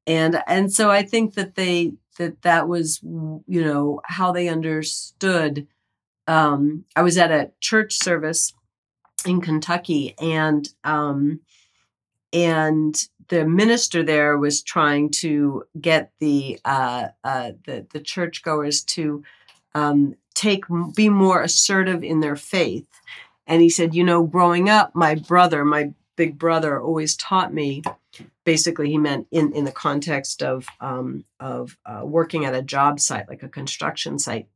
And 0.07 0.43
and 0.47 0.73
so 0.73 0.91
i 0.91 1.03
think 1.03 1.35
that 1.35 1.55
they 1.57 1.93
that 2.19 2.43
that 2.43 2.69
was 2.69 3.01
you 3.03 3.65
know 3.65 4.01
how 4.05 4.33
they 4.33 4.49
understood 4.49 5.67
um, 6.27 6.85
i 6.97 7.03
was 7.03 7.19
at 7.19 7.31
a 7.33 7.51
church 7.61 7.95
service 7.99 8.55
in 9.27 9.41
kentucky 9.41 10.15
and 10.21 10.69
um, 10.85 11.41
and 12.33 13.09
the 13.29 13.47
minister 13.47 14.03
there 14.03 14.37
was 14.37 14.63
trying 14.63 15.11
to 15.11 15.65
get 15.81 16.13
the 16.19 16.59
uh, 16.65 17.09
uh, 17.25 17.53
the 17.65 17.87
the 17.93 18.01
churchgoers 18.01 18.83
to 18.83 19.23
um, 19.75 20.15
take 20.35 20.65
be 20.95 21.09
more 21.09 21.43
assertive 21.43 22.03
in 22.03 22.21
their 22.21 22.37
faith. 22.37 22.89
And 23.47 23.63
he 23.63 23.71
said 23.71 23.95
you 23.95 24.05
know 24.05 24.25
growing 24.25 24.69
up 24.69 24.95
my 24.95 25.15
brother 25.15 25.65
my 25.65 25.93
big 26.17 26.39
brother 26.39 26.81
always 26.81 27.17
taught 27.17 27.55
me 27.55 27.83
basically 28.45 28.91
he 28.91 28.99
meant 28.99 29.27
in 29.31 29.53
in 29.53 29.65
the 29.65 29.73
context 29.73 30.43
of 30.43 30.67
um, 30.81 31.25
of 31.39 31.77
uh, 31.87 32.03
working 32.05 32.45
at 32.45 32.55
a 32.55 32.63
job 32.63 33.01
site 33.01 33.29
like 33.29 33.43
a 33.43 33.49
construction 33.49 34.19
site 34.19 34.49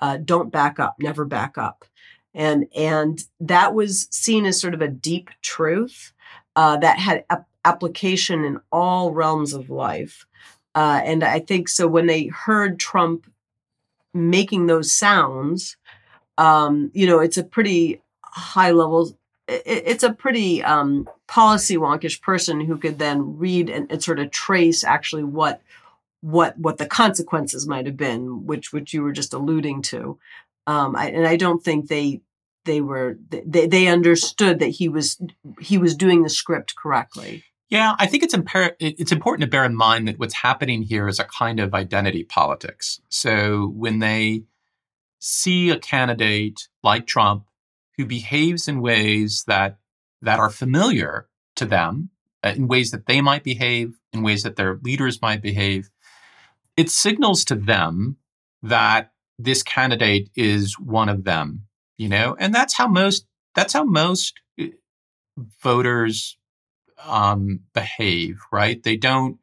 uh, 0.00 0.16
don't 0.16 0.50
back 0.50 0.80
up 0.80 0.96
never 0.98 1.24
back 1.24 1.56
up 1.56 1.84
and 2.34 2.66
and 2.74 3.24
that 3.40 3.74
was 3.74 4.08
seen 4.10 4.46
as 4.46 4.60
sort 4.60 4.74
of 4.74 4.82
a 4.82 4.88
deep 4.88 5.30
truth 5.42 6.12
uh, 6.56 6.76
that 6.76 6.98
had 6.98 7.24
a- 7.30 7.44
application 7.64 8.44
in 8.44 8.60
all 8.72 9.12
realms 9.12 9.52
of 9.52 9.70
life 9.70 10.26
uh, 10.74 11.00
and 11.04 11.22
i 11.22 11.38
think 11.38 11.68
so 11.68 11.86
when 11.86 12.06
they 12.06 12.26
heard 12.26 12.78
trump 12.78 13.30
making 14.14 14.66
those 14.66 14.92
sounds 14.92 15.76
um, 16.38 16.90
you 16.94 17.06
know 17.06 17.20
it's 17.20 17.38
a 17.38 17.44
pretty 17.44 18.00
high 18.22 18.70
level 18.70 19.16
it's 19.48 20.04
a 20.04 20.12
pretty 20.12 20.62
um, 20.62 21.08
policy 21.26 21.76
wonkish 21.76 22.20
person 22.22 22.60
who 22.60 22.78
could 22.78 23.00
then 23.00 23.36
read 23.36 23.68
and, 23.68 23.90
and, 23.90 24.00
sort 24.00 24.20
of 24.20 24.30
trace 24.30 24.84
actually 24.84 25.24
what 25.24 25.60
what 26.20 26.58
what 26.58 26.78
the 26.78 26.86
consequences 26.86 27.66
might 27.66 27.86
have 27.86 27.96
been, 27.96 28.46
which 28.46 28.72
which 28.72 28.92
you 28.92 29.02
were 29.02 29.12
just 29.12 29.32
alluding 29.32 29.82
to. 29.82 30.18
Um, 30.70 30.94
I, 30.94 31.10
and 31.10 31.26
I 31.26 31.36
don't 31.36 31.62
think 31.62 31.88
they 31.88 32.22
they 32.64 32.80
were 32.80 33.18
they, 33.28 33.66
they 33.66 33.88
understood 33.88 34.60
that 34.60 34.68
he 34.68 34.88
was 34.88 35.20
he 35.60 35.78
was 35.78 35.96
doing 35.96 36.22
the 36.22 36.28
script 36.28 36.76
correctly. 36.76 37.42
Yeah, 37.70 37.94
I 37.98 38.06
think 38.06 38.22
it's 38.22 38.34
impar- 38.34 38.76
it's 38.78 39.12
important 39.12 39.42
to 39.42 39.50
bear 39.50 39.64
in 39.64 39.74
mind 39.74 40.06
that 40.06 40.18
what's 40.18 40.34
happening 40.34 40.82
here 40.82 41.08
is 41.08 41.18
a 41.18 41.24
kind 41.24 41.58
of 41.58 41.74
identity 41.74 42.24
politics. 42.24 43.00
So 43.08 43.72
when 43.74 43.98
they 43.98 44.44
see 45.18 45.70
a 45.70 45.78
candidate 45.78 46.68
like 46.82 47.06
Trump 47.06 47.46
who 47.96 48.06
behaves 48.06 48.68
in 48.68 48.80
ways 48.80 49.44
that 49.48 49.78
that 50.22 50.38
are 50.38 50.50
familiar 50.50 51.28
to 51.56 51.64
them, 51.64 52.10
uh, 52.44 52.52
in 52.56 52.68
ways 52.68 52.92
that 52.92 53.06
they 53.06 53.20
might 53.20 53.42
behave, 53.42 53.94
in 54.12 54.22
ways 54.22 54.44
that 54.44 54.56
their 54.56 54.78
leaders 54.82 55.20
might 55.20 55.42
behave, 55.42 55.90
it 56.76 56.90
signals 56.90 57.44
to 57.46 57.56
them 57.56 58.18
that 58.62 59.12
this 59.44 59.62
candidate 59.62 60.30
is 60.36 60.78
one 60.78 61.08
of 61.08 61.24
them, 61.24 61.66
you 61.96 62.08
know, 62.08 62.36
and 62.38 62.54
that's 62.54 62.74
how 62.76 62.86
most 62.86 63.26
that's 63.54 63.72
how 63.72 63.84
most 63.84 64.34
uh, 64.60 64.66
voters 65.62 66.36
um, 67.04 67.60
behave, 67.74 68.40
right? 68.52 68.82
They 68.82 68.96
don't 68.96 69.38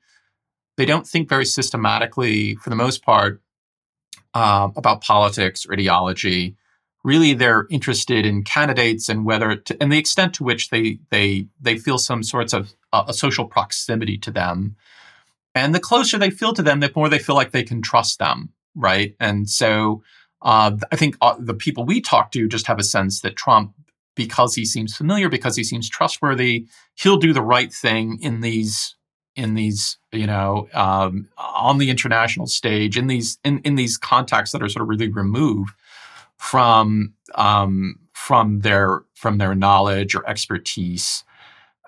they 0.78 0.86
don't 0.86 1.08
think 1.08 1.28
very 1.28 1.46
systematically, 1.46 2.56
for 2.56 2.70
the 2.70 2.76
most 2.76 3.04
part, 3.04 3.42
uh, 4.34 4.70
about 4.76 5.02
politics 5.02 5.66
or 5.66 5.74
ideology. 5.74 6.56
Really 7.04 7.34
they're 7.34 7.68
interested 7.70 8.26
in 8.26 8.44
candidates 8.44 9.10
and 9.10 9.26
whether 9.26 9.56
to, 9.56 9.78
and 9.82 9.92
the 9.92 9.98
extent 9.98 10.36
to 10.36 10.44
which 10.44 10.70
they 10.70 11.00
they 11.10 11.48
they 11.60 11.78
feel 11.78 11.98
some 11.98 12.22
sorts 12.22 12.54
of 12.54 12.74
uh, 12.94 13.06
a 13.08 13.14
social 13.14 13.46
proximity 13.46 14.18
to 14.20 14.32
them. 14.32 14.76
And 15.56 15.74
the 15.74 15.80
closer 15.80 16.20
they 16.20 16.30
feel 16.30 16.54
to 16.54 16.62
them 16.62 16.82
the 16.82 16.92
more 16.96 17.10
they 17.10 17.18
feel 17.18 17.36
like 17.36 17.52
they 17.52 17.64
can 17.64 17.82
trust 17.82 18.20
them 18.20 18.54
right 18.78 19.16
and 19.20 19.50
so 19.50 20.02
uh, 20.44 20.72
i 20.92 20.96
think 20.96 21.18
uh, 21.22 21.36
the 21.40 21.54
people 21.54 21.86
we 21.86 22.00
talk 22.00 22.32
to 22.32 22.48
just 22.48 22.68
have 22.68 22.80
a 22.80 22.84
sense 22.84 23.22
that 23.22 23.36
trump 23.36 23.74
because 24.16 24.56
he 24.56 24.66
seems 24.66 24.96
familiar 24.96 25.30
because 25.30 25.56
he 25.56 25.64
seems 25.64 25.90
trustworthy 25.90 26.66
he'll 26.96 27.18
do 27.18 27.34
the 27.34 27.42
right 27.42 27.74
thing 27.74 28.18
in 28.22 28.42
these 28.42 28.96
in 29.36 29.54
these 29.54 29.98
you 30.12 30.26
know 30.26 30.68
um, 30.74 31.28
on 31.38 31.78
the 31.78 31.90
international 31.90 32.48
stage 32.48 32.98
in 32.98 33.08
these 33.08 33.38
in, 33.44 33.60
in 33.60 33.76
these 33.76 33.98
contacts 33.98 34.52
that 34.52 34.64
are 34.64 34.70
sort 34.70 34.82
of 34.82 34.90
really 34.90 35.10
removed 35.10 35.72
from 36.38 37.14
um, 37.36 38.00
from 38.14 38.60
their 38.60 39.04
from 39.14 39.38
their 39.38 39.56
knowledge 39.56 40.16
or 40.16 40.28
expertise. 40.28 41.24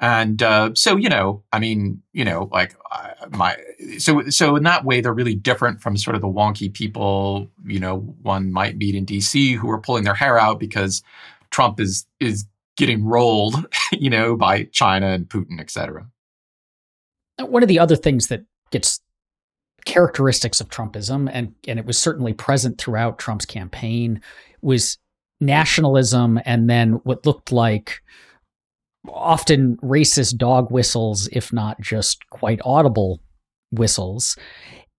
And 0.02 0.42
uh, 0.42 0.72
so, 0.76 0.96
you 0.96 1.10
know, 1.10 1.44
I 1.52 1.60
mean, 1.60 2.02
you 2.14 2.24
know, 2.24 2.50
like 2.52 2.76
my 3.32 3.58
so 3.98 4.30
so 4.30 4.56
in 4.56 4.64
that 4.64 4.86
way, 4.86 5.02
they're 5.02 5.14
really 5.14 5.36
different 5.36 5.82
from 5.82 5.98
sort 5.98 6.16
of 6.16 6.22
the 6.22 6.28
wonky 6.28 6.74
people, 6.74 7.50
you 7.66 7.80
know, 7.80 7.98
one 8.22 8.52
might 8.52 8.78
meet 8.78 8.96
in 8.96 9.04
D.C. 9.04 9.54
who 9.54 9.70
are 9.70 9.80
pulling 9.82 10.06
their 10.06 10.14
hair 10.14 10.40
out 10.40 10.60
because 10.60 11.04
Trump 11.52 11.80
is 11.80 12.06
is 12.20 12.46
getting 12.78 13.04
rolled, 13.04 13.68
you 13.92 14.10
know, 14.10 14.36
by 14.38 14.64
China 14.66 15.08
and 15.08 15.28
Putin, 15.28 15.60
et 15.60 15.70
cetera. 15.70 16.08
One 17.38 17.62
of 17.62 17.70
the 17.70 17.80
other 17.80 17.96
things 17.96 18.28
that 18.28 18.44
gets 18.72 19.02
characteristics 19.86 20.62
of 20.62 20.70
Trumpism, 20.70 21.30
and, 21.32 21.54
and 21.68 21.80
it 21.80 21.86
was 21.86 21.98
certainly 21.98 22.34
present 22.34 22.78
throughout 22.78 23.18
Trump's 23.18 23.46
campaign, 23.46 24.22
was 24.62 24.98
nationalism 25.40 26.40
and 26.46 26.70
then 26.70 26.94
what 27.04 27.26
looked 27.26 27.52
like 27.52 28.02
often 29.08 29.78
racist 29.78 30.38
dog 30.38 30.72
whistles, 30.72 31.30
if 31.32 31.54
not 31.54 31.80
just 31.80 32.28
quite 32.30 32.60
audible 32.64 33.22
whistles. 33.72 34.38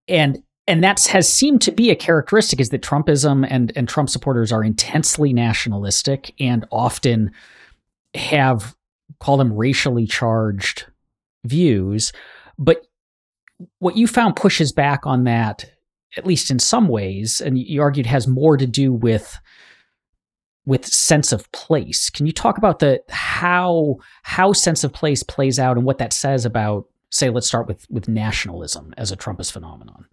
And 0.09 0.43
and 0.67 0.85
that 0.85 1.05
has 1.07 1.29
seemed 1.29 1.63
to 1.63 1.73
be 1.73 1.91
a 1.91 1.97
characteristic 1.97 2.61
is 2.61 2.69
that 2.69 2.83
Trumpism 2.83 3.45
and, 3.51 3.73
and 3.75 3.89
Trump 3.89 4.09
supporters 4.09 4.53
are 4.53 4.63
intensely 4.63 5.33
nationalistic 5.33 6.33
and 6.39 6.65
often 6.71 7.33
have 8.15 8.77
call 9.19 9.37
them 9.37 9.53
racially 9.53 10.07
charged 10.07 10.87
views. 11.45 12.13
But 12.57 12.87
what 13.81 13.97
you 13.97 14.07
found 14.07 14.37
pushes 14.37 14.73
back 14.73 15.07
on 15.07 15.25
that, 15.25 15.65
at 16.17 16.27
least 16.27 16.51
in 16.51 16.59
some 16.59 16.89
ways, 16.89 17.41
and 17.41 17.59
you 17.59 17.83
argued 17.83 18.07
has 18.07 18.29
more 18.29 18.57
to 18.57 18.67
do 18.67 18.93
with 18.93 19.39
with 20.71 20.87
sense 20.87 21.33
of 21.33 21.51
place. 21.51 22.11
Can 22.11 22.27
you 22.27 22.33
talk 22.33 22.57
about 22.57 22.79
the 22.79 23.03
how 23.09 23.97
how 24.23 24.53
sense 24.53 24.85
of 24.85 24.93
place 24.93 25.25
plays 25.25 25.59
out 25.59 25.77
and 25.77 25.85
what 25.85 25.99
that 25.99 26.13
says 26.13 26.47
about, 26.47 26.87
say, 27.11 27.29
let's 27.29 27.49
start 27.49 27.67
with 27.67 27.91
with 27.91 28.07
nationalism 28.07 28.95
as 28.97 29.11
a 29.11 29.17
Trumpist 29.17 29.51
phenomenon? 29.51 30.07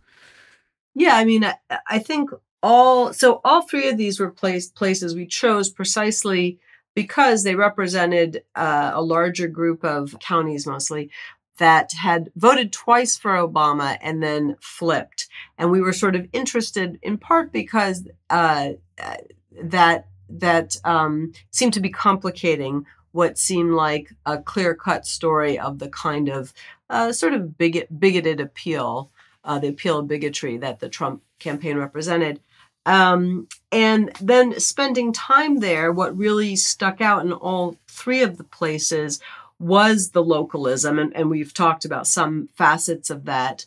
Yeah, 0.96 1.16
I 1.16 1.26
mean, 1.26 1.46
I, 1.46 1.58
I 1.88 2.00
think 2.00 2.32
all 2.64 3.14
so 3.14 3.40
all 3.46 3.62
three 3.62 3.88
of 3.88 3.98
these 3.98 4.20
were 4.20 4.32
place, 4.32 4.68
places 4.68 5.14
we 5.14 5.28
chose 5.28 5.70
precisely 5.70 6.58
because 6.96 7.44
they 7.44 7.54
represented 7.54 8.42
uh, 8.56 8.90
a 8.96 9.02
larger 9.04 9.48
group 9.48 9.84
of 9.84 10.18
counties 10.20 10.66
mostly 10.66 11.12
that 11.60 11.92
had 11.92 12.32
voted 12.36 12.74
twice 12.74 13.16
for 13.16 13.34
Obama 13.34 14.00
and 14.02 14.24
then 14.24 14.56
flipped. 14.60 15.28
And 15.60 15.70
we 15.70 15.82
were 15.82 15.94
sort 15.94 16.16
of 16.16 16.28
interested 16.34 16.98
in 17.04 17.20
part 17.20 17.52
because 17.52 18.08
uh, 18.32 18.70
that 19.62 20.08
that 20.30 20.76
um, 20.84 21.34
seemed 21.52 21.74
to 21.74 21.80
be 21.80 21.90
complicating 21.90 22.86
what 23.12 23.38
seemed 23.38 23.74
like 23.74 24.14
a 24.26 24.38
clear 24.38 24.76
cut 24.76 25.06
story 25.06 25.58
of 25.58 25.80
the 25.80 25.90
kind 25.90 26.30
of 26.30 26.54
uh, 26.90 27.12
sort 27.12 27.34
of 27.34 27.58
bigot, 27.58 28.00
bigoted 28.00 28.40
appeal 28.40 29.10
uh, 29.48 29.58
the 29.58 29.70
appeal 29.70 30.00
of 30.00 30.08
bigotry 30.08 30.58
that 30.58 30.80
the 30.80 30.90
Trump 30.90 31.24
campaign 31.40 31.78
represented. 31.78 32.40
Um, 32.86 33.48
and 33.72 34.12
then 34.22 34.60
spending 34.60 35.12
time 35.12 35.60
there, 35.60 35.92
what 35.92 36.18
really 36.18 36.56
stuck 36.56 37.02
out 37.02 37.26
in 37.26 37.32
all 37.32 37.78
three 37.88 38.22
of 38.22 38.38
the 38.38 38.44
places 38.44 39.20
was 39.60 40.12
the 40.12 40.24
localism, 40.24 41.00
and, 41.00 41.16
and 41.16 41.30
we've 41.30 41.54
talked 41.54 41.84
about 41.84 42.08
some 42.08 42.50
facets 42.56 43.10
of 43.10 43.26
that. 43.26 43.66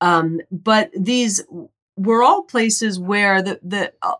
Um, 0.00 0.40
but 0.50 0.90
these 0.96 1.42
were 1.96 2.22
all 2.22 2.42
places 2.42 2.98
where 2.98 3.42
the 3.42 3.58
the 3.62 3.92
uh, 4.02 4.14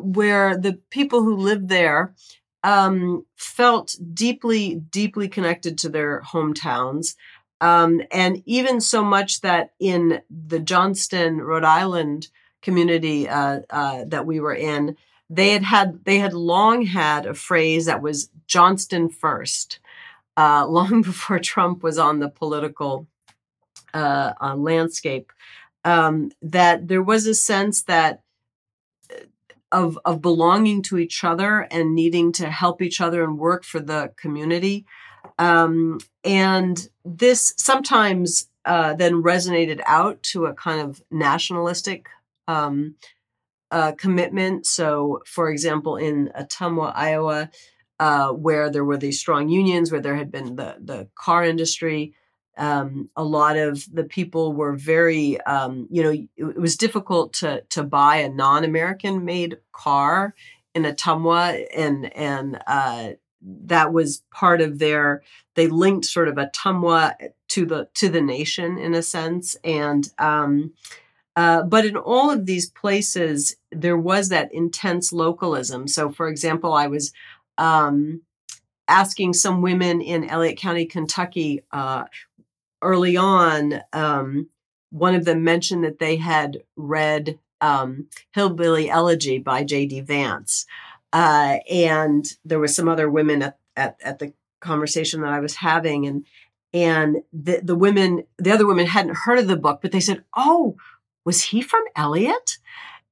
where 0.00 0.56
the 0.56 0.78
people 0.90 1.22
who 1.22 1.36
lived 1.36 1.68
there 1.68 2.14
um, 2.62 3.24
felt 3.36 3.96
deeply 4.12 4.76
deeply 4.76 5.28
connected 5.28 5.78
to 5.78 5.88
their 5.88 6.22
hometowns. 6.22 7.14
Um, 7.60 8.02
and 8.12 8.42
even 8.46 8.80
so 8.80 9.02
much 9.02 9.40
that 9.40 9.72
in 9.80 10.20
the 10.30 10.60
Johnston, 10.60 11.40
Rhode 11.40 11.64
Island 11.64 12.28
community 12.62 13.28
uh, 13.28 13.60
uh, 13.70 14.04
that 14.06 14.26
we 14.26 14.40
were 14.40 14.54
in, 14.54 14.96
they 15.30 15.50
had 15.50 15.62
had 15.62 16.04
they 16.04 16.18
had 16.18 16.32
long 16.32 16.82
had 16.82 17.26
a 17.26 17.34
phrase 17.34 17.86
that 17.86 18.02
was 18.02 18.30
Johnston 18.46 19.08
first, 19.08 19.80
uh, 20.36 20.66
long 20.68 21.02
before 21.02 21.38
Trump 21.38 21.82
was 21.82 21.98
on 21.98 22.18
the 22.18 22.28
political 22.28 23.06
uh, 23.94 24.32
uh, 24.40 24.54
landscape. 24.54 25.32
Um, 25.84 26.32
that 26.42 26.88
there 26.88 27.02
was 27.02 27.26
a 27.26 27.34
sense 27.34 27.82
that 27.84 28.22
of 29.70 29.98
of 30.04 30.22
belonging 30.22 30.82
to 30.82 30.98
each 30.98 31.24
other 31.24 31.66
and 31.70 31.94
needing 31.94 32.32
to 32.32 32.50
help 32.50 32.80
each 32.82 33.00
other 33.00 33.22
and 33.22 33.38
work 33.38 33.64
for 33.64 33.80
the 33.80 34.12
community. 34.16 34.86
Um, 35.38 35.98
and 36.24 36.88
this 37.04 37.54
sometimes 37.56 38.48
uh, 38.64 38.94
then 38.94 39.22
resonated 39.22 39.80
out 39.86 40.22
to 40.22 40.46
a 40.46 40.54
kind 40.54 40.80
of 40.80 41.02
nationalistic 41.10 42.08
um, 42.46 42.96
uh, 43.70 43.92
commitment. 43.92 44.66
So, 44.66 45.22
for 45.26 45.50
example, 45.50 45.96
in 45.96 46.30
Ottumwa, 46.38 46.92
Iowa, 46.94 47.50
uh, 48.00 48.30
where 48.30 48.70
there 48.70 48.84
were 48.84 48.96
these 48.96 49.20
strong 49.20 49.48
unions, 49.48 49.90
where 49.92 50.00
there 50.00 50.16
had 50.16 50.30
been 50.30 50.56
the 50.56 50.76
the 50.80 51.08
car 51.14 51.44
industry, 51.44 52.14
um, 52.58 53.08
a 53.16 53.24
lot 53.24 53.56
of 53.56 53.84
the 53.92 54.04
people 54.04 54.52
were 54.52 54.74
very, 54.74 55.40
um, 55.42 55.86
you 55.90 56.02
know, 56.02 56.10
it, 56.36 56.58
was 56.58 56.76
difficult 56.76 57.32
to 57.34 57.62
to 57.70 57.82
buy 57.82 58.16
a 58.16 58.28
non-American 58.28 59.24
made 59.24 59.58
car 59.72 60.34
in 60.74 60.82
Ottumwa, 60.82 61.64
and 61.74 62.14
and 62.14 62.60
uh, 62.66 63.10
that 63.42 63.92
was 63.92 64.22
part 64.32 64.60
of 64.60 64.78
their. 64.78 65.22
They 65.54 65.68
linked 65.68 66.04
sort 66.04 66.28
of 66.28 66.34
Ottumwa 66.34 67.14
to 67.48 67.64
the 67.64 67.88
to 67.94 68.08
the 68.08 68.20
nation 68.20 68.76
in 68.78 68.94
a 68.94 69.02
sense, 69.02 69.56
and 69.62 70.08
um, 70.18 70.72
uh, 71.36 71.62
but 71.62 71.86
in 71.86 71.96
all 71.96 72.30
of 72.32 72.46
these 72.46 72.68
places, 72.68 73.54
there 73.70 73.96
was 73.96 74.28
that 74.30 74.52
intense 74.52 75.12
localism. 75.12 75.86
So, 75.86 76.10
for 76.10 76.26
example, 76.26 76.74
I 76.74 76.88
was 76.88 77.12
um, 77.56 78.22
asking 78.88 79.34
some 79.34 79.62
women 79.62 80.00
in 80.00 80.28
Elliott 80.28 80.58
County, 80.58 80.86
Kentucky, 80.86 81.62
uh, 81.70 82.06
early 82.82 83.16
on. 83.16 83.80
Um, 83.92 84.48
one 84.90 85.14
of 85.14 85.24
them 85.24 85.44
mentioned 85.44 85.84
that 85.84 85.98
they 85.98 86.16
had 86.16 86.58
read 86.76 87.38
um, 87.60 88.08
Hillbilly 88.32 88.88
Elegy 88.88 89.38
by 89.38 89.64
J.D. 89.64 90.00
Vance. 90.02 90.66
Uh, 91.12 91.58
and 91.70 92.24
there 92.44 92.58
were 92.58 92.68
some 92.68 92.88
other 92.88 93.10
women 93.10 93.42
at, 93.42 93.58
at, 93.76 93.96
at 94.02 94.18
the 94.18 94.32
conversation 94.60 95.22
that 95.22 95.32
I 95.32 95.40
was 95.40 95.56
having, 95.56 96.06
and 96.06 96.26
and 96.74 97.18
the 97.32 97.60
the 97.62 97.74
women, 97.74 98.24
the 98.36 98.52
other 98.52 98.66
women 98.66 98.86
hadn't 98.86 99.16
heard 99.16 99.38
of 99.38 99.48
the 99.48 99.56
book, 99.56 99.80
but 99.80 99.90
they 99.90 100.00
said, 100.00 100.24
"Oh, 100.36 100.76
was 101.24 101.44
he 101.44 101.62
from 101.62 101.84
Elliott? 101.96 102.58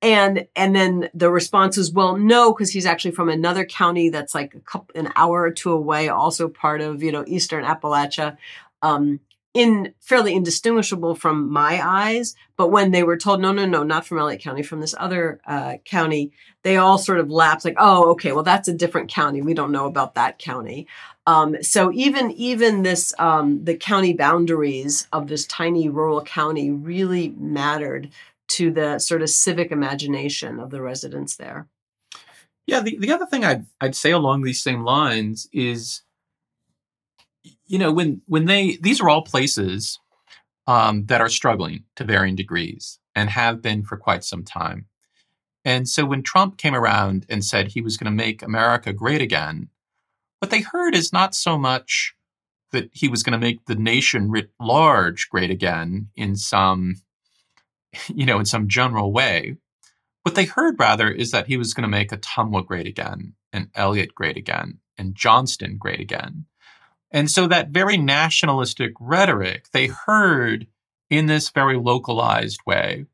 And 0.02 0.46
and 0.54 0.76
then 0.76 1.08
the 1.14 1.30
response 1.30 1.76
was, 1.76 1.90
well, 1.90 2.16
no, 2.16 2.52
because 2.52 2.70
he's 2.70 2.86
actually 2.86 3.12
from 3.12 3.28
another 3.28 3.64
county 3.64 4.10
that's 4.10 4.34
like 4.34 4.54
a 4.54 4.60
couple, 4.60 4.94
an 4.94 5.10
hour 5.16 5.42
or 5.42 5.50
two 5.50 5.72
away, 5.72 6.08
also 6.08 6.48
part 6.48 6.80
of 6.80 7.02
you 7.02 7.12
know 7.12 7.24
Eastern 7.26 7.64
Appalachia. 7.64 8.36
Um, 8.82 9.20
in 9.56 9.94
fairly 10.00 10.34
indistinguishable 10.34 11.14
from 11.14 11.50
my 11.50 11.80
eyes. 11.82 12.34
But 12.58 12.68
when 12.68 12.90
they 12.90 13.02
were 13.02 13.16
told, 13.16 13.40
no, 13.40 13.52
no, 13.52 13.64
no, 13.64 13.82
not 13.82 14.06
from 14.06 14.18
Elliott 14.18 14.42
County, 14.42 14.62
from 14.62 14.80
this 14.80 14.94
other 14.98 15.40
uh, 15.46 15.78
county, 15.86 16.30
they 16.62 16.76
all 16.76 16.98
sort 16.98 17.20
of 17.20 17.30
lapsed 17.30 17.64
like, 17.64 17.76
oh, 17.78 18.10
okay, 18.10 18.32
well, 18.32 18.42
that's 18.42 18.68
a 18.68 18.74
different 18.74 19.10
county. 19.10 19.40
We 19.40 19.54
don't 19.54 19.72
know 19.72 19.86
about 19.86 20.14
that 20.14 20.38
county. 20.38 20.86
Um, 21.26 21.62
so 21.62 21.90
even 21.92 22.32
even 22.32 22.82
this 22.82 23.14
um, 23.18 23.64
the 23.64 23.74
county 23.74 24.12
boundaries 24.12 25.08
of 25.10 25.26
this 25.26 25.46
tiny 25.46 25.88
rural 25.88 26.22
county 26.22 26.70
really 26.70 27.30
mattered 27.38 28.10
to 28.48 28.70
the 28.70 28.98
sort 28.98 29.22
of 29.22 29.30
civic 29.30 29.72
imagination 29.72 30.60
of 30.60 30.70
the 30.70 30.82
residents 30.82 31.34
there. 31.36 31.66
Yeah, 32.66 32.80
the, 32.80 32.98
the 32.98 33.12
other 33.12 33.26
thing 33.26 33.44
I'd, 33.44 33.64
I'd 33.80 33.96
say 33.96 34.10
along 34.10 34.42
these 34.42 34.62
same 34.62 34.84
lines 34.84 35.48
is 35.52 36.02
you 37.66 37.78
know, 37.78 37.92
when 37.92 38.22
when 38.26 38.46
they 38.46 38.78
these 38.80 39.00
are 39.00 39.08
all 39.08 39.22
places 39.22 39.98
um, 40.66 41.06
that 41.06 41.20
are 41.20 41.28
struggling 41.28 41.84
to 41.96 42.04
varying 42.04 42.36
degrees 42.36 42.98
and 43.14 43.30
have 43.30 43.62
been 43.62 43.82
for 43.82 43.96
quite 43.96 44.24
some 44.24 44.44
time. 44.44 44.86
And 45.64 45.88
so 45.88 46.04
when 46.04 46.22
Trump 46.22 46.58
came 46.58 46.74
around 46.74 47.26
and 47.28 47.44
said 47.44 47.68
he 47.68 47.80
was 47.80 47.96
going 47.96 48.04
to 48.04 48.24
make 48.24 48.42
America 48.42 48.92
great 48.92 49.20
again, 49.20 49.68
what 50.38 50.50
they 50.50 50.60
heard 50.60 50.94
is 50.94 51.12
not 51.12 51.34
so 51.34 51.58
much 51.58 52.14
that 52.72 52.90
he 52.92 53.08
was 53.08 53.22
going 53.22 53.32
to 53.32 53.44
make 53.44 53.64
the 53.66 53.74
nation 53.74 54.30
writ 54.30 54.50
large 54.60 55.28
great 55.28 55.50
again 55.50 56.08
in 56.14 56.36
some, 56.36 56.96
you 58.08 58.26
know, 58.26 58.38
in 58.38 58.44
some 58.44 58.68
general 58.68 59.12
way. 59.12 59.56
What 60.22 60.34
they 60.34 60.44
heard 60.44 60.78
rather 60.78 61.10
is 61.10 61.30
that 61.30 61.46
he 61.46 61.56
was 61.56 61.74
going 61.74 61.82
to 61.82 61.88
make 61.88 62.10
Ottumwa 62.10 62.66
great 62.66 62.86
again, 62.86 63.34
and 63.52 63.68
Elliott 63.74 64.14
great 64.14 64.36
again, 64.36 64.78
and 64.98 65.14
Johnston 65.14 65.78
great 65.78 66.00
again. 66.00 66.46
And 67.16 67.30
so 67.30 67.46
that 67.46 67.70
very 67.70 67.96
nationalistic 67.96 68.92
rhetoric 69.00 69.70
they 69.72 69.86
heard 69.86 70.66
in 71.08 71.24
this 71.24 71.48
very 71.48 71.78
localized 71.78 72.60
way. 72.66 73.06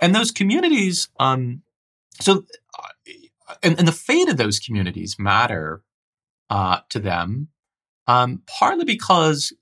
And 0.00 0.14
those 0.14 0.30
communities, 0.30 1.08
um, 1.20 1.60
so, 2.22 2.46
uh, 2.78 3.54
and, 3.62 3.78
and, 3.78 3.86
the 3.86 3.92
fate 3.92 4.30
of 4.30 4.38
those 4.38 4.58
communities 4.58 5.16
matter 5.18 5.82
uh, 6.48 6.78
to 6.88 6.98
them, 6.98 7.48
um, 8.06 8.40
partly 8.46 8.86
because, 8.86 9.52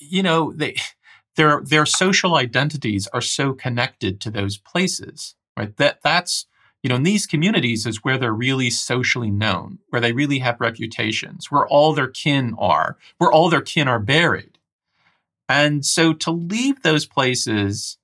you 0.00 0.22
know, 0.22 0.54
they, 0.54 0.76
their, 1.36 1.60
their 1.62 1.84
social 1.84 2.36
identities 2.36 3.06
are 3.12 3.20
so 3.20 3.52
connected 3.52 4.18
to 4.22 4.30
those 4.30 4.56
places, 4.56 5.34
right? 5.58 5.76
That, 5.76 5.98
that's, 6.02 6.46
you 6.84 6.90
know, 6.90 6.96
in 6.96 7.02
these 7.02 7.26
communities 7.26 7.86
is 7.86 8.04
where 8.04 8.18
they're 8.18 8.34
really 8.34 8.68
socially 8.68 9.30
known, 9.30 9.78
where 9.88 10.02
they 10.02 10.12
really 10.12 10.40
have 10.40 10.60
reputations, 10.60 11.50
where 11.50 11.66
all 11.66 11.94
their 11.94 12.08
kin 12.08 12.54
are, 12.58 12.98
where 13.16 13.32
all 13.32 13.48
their 13.48 13.62
kin 13.62 13.88
are 13.88 13.98
buried. 13.98 14.58
And 15.48 15.84
so 15.84 16.12
to 16.12 16.30
leave 16.30 16.82
those 16.82 17.06
places 17.06 17.96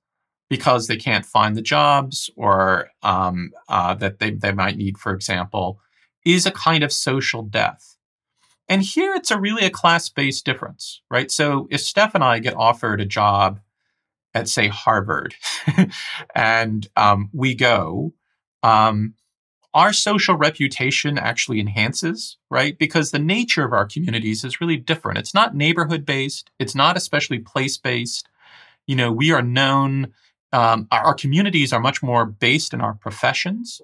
because 0.49 0.87
they 0.87 0.97
can't 0.97 1.27
find 1.27 1.55
the 1.55 1.61
jobs 1.61 2.31
or 2.35 2.89
um, 3.03 3.51
uh, 3.69 3.93
that 3.93 4.17
they, 4.17 4.31
they 4.31 4.51
might 4.51 4.77
need, 4.77 4.97
for 4.97 5.13
example, 5.13 5.79
is 6.25 6.47
a 6.47 6.51
kind 6.51 6.83
of 6.83 6.91
social 6.91 7.43
death. 7.43 7.97
And 8.67 8.81
here 8.81 9.13
it's 9.13 9.29
a 9.29 9.39
really 9.39 9.63
a 9.63 9.69
class 9.69 10.09
based 10.09 10.43
difference, 10.43 11.03
right? 11.11 11.29
So 11.29 11.67
if 11.69 11.81
Steph 11.81 12.15
and 12.15 12.23
I 12.23 12.39
get 12.39 12.55
offered 12.55 12.99
a 12.99 13.05
job 13.05 13.59
at, 14.33 14.49
say, 14.49 14.69
Harvard, 14.69 15.35
and 16.35 16.87
um, 16.97 17.29
we 17.31 17.53
go, 17.53 18.13
um, 18.63 19.15
our 19.73 19.93
social 19.93 20.35
reputation 20.35 21.17
actually 21.17 21.59
enhances, 21.59 22.37
right? 22.49 22.77
Because 22.77 23.11
the 23.11 23.19
nature 23.19 23.63
of 23.63 23.71
our 23.71 23.85
communities 23.85 24.43
is 24.43 24.59
really 24.59 24.77
different. 24.77 25.17
It's 25.17 25.33
not 25.33 25.55
neighborhood 25.55 26.05
based, 26.05 26.51
it's 26.59 26.75
not 26.75 26.97
especially 26.97 27.39
place 27.39 27.77
based. 27.77 28.27
You 28.85 28.95
know, 28.95 29.11
we 29.11 29.31
are 29.31 29.41
known, 29.41 30.13
um, 30.51 30.87
our, 30.91 31.01
our, 31.05 31.13
communities 31.13 31.71
are 31.71 31.79
much 31.79 32.03
more 32.03 32.25
based 32.25 32.73
in 32.73 32.81
our 32.81 32.95
professions. 32.95 33.81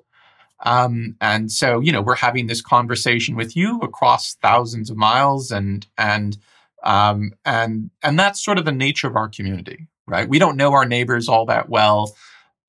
Um, 0.65 1.15
and 1.21 1.51
so, 1.51 1.79
you 1.79 1.91
know, 1.91 2.01
we're 2.01 2.15
having 2.15 2.47
this 2.47 2.61
conversation 2.61 3.35
with 3.35 3.55
you 3.55 3.79
across 3.79 4.35
thousands 4.35 4.89
of 4.89 4.97
miles, 4.97 5.51
and 5.51 5.85
and 5.97 6.37
um, 6.83 7.33
and 7.45 7.91
and 8.03 8.19
that's 8.19 8.43
sort 8.43 8.57
of 8.57 8.65
the 8.65 8.71
nature 8.71 9.07
of 9.07 9.15
our 9.15 9.29
community, 9.29 9.87
right? 10.07 10.27
We 10.27 10.39
don't 10.39 10.57
know 10.57 10.73
our 10.73 10.85
neighbors 10.85 11.29
all 11.29 11.45
that 11.45 11.69
well. 11.69 12.15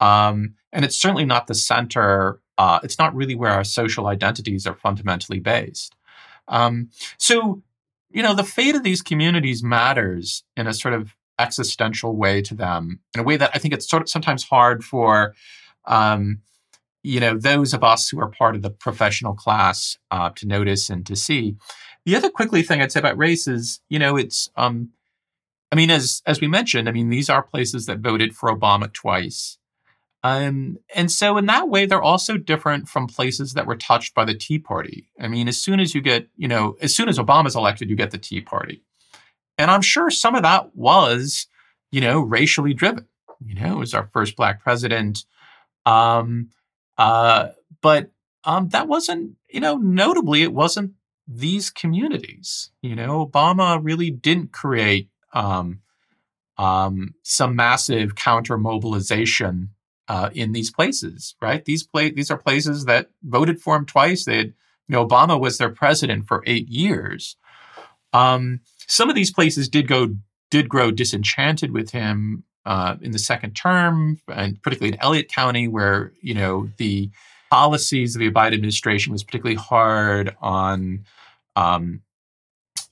Um, 0.01 0.55
and 0.73 0.85
it's 0.85 0.97
certainly 0.97 1.25
not 1.25 1.47
the 1.47 1.55
center. 1.55 2.41
Uh, 2.57 2.81
it's 2.83 2.99
not 2.99 3.15
really 3.15 3.35
where 3.35 3.53
our 3.53 3.65
social 3.65 4.07
identities 4.07 4.67
are 4.67 4.75
fundamentally 4.75 5.41
based. 5.41 5.95
Um, 6.49 6.91
so, 7.19 7.63
you 8.11 8.23
know, 8.23 8.35
the 8.35 8.45
fate 8.45 8.75
of 8.75 8.83
these 8.83 9.03
communities 9.03 9.63
matters 9.63 10.45
in 10.57 10.67
a 10.67 10.75
sort 10.75 10.95
of 10.95 11.15
existential 11.39 12.17
way 12.17 12.43
to 12.43 12.55
them, 12.55 13.01
in 13.15 13.21
a 13.21 13.25
way 13.25 13.37
that 13.37 13.51
I 13.55 13.59
think 13.59 13.75
it's 13.75 13.89
sort 13.89 14.03
of 14.03 14.09
sometimes 14.09 14.45
hard 14.45 14.83
for, 14.83 15.35
um, 15.85 16.41
you 17.03 17.21
know, 17.21 17.39
those 17.39 17.75
of 17.75 17.85
us 17.85 18.09
who 18.09 18.21
are 18.21 18.29
part 18.29 18.57
of 18.57 18.63
the 18.63 18.71
professional 18.71 19.35
class 19.35 19.99
uh, 20.11 20.31
to 20.31 20.47
notice 20.47 20.91
and 20.91 21.07
to 21.07 21.15
see. 21.17 21.57
The 22.05 22.17
other 22.17 22.31
quickly 22.31 22.63
thing 22.63 22.81
I'd 22.81 22.91
say 22.91 23.01
about 23.01 23.19
race 23.19 23.47
is, 23.47 23.81
you 23.89 23.99
know, 23.99 24.17
it's 24.17 24.51
um, 24.57 24.91
I 25.71 25.77
mean, 25.77 25.91
as 25.91 26.23
as 26.27 26.41
we 26.41 26.49
mentioned, 26.49 26.89
I 26.89 26.93
mean, 26.93 27.11
these 27.11 27.29
are 27.29 27.43
places 27.43 27.87
that 27.87 27.99
voted 27.99 28.35
for 28.35 28.51
Obama 28.51 28.93
twice. 28.93 29.59
Um, 30.25 30.79
and 30.95 31.11
so 31.13 31.37
in 31.39 31.47
that 31.47 31.69
way, 31.69 31.87
they're 31.87 32.03
also 32.03 32.37
different 32.37 32.89
from 32.89 33.07
places 33.07 33.53
that 33.53 33.67
were 33.67 33.77
touched 33.77 34.15
by 34.15 34.25
the 34.25 34.35
Tea 34.35 34.59
Party. 34.59 35.09
I 35.21 35.29
mean, 35.29 35.47
as 35.49 35.61
soon 35.61 35.79
as 35.79 35.95
you 35.95 36.01
get, 36.01 36.29
you 36.37 36.49
know, 36.49 36.77
as 36.81 36.95
soon 36.95 37.09
as 37.09 37.19
Obama's 37.19 37.55
elected, 37.55 37.89
you 37.89 37.97
get 37.97 38.11
the 38.11 38.19
Tea 38.19 38.41
Party. 38.41 38.83
And 39.57 39.71
I'm 39.71 39.83
sure 39.83 40.11
some 40.11 40.35
of 40.35 40.43
that 40.43 40.75
was, 40.75 41.47
you 41.91 42.01
know, 42.01 42.21
racially 42.21 42.75
driven. 42.75 43.07
You 43.45 43.55
know, 43.55 43.73
it 43.73 43.79
was 43.79 43.95
our 43.95 44.07
first 44.07 44.37
black 44.37 44.61
president. 44.63 45.25
Um, 45.87 46.51
uh, 46.97 47.51
but 47.81 48.11
um, 48.45 48.69
that 48.71 48.89
wasn't, 48.89 49.37
you 49.49 49.61
know, 49.61 49.77
notably, 49.77 50.43
it 50.43 50.53
wasn't 50.53 50.93
these 51.27 51.71
communities. 51.71 52.71
You 52.83 52.97
know, 52.97 53.25
Obama 53.27 53.79
really 53.81 54.11
didn't 54.11 54.53
create 54.53 55.11
um, 55.33 55.81
um, 56.57 57.15
some 57.23 57.55
massive 57.55 58.17
counter 58.17 58.59
mobilization 58.59 59.71
uh, 60.09 60.31
in 60.35 60.53
these 60.53 60.71
places, 60.71 61.35
right? 61.41 61.65
These 61.65 61.85
pla- 61.85 62.11
these 62.15 62.31
are 62.31 62.39
places 62.39 62.87
that 62.87 63.11
voted 63.23 63.61
for 63.61 63.77
him 63.77 63.87
twice. 63.87 64.25
They 64.25 64.39
had, 64.39 64.47
you 64.47 64.93
know, 64.95 65.07
Obama 65.07 65.39
was 65.39 65.59
their 65.59 65.71
president 65.71 66.27
for 66.27 66.43
eight 66.47 66.69
years. 66.69 67.37
Um, 68.13 68.61
some 68.87 69.11
of 69.11 69.15
these 69.15 69.33
places 69.33 69.69
did 69.69 69.87
go 69.87 70.17
did 70.51 70.69
grow 70.69 70.91
disenchanted 70.91 71.73
with 71.73 71.91
him 71.91 72.45
uh, 72.65 72.97
in 73.03 73.13
the 73.13 73.19
second 73.19 73.55
term, 73.55 74.21
and 74.29 74.63
particularly 74.63 74.95
in 74.95 75.01
Elliott 75.03 75.29
County, 75.29 75.69
where 75.69 76.13
you 76.23 76.35
know 76.35 76.71
the 76.79 77.11
policies 77.51 78.15
of 78.15 78.21
the 78.21 78.31
Biden 78.31 78.55
administration 78.55 79.13
was 79.13 79.25
particularly 79.25 79.57
hard 79.57 80.37
on, 80.41 81.05
um, 81.57 82.03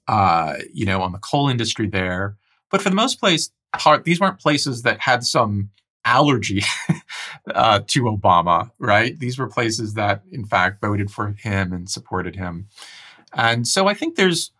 uh, 0.09 0.57
you 0.73 0.87
know, 0.87 1.03
on 1.03 1.13
the 1.13 1.19
coal 1.19 1.49
industry 1.49 1.87
there. 1.87 2.37
But 2.71 2.83
for 2.83 2.89
the 2.89 2.97
most 2.97 3.21
place, 3.21 3.51
part 3.73 4.05
these 4.05 4.21
weren't 4.21 4.39
places 4.39 4.83
that 4.83 5.01
had 5.01 5.25
some 5.25 5.71
allergy 6.07 6.63
uh, 7.55 7.81
to 7.89 8.05
Obama, 8.05 8.71
right? 8.79 9.19
These 9.19 9.39
were 9.39 9.49
places 9.49 9.95
that, 9.95 10.23
in 10.31 10.47
fact, 10.47 10.81
voted 10.81 11.11
for 11.11 11.35
him 11.39 11.73
and 11.73 11.91
supported 11.91 12.37
him. 12.37 12.69
And 13.35 13.67
so 13.69 13.89
I 13.89 13.95
think 13.95 14.17
there's, 14.17 14.53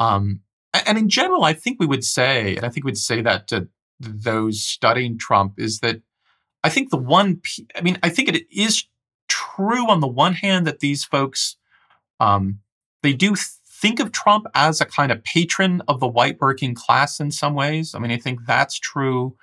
um, 0.00 0.40
and 0.86 0.96
in 0.96 1.10
general, 1.10 1.44
I 1.44 1.52
think 1.52 1.78
we 1.78 1.86
would 1.86 2.04
say, 2.04 2.56
and 2.56 2.64
I 2.64 2.70
think 2.70 2.86
we'd 2.86 2.96
say 2.96 3.20
that 3.20 3.48
to 3.48 3.68
those 4.00 4.62
studying 4.62 5.18
Trump, 5.18 5.58
is 5.58 5.80
that 5.80 6.00
I 6.64 6.70
think 6.70 6.90
the 6.90 6.96
one, 6.96 7.42
I 7.76 7.82
mean, 7.82 7.98
I 8.02 8.08
think 8.08 8.28
it 8.28 8.46
is 8.50 8.84
true 9.28 9.90
on 9.90 10.00
the 10.00 10.06
one 10.06 10.34
hand 10.34 10.66
that 10.66 10.80
these 10.80 11.04
folks, 11.04 11.56
um, 12.20 12.60
they 13.02 13.12
do 13.12 13.34
think 13.82 13.98
of 13.98 14.12
Trump 14.12 14.46
as 14.54 14.80
a 14.80 14.86
kind 14.86 15.10
of 15.10 15.22
patron 15.24 15.82
of 15.88 15.98
the 15.98 16.06
white 16.06 16.40
working 16.40 16.74
class 16.74 17.18
in 17.18 17.32
some 17.32 17.54
ways. 17.54 17.94
I 17.94 17.98
mean, 17.98 18.12
I 18.12 18.16
think 18.16 18.46
that's 18.46 18.78
true. 18.78 19.36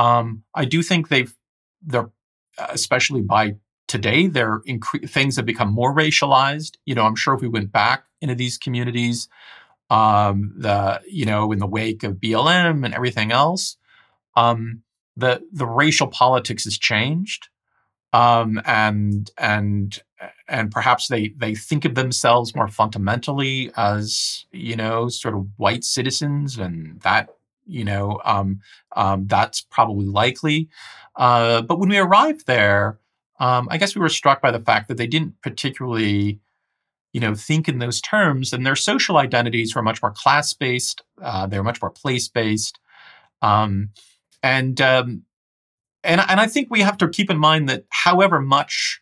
Um, 0.00 0.44
I 0.54 0.64
do 0.64 0.82
think 0.82 1.08
they've 1.08 1.34
they're 1.82 2.10
especially 2.58 3.20
by 3.20 3.56
today 3.86 4.28
they're 4.28 4.60
incre- 4.60 5.08
things 5.08 5.36
have 5.36 5.44
become 5.44 5.70
more 5.72 5.94
racialized. 5.94 6.76
You 6.86 6.94
know, 6.94 7.04
I'm 7.04 7.16
sure 7.16 7.34
if 7.34 7.42
we 7.42 7.48
went 7.48 7.70
back 7.70 8.04
into 8.22 8.34
these 8.34 8.56
communities, 8.56 9.28
um, 9.90 10.54
the 10.56 11.02
you 11.06 11.26
know 11.26 11.52
in 11.52 11.58
the 11.58 11.66
wake 11.66 12.02
of 12.02 12.14
BLM 12.14 12.84
and 12.84 12.94
everything 12.94 13.30
else, 13.30 13.76
um, 14.36 14.82
the 15.18 15.42
the 15.52 15.66
racial 15.66 16.06
politics 16.06 16.64
has 16.64 16.78
changed, 16.78 17.48
um, 18.14 18.58
and 18.64 19.30
and 19.36 20.02
and 20.48 20.70
perhaps 20.70 21.08
they 21.08 21.34
they 21.36 21.54
think 21.54 21.84
of 21.84 21.94
themselves 21.94 22.54
more 22.56 22.68
fundamentally 22.68 23.70
as 23.76 24.46
you 24.50 24.76
know 24.76 25.10
sort 25.10 25.34
of 25.34 25.46
white 25.58 25.84
citizens, 25.84 26.56
and 26.56 27.02
that 27.02 27.28
you 27.70 27.84
know 27.84 28.20
um, 28.24 28.60
um, 28.96 29.26
that's 29.26 29.60
probably 29.62 30.06
likely. 30.06 30.68
Uh, 31.16 31.62
but 31.62 31.78
when 31.78 31.88
we 31.88 31.98
arrived 31.98 32.46
there, 32.46 32.98
um, 33.38 33.68
I 33.70 33.78
guess 33.78 33.94
we 33.94 34.00
were 34.00 34.08
struck 34.08 34.42
by 34.42 34.50
the 34.50 34.60
fact 34.60 34.88
that 34.88 34.96
they 34.96 35.06
didn't 35.06 35.40
particularly 35.42 36.40
you 37.12 37.20
know 37.20 37.34
think 37.34 37.68
in 37.68 37.78
those 37.78 38.00
terms, 38.00 38.52
and 38.52 38.64
their 38.64 38.76
social 38.76 39.16
identities 39.16 39.74
were 39.74 39.82
much 39.82 40.02
more 40.02 40.12
class 40.12 40.52
based. 40.52 41.02
Uh, 41.22 41.46
they 41.46 41.58
were 41.58 41.64
much 41.64 41.82
more 41.82 41.90
place 41.90 42.28
based, 42.28 42.78
um, 43.42 43.90
and 44.42 44.80
um, 44.80 45.22
and 46.04 46.20
and 46.20 46.40
I 46.40 46.46
think 46.46 46.68
we 46.70 46.80
have 46.80 46.98
to 46.98 47.08
keep 47.08 47.30
in 47.30 47.38
mind 47.38 47.68
that 47.68 47.84
however 47.90 48.40
much 48.40 49.00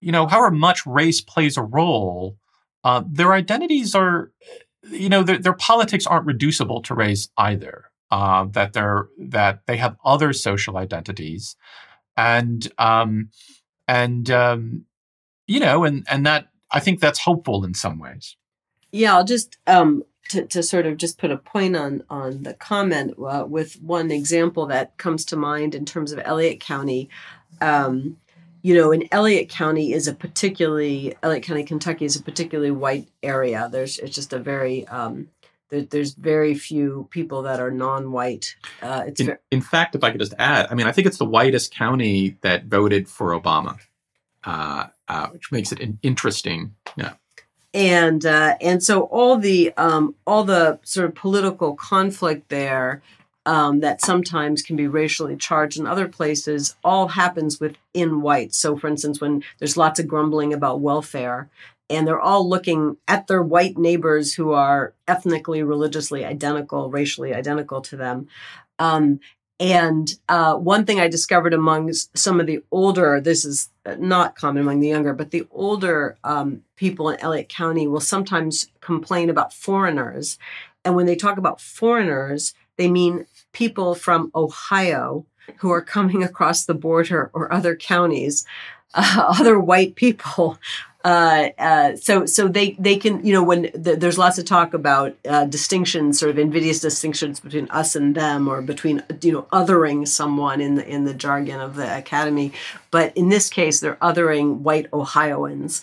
you 0.00 0.12
know 0.12 0.26
however 0.26 0.50
much 0.50 0.86
race 0.86 1.20
plays 1.20 1.56
a 1.56 1.62
role, 1.62 2.36
uh, 2.84 3.02
their 3.06 3.32
identities 3.32 3.94
are 3.94 4.30
you 4.90 5.08
know, 5.08 5.22
their, 5.22 5.38
their 5.38 5.54
politics 5.54 6.06
aren't 6.06 6.26
reducible 6.26 6.82
to 6.82 6.94
race 6.94 7.28
either. 7.36 7.90
Uh, 8.10 8.46
that 8.52 8.74
they're 8.74 9.08
that 9.18 9.60
they 9.66 9.76
have 9.76 9.96
other 10.04 10.32
social 10.32 10.76
identities, 10.76 11.56
and 12.16 12.70
um, 12.78 13.30
and 13.88 14.30
um, 14.30 14.84
you 15.46 15.58
know, 15.58 15.84
and 15.84 16.06
and 16.08 16.24
that 16.24 16.48
I 16.70 16.80
think 16.80 17.00
that's 17.00 17.18
hopeful 17.18 17.64
in 17.64 17.74
some 17.74 17.98
ways. 17.98 18.36
Yeah, 18.92 19.16
I'll 19.16 19.24
just 19.24 19.56
um, 19.66 20.04
to, 20.28 20.46
to 20.46 20.62
sort 20.62 20.86
of 20.86 20.96
just 20.96 21.18
put 21.18 21.30
a 21.30 21.36
point 21.36 21.76
on 21.76 22.04
on 22.08 22.42
the 22.42 22.54
comment 22.54 23.14
uh, 23.18 23.44
with 23.48 23.80
one 23.82 24.10
example 24.10 24.66
that 24.66 24.96
comes 24.96 25.24
to 25.26 25.36
mind 25.36 25.74
in 25.74 25.84
terms 25.84 26.12
of 26.12 26.20
Elliott 26.24 26.60
County. 26.60 27.08
Um, 27.60 28.18
you 28.64 28.74
know, 28.74 28.92
in 28.92 29.06
Elliott 29.12 29.50
County 29.50 29.92
is 29.92 30.08
a 30.08 30.14
particularly 30.14 31.14
Elliott 31.22 31.42
County, 31.42 31.64
Kentucky 31.64 32.06
is 32.06 32.16
a 32.16 32.22
particularly 32.22 32.70
white 32.70 33.10
area. 33.22 33.68
There's 33.70 33.98
it's 33.98 34.14
just 34.14 34.32
a 34.32 34.38
very 34.38 34.88
um, 34.88 35.28
there, 35.68 35.82
there's 35.82 36.14
very 36.14 36.54
few 36.54 37.06
people 37.10 37.42
that 37.42 37.60
are 37.60 37.70
non-white. 37.70 38.56
Uh, 38.80 39.04
it's 39.06 39.20
in, 39.20 39.26
ver- 39.26 39.40
in, 39.50 39.60
fact, 39.60 39.94
if 39.94 40.02
I 40.02 40.10
could 40.10 40.20
just 40.20 40.32
add, 40.38 40.68
I 40.70 40.74
mean, 40.74 40.86
I 40.86 40.92
think 40.92 41.06
it's 41.06 41.18
the 41.18 41.26
whitest 41.26 41.74
county 41.74 42.38
that 42.40 42.64
voted 42.64 43.06
for 43.06 43.38
Obama, 43.38 43.78
uh, 44.44 44.86
uh, 45.08 45.26
which 45.28 45.52
makes 45.52 45.70
it 45.70 45.80
an 45.80 45.98
interesting. 46.02 46.74
Yeah. 46.96 47.12
And 47.74 48.24
uh, 48.24 48.56
and 48.62 48.82
so 48.82 49.02
all 49.02 49.36
the 49.36 49.74
um, 49.76 50.14
all 50.26 50.42
the 50.42 50.80
sort 50.84 51.04
of 51.06 51.14
political 51.14 51.74
conflict 51.74 52.48
there 52.48 53.02
um, 53.46 53.80
that 53.80 54.00
sometimes 54.00 54.62
can 54.62 54.76
be 54.76 54.86
racially 54.86 55.36
charged 55.36 55.78
in 55.78 55.86
other 55.86 56.08
places 56.08 56.76
all 56.82 57.08
happens 57.08 57.60
within 57.60 58.22
whites. 58.22 58.58
So, 58.58 58.76
for 58.76 58.88
instance, 58.88 59.20
when 59.20 59.42
there's 59.58 59.76
lots 59.76 60.00
of 60.00 60.08
grumbling 60.08 60.52
about 60.52 60.80
welfare, 60.80 61.48
and 61.90 62.06
they're 62.06 62.20
all 62.20 62.48
looking 62.48 62.96
at 63.06 63.26
their 63.26 63.42
white 63.42 63.76
neighbors 63.76 64.34
who 64.34 64.52
are 64.52 64.94
ethnically, 65.06 65.62
religiously 65.62 66.24
identical, 66.24 66.90
racially 66.90 67.34
identical 67.34 67.82
to 67.82 67.96
them. 67.96 68.26
Um, 68.78 69.20
and 69.60 70.12
uh, 70.28 70.56
one 70.56 70.84
thing 70.84 70.98
I 70.98 71.08
discovered 71.08 71.54
among 71.54 71.92
some 71.92 72.40
of 72.40 72.46
the 72.46 72.62
older, 72.70 73.20
this 73.20 73.44
is 73.44 73.70
not 73.98 74.34
common 74.34 74.62
among 74.62 74.80
the 74.80 74.88
younger, 74.88 75.12
but 75.12 75.30
the 75.30 75.46
older 75.52 76.16
um, 76.24 76.62
people 76.76 77.08
in 77.10 77.20
Elliott 77.20 77.48
County 77.48 77.86
will 77.86 78.00
sometimes 78.00 78.68
complain 78.80 79.30
about 79.30 79.52
foreigners. 79.52 80.38
And 80.84 80.96
when 80.96 81.06
they 81.06 81.16
talk 81.16 81.38
about 81.38 81.60
foreigners, 81.60 82.54
they 82.76 82.90
mean 82.90 83.26
people 83.54 83.94
from 83.94 84.30
Ohio 84.34 85.24
who 85.58 85.70
are 85.70 85.82
coming 85.82 86.22
across 86.22 86.64
the 86.64 86.74
border 86.74 87.30
or 87.32 87.52
other 87.52 87.74
counties, 87.74 88.44
uh, 88.94 89.34
other 89.38 89.58
white 89.58 89.94
people. 89.94 90.58
Uh, 91.04 91.50
uh, 91.58 91.94
so, 91.96 92.24
so 92.24 92.48
they 92.48 92.70
they 92.78 92.96
can 92.96 93.24
you 93.26 93.32
know 93.34 93.42
when 93.42 93.70
the, 93.74 93.94
there's 93.94 94.16
lots 94.16 94.38
of 94.38 94.46
talk 94.46 94.72
about 94.72 95.14
uh, 95.28 95.44
distinctions, 95.44 96.18
sort 96.18 96.30
of 96.30 96.38
invidious 96.38 96.80
distinctions 96.80 97.40
between 97.40 97.68
us 97.70 97.94
and 97.94 98.14
them, 98.14 98.48
or 98.48 98.62
between 98.62 99.02
you 99.20 99.32
know 99.32 99.42
othering 99.52 100.08
someone 100.08 100.62
in 100.62 100.76
the 100.76 100.88
in 100.88 101.04
the 101.04 101.12
jargon 101.12 101.60
of 101.60 101.76
the 101.76 101.98
academy. 101.98 102.52
But 102.90 103.14
in 103.16 103.28
this 103.28 103.50
case, 103.50 103.80
they're 103.80 103.96
othering 103.96 104.60
white 104.60 104.86
Ohioans. 104.94 105.82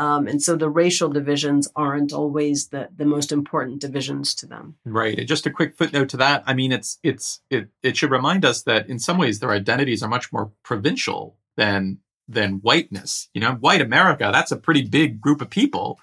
Um, 0.00 0.26
and 0.26 0.42
so 0.42 0.56
the 0.56 0.70
racial 0.70 1.10
divisions 1.10 1.68
aren't 1.76 2.10
always 2.10 2.68
the, 2.68 2.88
the 2.96 3.04
most 3.04 3.32
important 3.32 3.82
divisions 3.82 4.34
to 4.36 4.46
them. 4.46 4.76
Right. 4.86 5.26
Just 5.26 5.44
a 5.44 5.50
quick 5.50 5.76
footnote 5.76 6.08
to 6.08 6.16
that. 6.16 6.42
I 6.46 6.54
mean, 6.54 6.72
it's 6.72 6.98
it's 7.02 7.42
it 7.50 7.68
it 7.82 7.98
should 7.98 8.10
remind 8.10 8.46
us 8.46 8.62
that 8.62 8.88
in 8.88 8.98
some 8.98 9.18
ways 9.18 9.40
their 9.40 9.50
identities 9.50 10.02
are 10.02 10.08
much 10.08 10.32
more 10.32 10.52
provincial 10.62 11.36
than 11.58 11.98
than 12.26 12.60
whiteness. 12.62 13.28
You 13.34 13.42
know, 13.42 13.52
white 13.56 13.82
America, 13.82 14.30
that's 14.32 14.50
a 14.50 14.56
pretty 14.56 14.82
big 14.88 15.20
group 15.20 15.42
of 15.42 15.50
people. 15.50 16.00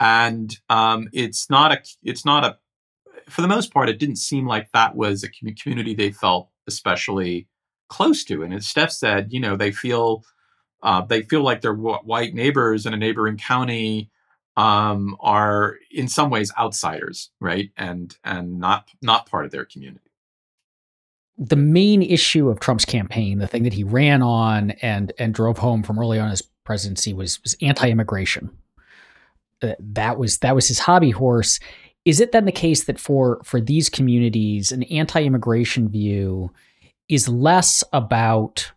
And 0.00 0.58
um, 0.70 1.10
it's 1.12 1.50
not 1.50 1.70
a 1.70 1.82
it's 2.02 2.24
not 2.24 2.44
a 2.44 2.56
for 3.28 3.42
the 3.42 3.48
most 3.48 3.74
part, 3.74 3.90
it 3.90 3.98
didn't 3.98 4.16
seem 4.16 4.46
like 4.46 4.70
that 4.72 4.96
was 4.96 5.22
a 5.22 5.28
community 5.28 5.94
they 5.94 6.12
felt 6.12 6.48
especially 6.66 7.46
close 7.90 8.24
to. 8.24 8.42
And 8.42 8.54
as 8.54 8.66
Steph 8.66 8.90
said, 8.90 9.34
you 9.34 9.40
know, 9.40 9.54
they 9.54 9.70
feel 9.70 10.24
uh, 10.84 11.00
they 11.00 11.22
feel 11.22 11.42
like 11.42 11.62
their 11.62 11.74
white 11.74 12.34
neighbors 12.34 12.84
in 12.84 12.92
a 12.92 12.96
neighboring 12.96 13.38
county 13.38 14.10
um, 14.56 15.16
are 15.18 15.78
in 15.90 16.06
some 16.06 16.30
ways 16.30 16.52
outsiders, 16.58 17.30
right? 17.40 17.70
And 17.76 18.16
and 18.22 18.60
not 18.60 18.88
not 19.02 19.28
part 19.28 19.46
of 19.46 19.50
their 19.50 19.64
community. 19.64 20.12
The 21.38 21.56
main 21.56 22.02
issue 22.02 22.48
of 22.48 22.60
Trump's 22.60 22.84
campaign, 22.84 23.38
the 23.38 23.48
thing 23.48 23.64
that 23.64 23.72
he 23.72 23.82
ran 23.82 24.22
on 24.22 24.72
and 24.82 25.12
and 25.18 25.34
drove 25.34 25.58
home 25.58 25.82
from 25.82 25.98
early 25.98 26.20
on 26.20 26.30
his 26.30 26.42
presidency, 26.42 27.14
was 27.14 27.42
was 27.42 27.56
anti-immigration. 27.62 28.50
That 29.80 30.18
was 30.18 30.38
that 30.38 30.54
was 30.54 30.68
his 30.68 30.80
hobby 30.80 31.10
horse. 31.10 31.58
is 32.04 32.20
it 32.20 32.32
then 32.32 32.44
the 32.44 32.52
case 32.52 32.84
that 32.84 33.00
for 33.00 33.40
for 33.42 33.60
these 33.60 33.88
communities 33.88 34.70
an 34.70 34.82
anti-immigration 34.84 35.88
view 35.88 36.52
is 37.08 37.28
less 37.28 37.82
about 37.92 38.72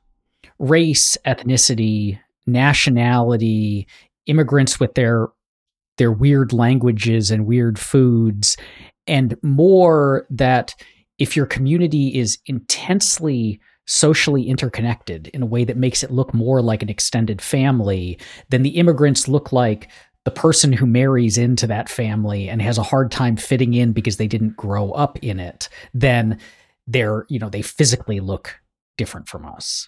race 0.60 1.18
ethnicity 1.26 2.20
nationality 2.46 3.88
immigrants 4.26 4.80
with 4.80 4.94
their 4.96 5.28
their 5.98 6.12
weird 6.12 6.54
languages 6.54 7.32
and 7.32 7.46
weird 7.46 7.78
foods 7.80 8.56
and 9.08 9.36
more 9.42 10.28
that 10.30 10.76
if 11.18 11.36
your 11.36 11.46
community 11.46 12.18
is 12.18 12.38
intensely 12.46 13.60
socially 13.88 14.44
interconnected 14.44 15.28
in 15.28 15.42
a 15.42 15.46
way 15.46 15.64
that 15.64 15.78
makes 15.78 16.04
it 16.04 16.12
look 16.12 16.34
more 16.34 16.62
like 16.62 16.84
an 16.84 16.90
extended 16.90 17.42
family, 17.42 18.20
then 18.50 18.62
the 18.62 18.78
immigrants 18.78 19.28
look 19.28 19.52
like 19.52 19.90
the 20.26 20.32
person 20.32 20.74
who 20.74 20.86
marries 20.86 21.38
into 21.38 21.66
that 21.66 21.88
family 21.88 22.50
and 22.50 22.62
has 22.62 22.78
a 22.78 22.84
hard 22.84 23.10
time 23.10 23.38
fitting 23.38 23.74
in 23.74 23.94
because 23.94 24.18
they 24.18 24.28
didn't 24.28 24.58
grow 24.58 24.92
up 24.92 25.18
in 25.20 25.40
it, 25.40 25.70
then 25.94 26.38
they're, 26.86 27.26
you 27.30 27.40
know, 27.40 27.50
they 27.50 27.62
physically 27.62 28.20
look 28.20 28.60
different 28.98 29.30
from 29.30 29.46
us. 29.46 29.88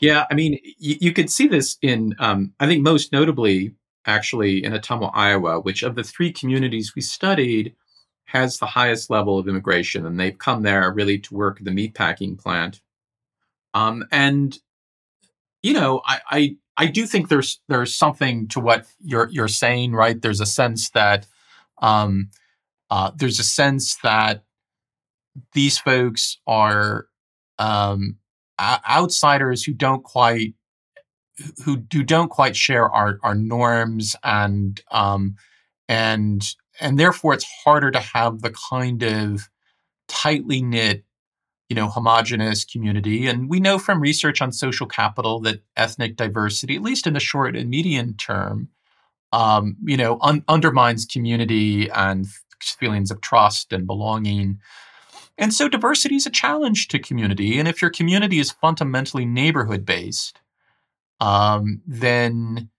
Yeah, 0.00 0.26
I 0.30 0.34
mean, 0.34 0.58
you, 0.78 0.96
you 1.00 1.12
could 1.12 1.30
see 1.30 1.48
this 1.48 1.76
in, 1.82 2.14
um, 2.18 2.52
I 2.60 2.66
think, 2.66 2.82
most 2.82 3.12
notably, 3.12 3.74
actually, 4.06 4.64
in 4.64 4.72
Ottumwa, 4.72 5.10
Iowa, 5.14 5.60
which 5.60 5.82
of 5.82 5.94
the 5.96 6.04
three 6.04 6.32
communities 6.32 6.94
we 6.94 7.02
studied 7.02 7.74
has 8.26 8.58
the 8.58 8.66
highest 8.66 9.10
level 9.10 9.38
of 9.38 9.48
immigration, 9.48 10.06
and 10.06 10.20
they've 10.20 10.38
come 10.38 10.62
there 10.62 10.92
really 10.92 11.18
to 11.18 11.34
work 11.34 11.58
at 11.58 11.64
the 11.64 11.70
meatpacking 11.70 12.38
plant. 12.38 12.80
Um, 13.74 14.04
and 14.12 14.58
you 15.62 15.72
know, 15.72 16.02
I, 16.06 16.20
I 16.30 16.56
I 16.76 16.86
do 16.86 17.06
think 17.06 17.28
there's 17.28 17.60
there's 17.68 17.94
something 17.94 18.48
to 18.48 18.60
what 18.60 18.86
you're 19.00 19.28
you're 19.30 19.48
saying, 19.48 19.92
right? 19.92 20.20
There's 20.20 20.40
a 20.40 20.46
sense 20.46 20.90
that 20.90 21.26
um, 21.82 22.30
uh, 22.90 23.10
there's 23.16 23.40
a 23.40 23.44
sense 23.44 23.96
that 24.02 24.44
these 25.52 25.78
folks 25.78 26.38
are 26.46 27.06
um, 27.58 28.16
outsiders 28.58 29.62
who 29.64 29.72
don't 29.72 30.02
quite 30.02 30.54
who 31.64 31.82
who 31.92 32.02
don't 32.02 32.30
quite 32.30 32.56
share 32.56 32.90
our 32.90 33.18
our 33.22 33.34
norms 33.34 34.16
and 34.24 34.80
um, 34.90 35.36
and 35.88 36.54
and 36.80 36.98
therefore 36.98 37.34
it's 37.34 37.46
harder 37.64 37.90
to 37.90 38.00
have 38.00 38.42
the 38.42 38.54
kind 38.70 39.02
of 39.02 39.48
tightly 40.08 40.62
knit 40.62 41.04
you 41.68 41.74
know, 41.74 41.88
homogenous 41.88 42.64
community. 42.64 43.26
And 43.26 43.48
we 43.48 43.60
know 43.60 43.78
from 43.78 44.00
research 44.00 44.40
on 44.40 44.52
social 44.52 44.86
capital 44.86 45.40
that 45.40 45.62
ethnic 45.76 46.16
diversity, 46.16 46.76
at 46.76 46.82
least 46.82 47.06
in 47.06 47.12
the 47.12 47.20
short 47.20 47.56
and 47.56 47.68
medium 47.68 48.14
term, 48.14 48.68
um, 49.32 49.76
you 49.84 49.96
know, 49.96 50.18
un- 50.22 50.44
undermines 50.48 51.04
community 51.04 51.90
and 51.90 52.26
feelings 52.60 53.10
of 53.10 53.20
trust 53.20 53.72
and 53.72 53.86
belonging. 53.86 54.58
And 55.38 55.54
so 55.54 55.68
diversity 55.68 56.16
is 56.16 56.26
a 56.26 56.30
challenge 56.30 56.88
to 56.88 56.98
community. 56.98 57.58
And 57.58 57.68
if 57.68 57.80
your 57.80 57.90
community 57.90 58.38
is 58.40 58.50
fundamentally 58.50 59.24
neighborhood 59.24 59.86
based, 59.86 60.40
um, 61.20 61.80
then 61.86 62.70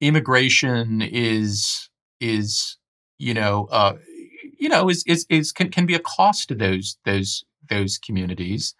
immigration 0.00 1.02
is 1.02 1.88
is 2.20 2.76
you 3.18 3.32
know 3.32 3.68
uh, 3.70 3.94
you 4.58 4.68
know 4.68 4.88
is 4.88 5.04
is, 5.06 5.24
is 5.28 5.52
can, 5.52 5.70
can 5.70 5.86
be 5.86 5.94
a 5.94 6.00
cost 6.00 6.48
to 6.48 6.54
those 6.54 6.98
those 7.04 7.44
those 7.68 7.96
communities. 7.98 8.74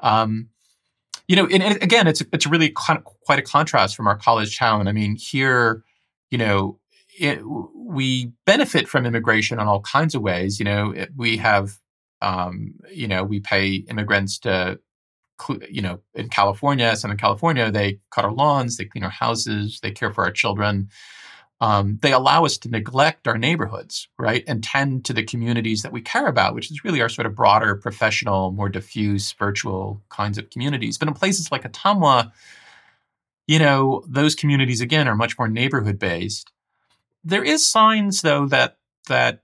Um, 0.00 0.48
you 1.26 1.36
know, 1.36 1.46
and, 1.46 1.62
and, 1.62 1.82
again, 1.82 2.06
it's 2.06 2.22
it's 2.32 2.46
really 2.46 2.70
con- 2.70 3.02
quite 3.26 3.38
a 3.38 3.42
contrast 3.42 3.94
from 3.94 4.06
our 4.06 4.16
college 4.16 4.58
town. 4.58 4.88
I 4.88 4.92
mean, 4.92 5.16
here, 5.16 5.82
you 6.30 6.38
know, 6.38 6.78
it, 7.18 7.40
we 7.74 8.32
benefit 8.46 8.88
from 8.88 9.04
immigration 9.04 9.60
in 9.60 9.66
all 9.66 9.80
kinds 9.80 10.14
of 10.14 10.22
ways. 10.22 10.58
You 10.58 10.64
know, 10.64 10.92
it, 10.92 11.10
we 11.16 11.36
have, 11.36 11.78
um, 12.20 12.74
you 12.92 13.08
know, 13.08 13.24
we 13.24 13.40
pay 13.40 13.74
immigrants 13.74 14.38
to, 14.40 14.80
you 15.68 15.82
know, 15.82 16.00
in 16.14 16.28
California, 16.28 16.94
Southern 16.96 17.16
California, 17.16 17.70
they 17.70 18.00
cut 18.10 18.24
our 18.24 18.32
lawns, 18.32 18.76
they 18.76 18.84
clean 18.84 19.04
our 19.04 19.10
houses, 19.10 19.80
they 19.82 19.90
care 19.90 20.12
for 20.12 20.24
our 20.24 20.32
children 20.32 20.88
um, 21.60 21.98
they 22.02 22.12
allow 22.12 22.44
us 22.44 22.56
to 22.58 22.68
neglect 22.68 23.26
our 23.26 23.36
neighborhoods, 23.36 24.08
right, 24.16 24.44
and 24.46 24.62
tend 24.62 25.04
to 25.06 25.12
the 25.12 25.24
communities 25.24 25.82
that 25.82 25.92
we 25.92 26.00
care 26.00 26.26
about, 26.26 26.54
which 26.54 26.70
is 26.70 26.84
really 26.84 27.02
our 27.02 27.08
sort 27.08 27.26
of 27.26 27.34
broader, 27.34 27.74
professional, 27.74 28.52
more 28.52 28.68
diffuse, 28.68 29.32
virtual 29.32 30.00
kinds 30.08 30.38
of 30.38 30.50
communities. 30.50 30.98
But 30.98 31.08
in 31.08 31.14
places 31.14 31.50
like 31.50 31.64
Ottumwa, 31.64 32.30
you 33.48 33.58
know, 33.58 34.04
those 34.06 34.36
communities 34.36 34.80
again 34.80 35.08
are 35.08 35.16
much 35.16 35.36
more 35.36 35.48
neighborhood 35.48 35.98
based. 35.98 36.52
There 37.24 37.44
is 37.44 37.66
signs 37.66 38.22
though 38.22 38.46
that 38.46 38.76
that 39.08 39.42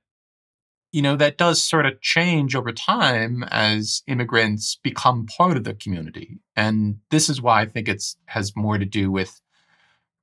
you 0.95 1.03
know 1.03 1.17
that 1.17 1.37
does 1.37 1.61
sort 1.61 1.87
of 1.87 2.01
change 2.01 2.55
over 2.55 2.71
time 2.71 3.43
as 3.51 4.05
immigrants 4.07 4.79
become 4.81 5.27
part 5.27 5.57
of 5.57 5.65
the 5.65 5.75
community, 5.75 6.39
and 6.55 7.01
this 7.11 7.29
is 7.29 7.43
why 7.43 7.63
I 7.63 7.67
think 7.67 7.89
it's 7.89 8.17
has 8.27 8.55
more 8.55 8.79
to 8.79 8.85
do 8.85 9.11
with 9.11 9.41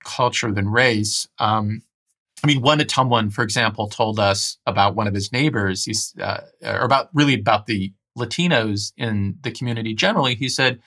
culture 0.06 0.50
than 0.50 0.70
race. 0.70 1.28
Um, 1.40 1.82
I 2.42 2.48
mean, 2.48 2.62
one 2.62 2.80
Ottumwan, 2.80 3.34
for 3.34 3.44
example, 3.44 3.90
told 3.90 4.18
us 4.18 4.60
about 4.66 4.96
one 4.96 5.08
of 5.08 5.14
his 5.14 5.34
neighbors. 5.34 5.84
He's 5.84 6.16
uh, 6.22 6.40
or 6.64 6.86
about 6.86 7.10
really 7.14 7.34
about 7.34 7.66
the 7.66 7.92
Latinos 8.18 8.94
in 8.96 9.40
the 9.42 9.52
community 9.52 9.94
generally. 9.94 10.36
He 10.36 10.48
said, 10.48 10.80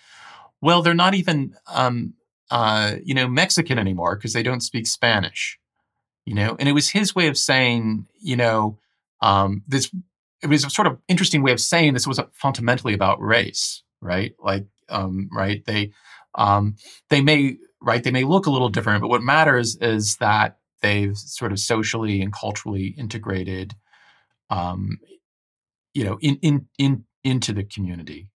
"Well, 0.63 0.81
they're 0.81 0.95
not 0.95 1.13
even 1.13 1.57
um, 1.71 2.15
uh, 2.51 2.95
you 3.05 3.13
know 3.13 3.29
Mexican 3.29 3.79
anymore 3.79 4.17
because 4.17 4.33
they 4.33 4.43
don't 4.43 4.63
speak 4.63 4.87
Spanish." 4.87 5.59
You 6.25 6.37
know, 6.37 6.57
and 6.59 6.71
it 6.71 6.73
was 6.73 6.89
his 6.89 7.15
way 7.15 7.27
of 7.27 7.37
saying, 7.37 8.07
you 8.23 8.35
know, 8.35 8.79
um, 9.25 9.63
this. 9.67 9.91
It 10.43 10.49
was 10.49 10.65
a 10.65 10.71
sort 10.71 10.87
of 10.87 10.99
interesting 11.09 11.43
way 11.43 11.53
of 11.53 11.61
saying 11.61 11.95
this 11.95 12.07
wasn't 12.07 12.35
fundamentally 12.35 12.93
about 12.93 13.21
race, 13.21 13.83
right? 14.03 14.33
Like, 14.39 14.67
um, 14.91 15.31
right? 15.33 15.65
They 15.65 15.93
um, 16.35 16.77
they 17.09 17.23
may 17.23 17.57
right? 17.85 18.03
They 18.03 18.11
may 18.11 18.25
look 18.25 18.47
a 18.47 18.51
little 18.51 18.71
different, 18.71 19.03
but 19.03 19.09
what 19.09 19.23
matters 19.23 19.77
is 19.77 20.17
that 20.17 20.59
they've 20.83 21.17
sort 21.17 21.53
of 21.53 21.59
socially 21.59 22.21
and 22.21 22.33
culturally 22.33 22.95
integrated, 22.99 23.75
um, 24.51 24.99
you 25.93 26.05
know, 26.05 26.19
in, 26.21 26.37
in, 26.43 26.67
in, 26.79 27.05
into 27.23 27.53
the 27.53 27.65
community. 27.65 28.29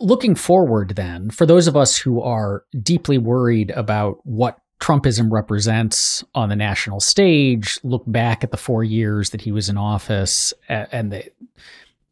Looking 0.00 0.34
forward, 0.34 0.96
then, 0.96 1.30
for 1.30 1.46
those 1.46 1.68
of 1.68 1.76
us 1.76 1.98
who 1.98 2.20
are 2.20 2.64
deeply 2.82 3.16
worried 3.16 3.70
about 3.70 4.18
what 4.24 4.58
Trumpism 4.80 5.30
represents 5.30 6.24
on 6.34 6.48
the 6.48 6.56
national 6.56 7.00
stage, 7.00 7.78
look 7.82 8.02
back 8.06 8.44
at 8.44 8.50
the 8.50 8.56
four 8.56 8.84
years 8.84 9.30
that 9.30 9.40
he 9.40 9.52
was 9.52 9.68
in 9.68 9.78
office 9.78 10.52
and 10.68 11.12
the, 11.12 11.24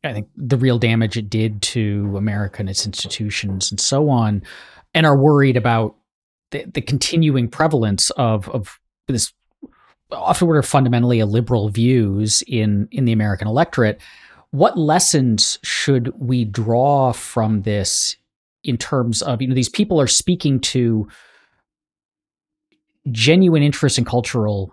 I 0.05 0.13
think 0.13 0.29
the 0.37 0.57
real 0.57 0.79
damage 0.79 1.17
it 1.17 1.31
did 1.31 1.63
to 1.63 2.15
America 2.17 2.61
and 2.61 2.69
its 2.69 2.87
institutions 2.87 3.71
and 3.71 3.79
so 3.79 4.09
on, 4.09 4.43
and 4.95 5.07
are 5.07 5.17
worried 5.17 5.57
about 5.57 5.97
the, 6.51 6.65
the 6.65 6.81
continuing 6.81 7.49
prevalence 7.49 8.11
of 8.11 8.49
of 8.51 8.79
this 9.09 9.33
often 10.11 10.49
what 10.49 10.57
are 10.57 10.63
fundamentally 10.63 11.21
a 11.21 11.27
liberal 11.27 11.69
views 11.69 12.43
in 12.47 12.89
in 12.91 13.05
the 13.05 13.13
American 13.13 13.49
electorate. 13.49 14.01
What 14.51 14.79
lessons 14.79 15.59
should 15.63 16.13
we 16.19 16.45
draw 16.45 17.13
from 17.13 17.63
this 17.63 18.17
in 18.65 18.77
terms 18.77 19.23
of 19.23 19.41
you 19.41 19.49
know 19.49 19.55
these 19.55 19.69
people 19.69 20.01
are 20.01 20.07
speaking 20.07 20.61
to 20.61 21.09
genuine 23.11 23.63
interest 23.63 23.99
in 23.99 24.05
cultural 24.05 24.73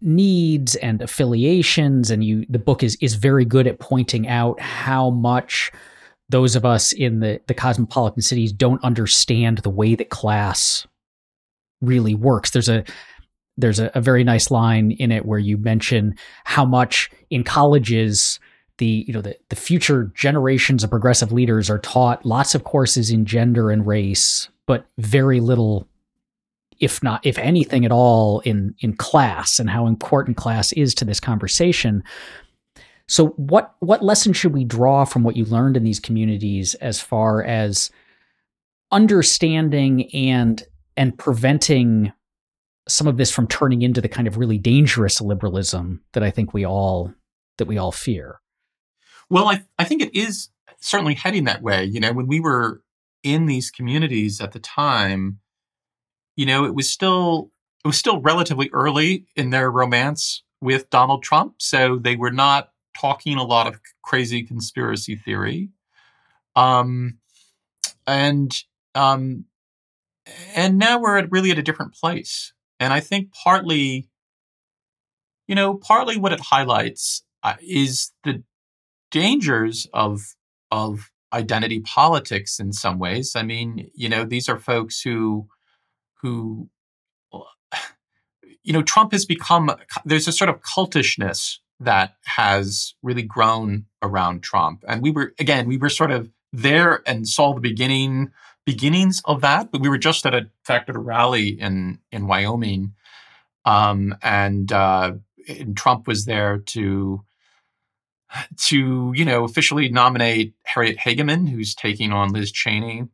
needs 0.00 0.76
and 0.76 1.00
affiliations 1.00 2.10
and 2.10 2.22
you 2.22 2.44
the 2.50 2.58
book 2.58 2.82
is 2.82 2.96
is 3.00 3.14
very 3.14 3.44
good 3.44 3.66
at 3.66 3.78
pointing 3.78 4.28
out 4.28 4.60
how 4.60 5.08
much 5.10 5.72
those 6.28 6.56
of 6.56 6.64
us 6.64 6.92
in 6.92 7.20
the 7.20 7.40
the 7.46 7.54
cosmopolitan 7.54 8.22
cities 8.22 8.52
don't 8.52 8.82
understand 8.84 9.58
the 9.58 9.70
way 9.70 9.94
that 9.94 10.10
class 10.10 10.86
really 11.80 12.14
works. 12.14 12.50
There's 12.50 12.68
a 12.68 12.84
there's 13.56 13.80
a, 13.80 13.90
a 13.94 14.00
very 14.00 14.24
nice 14.24 14.50
line 14.50 14.90
in 14.92 15.10
it 15.10 15.24
where 15.24 15.38
you 15.38 15.56
mention 15.56 16.14
how 16.44 16.64
much 16.64 17.10
in 17.30 17.42
colleges 17.44 18.38
the 18.78 19.04
you 19.06 19.14
know 19.14 19.22
the, 19.22 19.36
the 19.48 19.56
future 19.56 20.12
generations 20.14 20.84
of 20.84 20.90
progressive 20.90 21.32
leaders 21.32 21.70
are 21.70 21.78
taught 21.78 22.26
lots 22.26 22.54
of 22.54 22.64
courses 22.64 23.10
in 23.10 23.24
gender 23.24 23.70
and 23.70 23.86
race, 23.86 24.48
but 24.66 24.86
very 24.98 25.40
little 25.40 25.88
if 26.80 27.02
not 27.02 27.24
if 27.24 27.38
anything 27.38 27.84
at 27.84 27.92
all 27.92 28.40
in 28.40 28.74
in 28.80 28.94
class 28.94 29.58
and 29.58 29.70
how 29.70 29.86
important 29.86 30.36
class 30.36 30.72
is 30.72 30.94
to 30.94 31.04
this 31.04 31.20
conversation 31.20 32.02
so 33.08 33.28
what 33.30 33.74
what 33.80 34.02
lesson 34.02 34.32
should 34.32 34.52
we 34.52 34.64
draw 34.64 35.04
from 35.04 35.22
what 35.22 35.36
you 35.36 35.44
learned 35.44 35.76
in 35.76 35.84
these 35.84 36.00
communities 36.00 36.74
as 36.76 37.00
far 37.00 37.42
as 37.42 37.90
understanding 38.92 40.08
and 40.14 40.64
and 40.96 41.18
preventing 41.18 42.12
some 42.88 43.06
of 43.06 43.16
this 43.16 43.30
from 43.30 43.46
turning 43.46 43.82
into 43.82 44.00
the 44.00 44.08
kind 44.08 44.28
of 44.28 44.36
really 44.36 44.58
dangerous 44.58 45.20
liberalism 45.20 46.02
that 46.12 46.22
I 46.22 46.30
think 46.30 46.54
we 46.54 46.64
all 46.64 47.12
that 47.58 47.66
we 47.66 47.78
all 47.78 47.92
fear. 47.92 48.40
Well, 49.28 49.48
I 49.48 49.64
I 49.78 49.84
think 49.84 50.02
it 50.02 50.14
is 50.14 50.50
certainly 50.80 51.14
heading 51.14 51.44
that 51.44 51.62
way. 51.62 51.84
You 51.84 52.00
know, 52.00 52.12
when 52.12 52.26
we 52.26 52.40
were 52.40 52.82
in 53.22 53.46
these 53.46 53.70
communities 53.70 54.40
at 54.40 54.52
the 54.52 54.60
time, 54.60 55.40
you 56.36 56.46
know, 56.46 56.64
it 56.64 56.74
was 56.74 56.88
still 56.88 57.50
it 57.84 57.88
was 57.88 57.96
still 57.96 58.20
relatively 58.20 58.70
early 58.72 59.26
in 59.36 59.50
their 59.50 59.70
romance 59.70 60.42
with 60.60 60.90
Donald 60.90 61.22
Trump, 61.22 61.56
so 61.58 61.96
they 61.96 62.16
were 62.16 62.30
not 62.30 62.70
talking 62.98 63.36
a 63.36 63.44
lot 63.44 63.66
of 63.66 63.80
crazy 64.02 64.42
conspiracy 64.42 65.16
theory. 65.16 65.70
Um, 66.54 67.18
and 68.06 68.52
um, 68.94 69.44
and 70.54 70.78
now 70.78 71.00
we're 71.00 71.18
at 71.18 71.30
really 71.30 71.50
at 71.50 71.58
a 71.58 71.62
different 71.62 71.94
place. 71.94 72.52
And 72.80 72.92
I 72.92 73.00
think 73.00 73.32
partly, 73.32 74.08
you 75.46 75.54
know, 75.54 75.74
partly 75.74 76.18
what 76.18 76.32
it 76.32 76.40
highlights 76.40 77.22
uh, 77.42 77.54
is 77.60 78.12
the 78.24 78.42
dangers 79.10 79.86
of 79.92 80.34
of 80.70 81.10
identity 81.32 81.80
politics 81.80 82.58
in 82.58 82.72
some 82.72 82.98
ways. 82.98 83.36
I 83.36 83.42
mean, 83.42 83.90
you 83.94 84.08
know, 84.08 84.24
these 84.24 84.48
are 84.48 84.58
folks 84.58 85.00
who 85.00 85.48
who 86.26 86.68
you 88.62 88.72
know, 88.72 88.82
Trump 88.82 89.12
has 89.12 89.24
become 89.24 89.70
there's 90.04 90.28
a 90.28 90.32
sort 90.32 90.50
of 90.50 90.60
cultishness 90.60 91.58
that 91.78 92.16
has 92.24 92.94
really 93.02 93.22
grown 93.22 93.84
around 94.02 94.42
Trump. 94.42 94.82
And 94.88 95.02
we 95.02 95.10
were 95.10 95.32
again, 95.38 95.66
we 95.66 95.76
were 95.76 95.88
sort 95.88 96.10
of 96.10 96.30
there 96.52 97.02
and 97.06 97.28
saw 97.28 97.54
the 97.54 97.60
beginning 97.60 98.32
beginnings 98.64 99.22
of 99.24 99.40
that, 99.42 99.70
but 99.70 99.80
we 99.80 99.88
were 99.88 99.98
just 99.98 100.26
at 100.26 100.34
a 100.34 100.50
fact 100.64 100.88
at 100.88 100.96
a 100.96 101.00
rally 101.00 101.48
in 101.48 102.00
in 102.10 102.26
Wyoming. 102.26 102.94
Um, 103.64 104.14
and, 104.22 104.70
uh, 104.70 105.14
and 105.48 105.76
Trump 105.76 106.06
was 106.06 106.24
there 106.24 106.58
to 106.58 107.22
to 108.58 109.12
you 109.14 109.24
know 109.24 109.44
officially 109.44 109.88
nominate 109.88 110.54
Harriet 110.64 110.98
Hageman, 110.98 111.48
who's 111.48 111.74
taking 111.74 112.12
on 112.12 112.32
Liz 112.32 112.50
Cheney, 112.50 113.04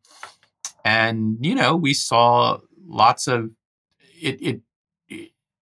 and 0.85 1.37
you 1.41 1.55
know 1.55 1.77
we 1.77 1.95
saw 1.95 2.59
lots 2.87 3.27
of 3.27 3.51
it. 4.21 4.41
It 4.41 4.61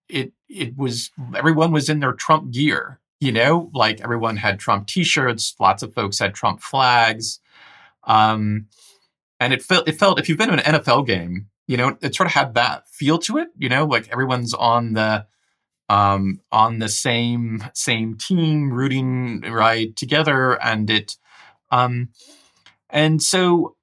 it 0.09 0.33
it 0.49 0.77
was 0.77 1.11
everyone 1.37 1.73
was 1.73 1.89
in 1.89 2.01
their 2.01 2.13
Trump 2.13 2.51
gear, 2.51 3.01
you 3.21 3.33
know, 3.33 3.71
like 3.75 4.01
everyone 4.01 4.37
had 4.37 4.59
Trump 4.59 4.87
T-shirts. 4.87 5.55
Lots 5.59 5.83
of 5.83 5.95
folks 5.95 6.19
had 6.19 6.35
Trump 6.35 6.61
flags, 6.61 7.41
um, 8.05 8.67
and 9.39 9.53
it 9.53 9.63
felt 9.63 9.89
it 9.89 9.99
felt 9.99 10.19
if 10.19 10.29
you've 10.29 10.39
been 10.39 10.49
to 10.49 10.65
an 10.65 10.81
NFL 10.81 11.07
game, 11.07 11.47
you 11.67 11.77
know, 11.77 11.97
it 12.03 12.15
sort 12.15 12.27
of 12.27 12.33
had 12.33 12.55
that 12.55 12.89
feel 12.89 13.19
to 13.19 13.39
it, 13.39 13.49
you 13.57 13.69
know, 13.69 13.85
like 13.85 14.09
everyone's 14.11 14.53
on 14.55 14.95
the 14.95 15.27
um, 15.89 16.41
on 16.53 16.79
the 16.79 16.89
same 16.89 17.65
same 17.75 18.17
team, 18.17 18.73
rooting 18.73 19.41
right 19.43 19.95
together, 19.97 20.53
and 20.63 20.89
it, 20.89 21.17
um, 21.71 22.11
and 22.89 23.23
so, 23.23 23.77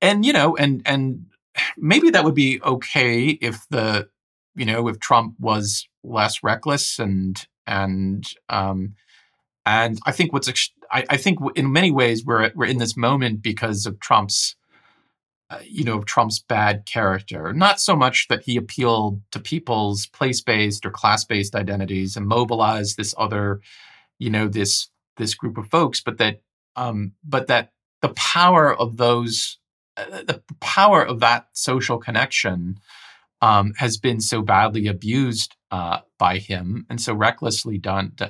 and 0.00 0.24
you 0.24 0.32
know, 0.32 0.56
and 0.56 0.82
and 0.86 1.26
maybe 1.76 2.10
that 2.10 2.24
would 2.24 2.34
be 2.34 2.60
okay 2.62 3.28
if 3.28 3.66
the, 3.70 4.08
you 4.54 4.64
know, 4.64 4.88
if 4.88 4.98
Trump 4.98 5.34
was 5.38 5.88
less 6.02 6.42
reckless 6.42 6.98
and 6.98 7.46
and 7.66 8.26
um, 8.48 8.94
and 9.66 9.98
I 10.06 10.12
think 10.12 10.32
what's 10.32 10.48
I, 10.90 11.04
I 11.10 11.16
think 11.16 11.38
in 11.54 11.72
many 11.72 11.90
ways 11.90 12.24
we're 12.24 12.50
we're 12.54 12.66
in 12.66 12.78
this 12.78 12.96
moment 12.96 13.42
because 13.42 13.86
of 13.86 14.00
Trump's 14.00 14.56
uh, 15.50 15.60
you 15.64 15.82
know, 15.82 16.02
Trump's 16.02 16.40
bad 16.40 16.84
character. 16.84 17.54
Not 17.54 17.80
so 17.80 17.96
much 17.96 18.28
that 18.28 18.42
he 18.42 18.56
appealed 18.56 19.22
to 19.30 19.40
people's 19.40 20.06
place 20.06 20.42
based 20.42 20.84
or 20.84 20.90
class 20.90 21.24
based 21.24 21.54
identities 21.54 22.16
and 22.16 22.26
mobilized 22.26 22.96
this 22.96 23.14
other, 23.16 23.60
you 24.18 24.28
know, 24.28 24.46
this 24.46 24.88
this 25.16 25.34
group 25.34 25.56
of 25.56 25.70
folks, 25.70 26.02
but 26.02 26.18
that 26.18 26.42
um, 26.76 27.12
but 27.24 27.46
that 27.46 27.72
the 28.02 28.10
power 28.10 28.74
of 28.78 28.98
those, 28.98 29.57
the 30.26 30.42
power 30.60 31.04
of 31.04 31.20
that 31.20 31.48
social 31.52 31.98
connection 31.98 32.78
um, 33.40 33.74
has 33.76 33.96
been 33.96 34.20
so 34.20 34.42
badly 34.42 34.86
abused 34.86 35.54
uh, 35.70 36.00
by 36.18 36.38
him 36.38 36.86
and 36.90 37.00
so 37.00 37.14
recklessly 37.14 37.78
done, 37.78 38.12
uh, 38.20 38.26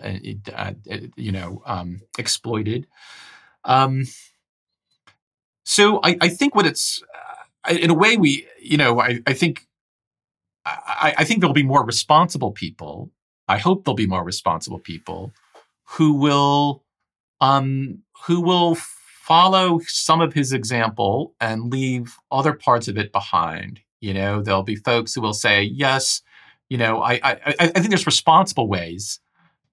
uh, 0.55 0.73
you 1.17 1.33
know, 1.33 1.63
um, 1.67 2.01
exploited. 2.19 2.87
Um, 3.65 4.05
so 5.65 6.01
I, 6.03 6.17
I 6.21 6.29
think 6.29 6.55
what 6.55 6.67
it's 6.67 7.03
uh, 7.69 7.75
in 7.75 7.91
a 7.91 7.95
way 7.95 8.17
we 8.17 8.47
you 8.61 8.79
know 8.79 9.01
I, 9.01 9.21
I 9.27 9.35
think 9.35 9.67
I, 10.65 11.15
I 11.19 11.25
think 11.25 11.41
there'll 11.41 11.55
be 11.55 11.63
more 11.63 11.85
responsible 11.85 12.53
people. 12.53 13.11
I 13.47 13.59
hope 13.59 13.85
there'll 13.85 13.95
be 13.95 14.07
more 14.07 14.25
responsible 14.25 14.79
people 14.79 15.33
who 15.85 16.15
will 16.15 16.85
um, 17.41 18.03
who 18.25 18.41
will 18.41 18.77
follow 19.29 19.79
some 19.87 20.23
of 20.23 20.33
his 20.33 20.55
example 20.55 21.35
and 21.39 21.71
leave 21.71 22.17
other 22.33 22.55
parts 22.55 22.89
of 22.89 22.97
it 22.97 23.13
behind. 23.13 23.81
You 24.01 24.15
know, 24.15 24.41
there'll 24.41 24.63
be 24.63 24.77
folks 24.77 25.15
who 25.15 25.21
will 25.21 25.35
say, 25.35 25.63
yes, 25.63 26.23
you 26.71 26.79
know, 26.79 27.03
I 27.03 27.21
I, 27.23 27.57
I 27.61 27.67
think 27.69 27.91
there's 27.91 28.07
responsible 28.07 28.69
ways 28.69 29.21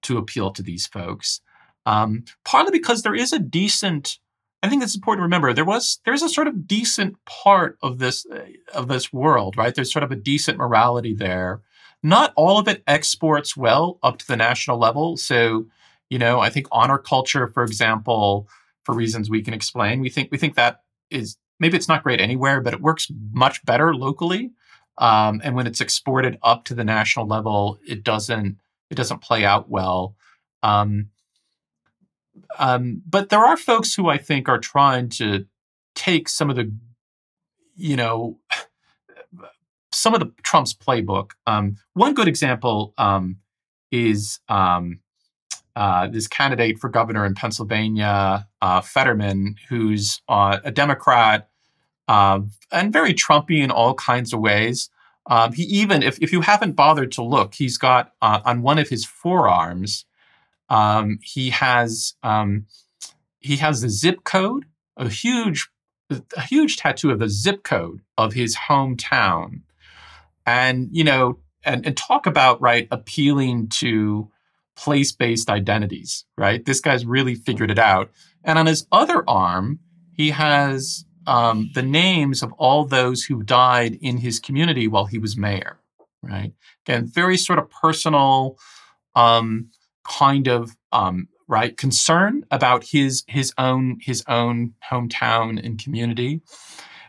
to 0.02 0.18
appeal 0.18 0.50
to 0.52 0.62
these 0.62 0.86
folks. 0.86 1.40
Um, 1.86 2.24
partly 2.44 2.76
because 2.76 3.02
there 3.02 3.14
is 3.14 3.32
a 3.32 3.38
decent 3.38 4.18
I 4.62 4.68
think 4.68 4.82
it's 4.82 4.96
important 4.96 5.20
to 5.20 5.24
remember 5.24 5.52
there 5.52 5.64
was 5.64 6.00
there's 6.04 6.22
a 6.22 6.28
sort 6.28 6.48
of 6.48 6.66
decent 6.66 7.16
part 7.24 7.78
of 7.82 7.98
this 7.98 8.26
of 8.74 8.88
this 8.88 9.12
world, 9.12 9.56
right? 9.56 9.74
There's 9.74 9.92
sort 9.92 10.02
of 10.02 10.12
a 10.12 10.16
decent 10.16 10.58
morality 10.58 11.14
there. 11.14 11.62
Not 12.02 12.32
all 12.36 12.58
of 12.58 12.68
it 12.68 12.82
exports 12.86 13.56
well 13.56 13.98
up 14.02 14.18
to 14.18 14.26
the 14.26 14.36
national 14.36 14.78
level. 14.78 15.16
So, 15.16 15.66
you 16.10 16.18
know, 16.18 16.40
I 16.40 16.50
think 16.50 16.66
honor 16.70 16.98
culture, 16.98 17.48
for 17.48 17.62
example, 17.62 18.48
for 18.86 18.94
reasons 18.94 19.28
we 19.28 19.42
can 19.42 19.52
explain, 19.52 20.00
we 20.00 20.08
think 20.08 20.30
we 20.30 20.38
think 20.38 20.54
that 20.54 20.82
is 21.10 21.36
maybe 21.58 21.76
it's 21.76 21.88
not 21.88 22.04
great 22.04 22.20
anywhere, 22.20 22.60
but 22.60 22.72
it 22.72 22.80
works 22.80 23.10
much 23.32 23.62
better 23.66 23.92
locally. 23.94 24.52
Um, 24.98 25.40
and 25.44 25.56
when 25.56 25.66
it's 25.66 25.80
exported 25.80 26.38
up 26.42 26.64
to 26.66 26.74
the 26.74 26.84
national 26.84 27.26
level, 27.26 27.78
it 27.86 28.04
doesn't 28.04 28.58
it 28.88 28.94
doesn't 28.94 29.22
play 29.22 29.44
out 29.44 29.68
well. 29.68 30.14
Um, 30.62 31.08
um, 32.58 33.02
but 33.06 33.28
there 33.28 33.44
are 33.44 33.56
folks 33.56 33.92
who 33.92 34.08
I 34.08 34.18
think 34.18 34.48
are 34.48 34.58
trying 34.58 35.08
to 35.10 35.46
take 35.96 36.28
some 36.28 36.48
of 36.48 36.54
the, 36.54 36.72
you 37.74 37.96
know, 37.96 38.38
some 39.90 40.14
of 40.14 40.20
the 40.20 40.32
Trump's 40.44 40.74
playbook. 40.74 41.32
Um, 41.46 41.76
one 41.94 42.14
good 42.14 42.28
example 42.28 42.94
um, 42.98 43.38
is 43.90 44.38
um, 44.48 45.00
uh, 45.76 46.08
this 46.08 46.26
candidate 46.26 46.78
for 46.78 46.88
governor 46.88 47.24
in 47.24 47.34
Pennsylvania, 47.34 48.48
uh, 48.60 48.80
Fetterman, 48.80 49.56
who's 49.68 50.20
uh, 50.28 50.58
a 50.64 50.72
Democrat 50.72 51.48
uh, 52.08 52.40
and 52.72 52.92
very 52.92 53.14
Trumpy 53.14 53.62
in 53.62 53.70
all 53.70 53.94
kinds 53.94 54.32
of 54.32 54.40
ways. 54.40 54.90
Um, 55.28 55.52
he 55.52 55.62
even, 55.64 56.02
if, 56.02 56.18
if 56.22 56.32
you 56.32 56.40
haven't 56.40 56.72
bothered 56.72 57.12
to 57.12 57.22
look, 57.22 57.54
he's 57.54 57.78
got 57.78 58.12
uh, 58.22 58.40
on 58.44 58.62
one 58.62 58.78
of 58.78 58.88
his 58.88 59.04
forearms 59.04 60.04
um, 60.68 61.18
he 61.22 61.50
has 61.50 62.14
um, 62.22 62.66
he 63.40 63.56
has 63.56 63.80
the 63.80 63.88
zip 63.88 64.24
code, 64.24 64.66
a 64.96 65.08
huge 65.08 65.68
a 66.10 66.42
huge 66.42 66.76
tattoo 66.76 67.10
of 67.10 67.18
the 67.18 67.28
zip 67.28 67.62
code 67.62 68.00
of 68.16 68.32
his 68.32 68.56
hometown, 68.68 69.62
and 70.44 70.88
you 70.90 71.04
know, 71.04 71.38
and, 71.64 71.86
and 71.86 71.96
talk 71.96 72.26
about 72.26 72.60
right 72.60 72.88
appealing 72.90 73.68
to 73.68 74.30
place 74.76 75.12
based 75.12 75.50
identities. 75.50 76.24
Right, 76.36 76.64
this 76.64 76.80
guy's 76.80 77.06
really 77.06 77.34
figured 77.34 77.70
it 77.70 77.78
out. 77.78 78.10
And 78.44 78.58
on 78.58 78.66
his 78.66 78.86
other 78.92 79.24
arm, 79.28 79.80
he 80.12 80.30
has 80.30 81.04
um, 81.26 81.70
the 81.74 81.82
names 81.82 82.42
of 82.42 82.52
all 82.52 82.84
those 82.84 83.24
who 83.24 83.42
died 83.42 83.98
in 84.00 84.18
his 84.18 84.38
community 84.38 84.86
while 84.86 85.06
he 85.06 85.18
was 85.18 85.36
mayor. 85.36 85.78
Right, 86.22 86.52
again, 86.86 87.06
very 87.06 87.36
sort 87.36 87.58
of 87.58 87.70
personal. 87.70 88.58
Um, 89.14 89.70
kind 90.08 90.46
of 90.46 90.76
um, 90.92 91.28
right 91.48 91.76
concern 91.76 92.44
about 92.50 92.84
his 92.84 93.24
his 93.26 93.52
own 93.58 93.98
his 94.00 94.24
own 94.28 94.74
hometown 94.90 95.64
and 95.64 95.82
community. 95.82 96.40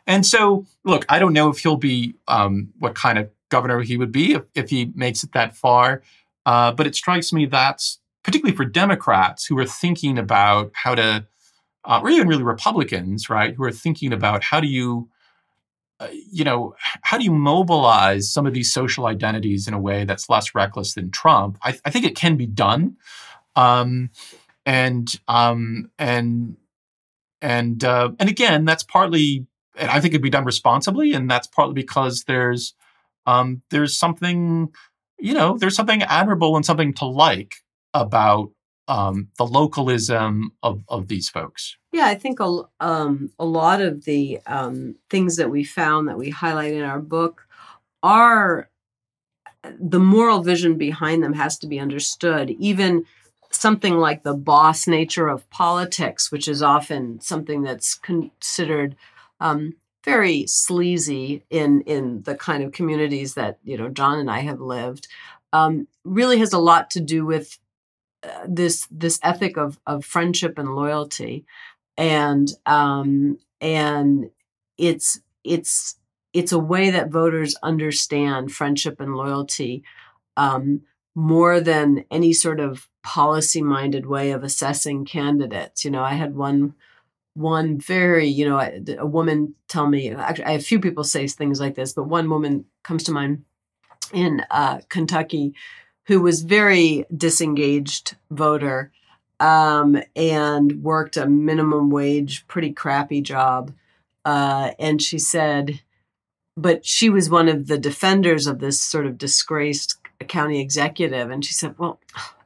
And 0.05 0.25
so, 0.25 0.65
look, 0.85 1.05
I 1.09 1.19
don't 1.19 1.33
know 1.33 1.49
if 1.49 1.59
he'll 1.59 1.75
be 1.75 2.15
um, 2.27 2.69
what 2.79 2.95
kind 2.95 3.17
of 3.17 3.29
governor 3.49 3.81
he 3.81 3.97
would 3.97 4.11
be 4.11 4.33
if, 4.33 4.43
if 4.55 4.69
he 4.69 4.91
makes 4.95 5.23
it 5.23 5.33
that 5.33 5.55
far. 5.55 6.01
Uh, 6.47 6.71
but 6.71 6.87
it 6.87 6.95
strikes 6.95 7.33
me 7.33 7.45
that's 7.45 7.99
particularly 8.23 8.55
for 8.55 8.65
Democrats 8.65 9.45
who 9.45 9.57
are 9.59 9.65
thinking 9.65 10.17
about 10.17 10.71
how 10.73 10.95
to, 10.95 11.27
uh, 11.83 11.99
or 12.01 12.09
even 12.09 12.27
really 12.27 12.41
Republicans, 12.41 13.29
right, 13.29 13.53
who 13.53 13.63
are 13.65 13.71
thinking 13.71 14.13
about 14.13 14.43
how 14.45 14.61
do 14.61 14.67
you 14.67 15.09
uh, 15.99 16.07
you 16.31 16.43
know, 16.43 16.75
how 17.01 17.17
do 17.17 17.23
you 17.23 17.31
mobilize 17.31 18.31
some 18.31 18.45
of 18.45 18.53
these 18.53 18.71
social 18.71 19.07
identities 19.07 19.67
in 19.67 19.73
a 19.73 19.79
way 19.79 20.05
that's 20.05 20.29
less 20.29 20.53
reckless 20.53 20.93
than 20.93 21.09
Trump? 21.09 21.57
I, 21.63 21.75
I 21.85 21.89
think 21.89 22.05
it 22.05 22.15
can 22.15 22.37
be 22.37 22.45
done, 22.45 22.97
um, 23.55 24.11
and 24.63 25.19
um, 25.27 25.89
and 25.97 26.55
and 27.41 27.83
uh, 27.83 28.11
and 28.19 28.29
again, 28.29 28.63
that's 28.63 28.83
partly, 28.83 29.47
and 29.75 29.89
I 29.89 29.99
think 29.99 30.13
it'd 30.13 30.21
be 30.21 30.29
done 30.29 30.45
responsibly, 30.45 31.13
and 31.13 31.29
that's 31.31 31.47
partly 31.47 31.73
because 31.73 32.25
there's 32.25 32.75
um, 33.25 33.61
there's 33.71 33.97
something, 33.97 34.69
you 35.19 35.33
know, 35.33 35.57
there's 35.57 35.75
something 35.75 36.03
admirable 36.03 36.55
and 36.55 36.65
something 36.65 36.93
to 36.95 37.05
like 37.05 37.55
about 37.93 38.51
um, 38.87 39.29
the 39.37 39.45
localism 39.45 40.51
of, 40.63 40.83
of 40.87 41.07
these 41.07 41.29
folks. 41.29 41.77
Yeah, 41.91 42.05
I 42.05 42.15
think 42.15 42.39
a, 42.39 42.61
um, 42.79 43.31
a 43.37 43.45
lot 43.45 43.81
of 43.81 44.05
the 44.05 44.39
um, 44.45 44.95
things 45.09 45.35
that 45.37 45.49
we 45.49 45.63
found 45.63 46.07
that 46.07 46.17
we 46.17 46.29
highlight 46.29 46.73
in 46.73 46.83
our 46.83 46.99
book 46.99 47.47
are 48.01 48.69
the 49.79 49.99
moral 49.99 50.41
vision 50.43 50.77
behind 50.77 51.23
them 51.23 51.33
has 51.33 51.57
to 51.59 51.67
be 51.67 51.79
understood. 51.79 52.51
Even 52.51 53.05
something 53.51 53.97
like 53.97 54.23
the 54.23 54.33
boss 54.33 54.87
nature 54.87 55.27
of 55.27 55.49
politics, 55.49 56.31
which 56.31 56.47
is 56.47 56.61
often 56.61 57.19
something 57.19 57.63
that's 57.63 57.95
considered 57.95 58.95
um, 59.39 59.73
very 60.07 60.47
sleazy 60.47 61.43
in 61.49 61.81
in 61.81 62.21
the 62.23 62.33
kind 62.33 62.63
of 62.63 62.71
communities 62.71 63.33
that 63.33 63.59
you 63.65 63.77
know 63.77 63.89
Jon 63.89 64.19
and 64.19 64.31
I 64.31 64.39
have 64.39 64.61
lived, 64.61 65.07
um, 65.51 65.87
really 66.05 66.39
has 66.39 66.53
a 66.53 66.59
lot 66.59 66.89
to 66.91 67.01
do 67.01 67.25
with 67.25 67.59
uh, 68.23 68.45
this 68.47 68.87
this 68.89 69.19
ethic 69.21 69.57
of 69.57 69.79
of 69.85 70.05
friendship 70.05 70.57
and 70.57 70.75
loyalty, 70.75 71.45
and 71.97 72.47
um, 72.65 73.37
and 73.59 74.31
it's 74.77 75.19
it's 75.43 75.97
it's 76.33 76.53
a 76.53 76.59
way 76.59 76.89
that 76.89 77.11
voters 77.11 77.55
understand 77.61 78.53
friendship 78.53 79.01
and 79.01 79.15
loyalty 79.17 79.83
um, 80.37 80.81
more 81.15 81.59
than 81.59 82.05
any 82.11 82.31
sort 82.31 82.61
of 82.61 82.87
policy 83.03 83.61
minded 83.61 84.05
way 84.05 84.31
of 84.31 84.43
assessing 84.43 85.03
candidates. 85.03 85.83
You 85.83 85.91
know, 85.91 86.03
I 86.03 86.13
had 86.13 86.33
one 86.35 86.75
one 87.37 87.79
very 87.79 88.27
you 88.27 88.47
know 88.47 88.59
a, 88.59 89.05
woman 89.05 89.53
tell 89.67 89.87
me 89.87 90.11
actually 90.11 90.45
I 90.45 90.51
have 90.53 90.61
a 90.61 90.63
few 90.63 90.79
people 90.79 91.03
say 91.03 91.27
things 91.27 91.59
like 91.59 91.75
this, 91.75 91.93
but 91.93 92.03
one 92.03 92.29
woman 92.29 92.65
comes 92.83 93.03
to 93.05 93.11
mind 93.11 93.43
in 94.13 94.43
uh, 94.49 94.79
Kentucky 94.89 95.53
who 96.07 96.21
was 96.21 96.41
very 96.41 97.05
disengaged 97.15 98.15
voter 98.31 98.91
um, 99.39 100.01
and 100.15 100.81
worked 100.81 101.17
a 101.17 101.27
minimum 101.27 101.89
wage, 101.89 102.47
pretty 102.47 102.71
crappy 102.71 103.21
job. 103.21 103.73
Uh, 104.23 104.71
and 104.79 105.01
she 105.01 105.19
said, 105.19 105.81
but 106.55 106.85
she 106.85 107.09
was 107.09 107.29
one 107.29 107.47
of 107.47 107.67
the 107.67 107.77
defenders 107.77 108.47
of 108.47 108.59
this 108.59 108.79
sort 108.79 109.05
of 109.05 109.17
disgraced 109.17 109.97
county 110.27 110.59
executive. 110.59 111.29
And 111.29 111.45
she 111.45 111.53
said, 111.53 111.75
well, 111.77 111.99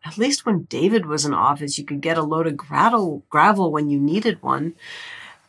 at 0.03 0.17
least 0.17 0.45
when 0.45 0.63
David 0.63 1.05
was 1.05 1.25
in 1.25 1.33
office, 1.33 1.77
you 1.77 1.85
could 1.85 2.01
get 2.01 2.17
a 2.17 2.23
load 2.23 2.47
of 2.47 2.57
gravel, 2.57 3.23
gravel 3.29 3.71
when 3.71 3.89
you 3.89 3.99
needed 3.99 4.41
one. 4.41 4.73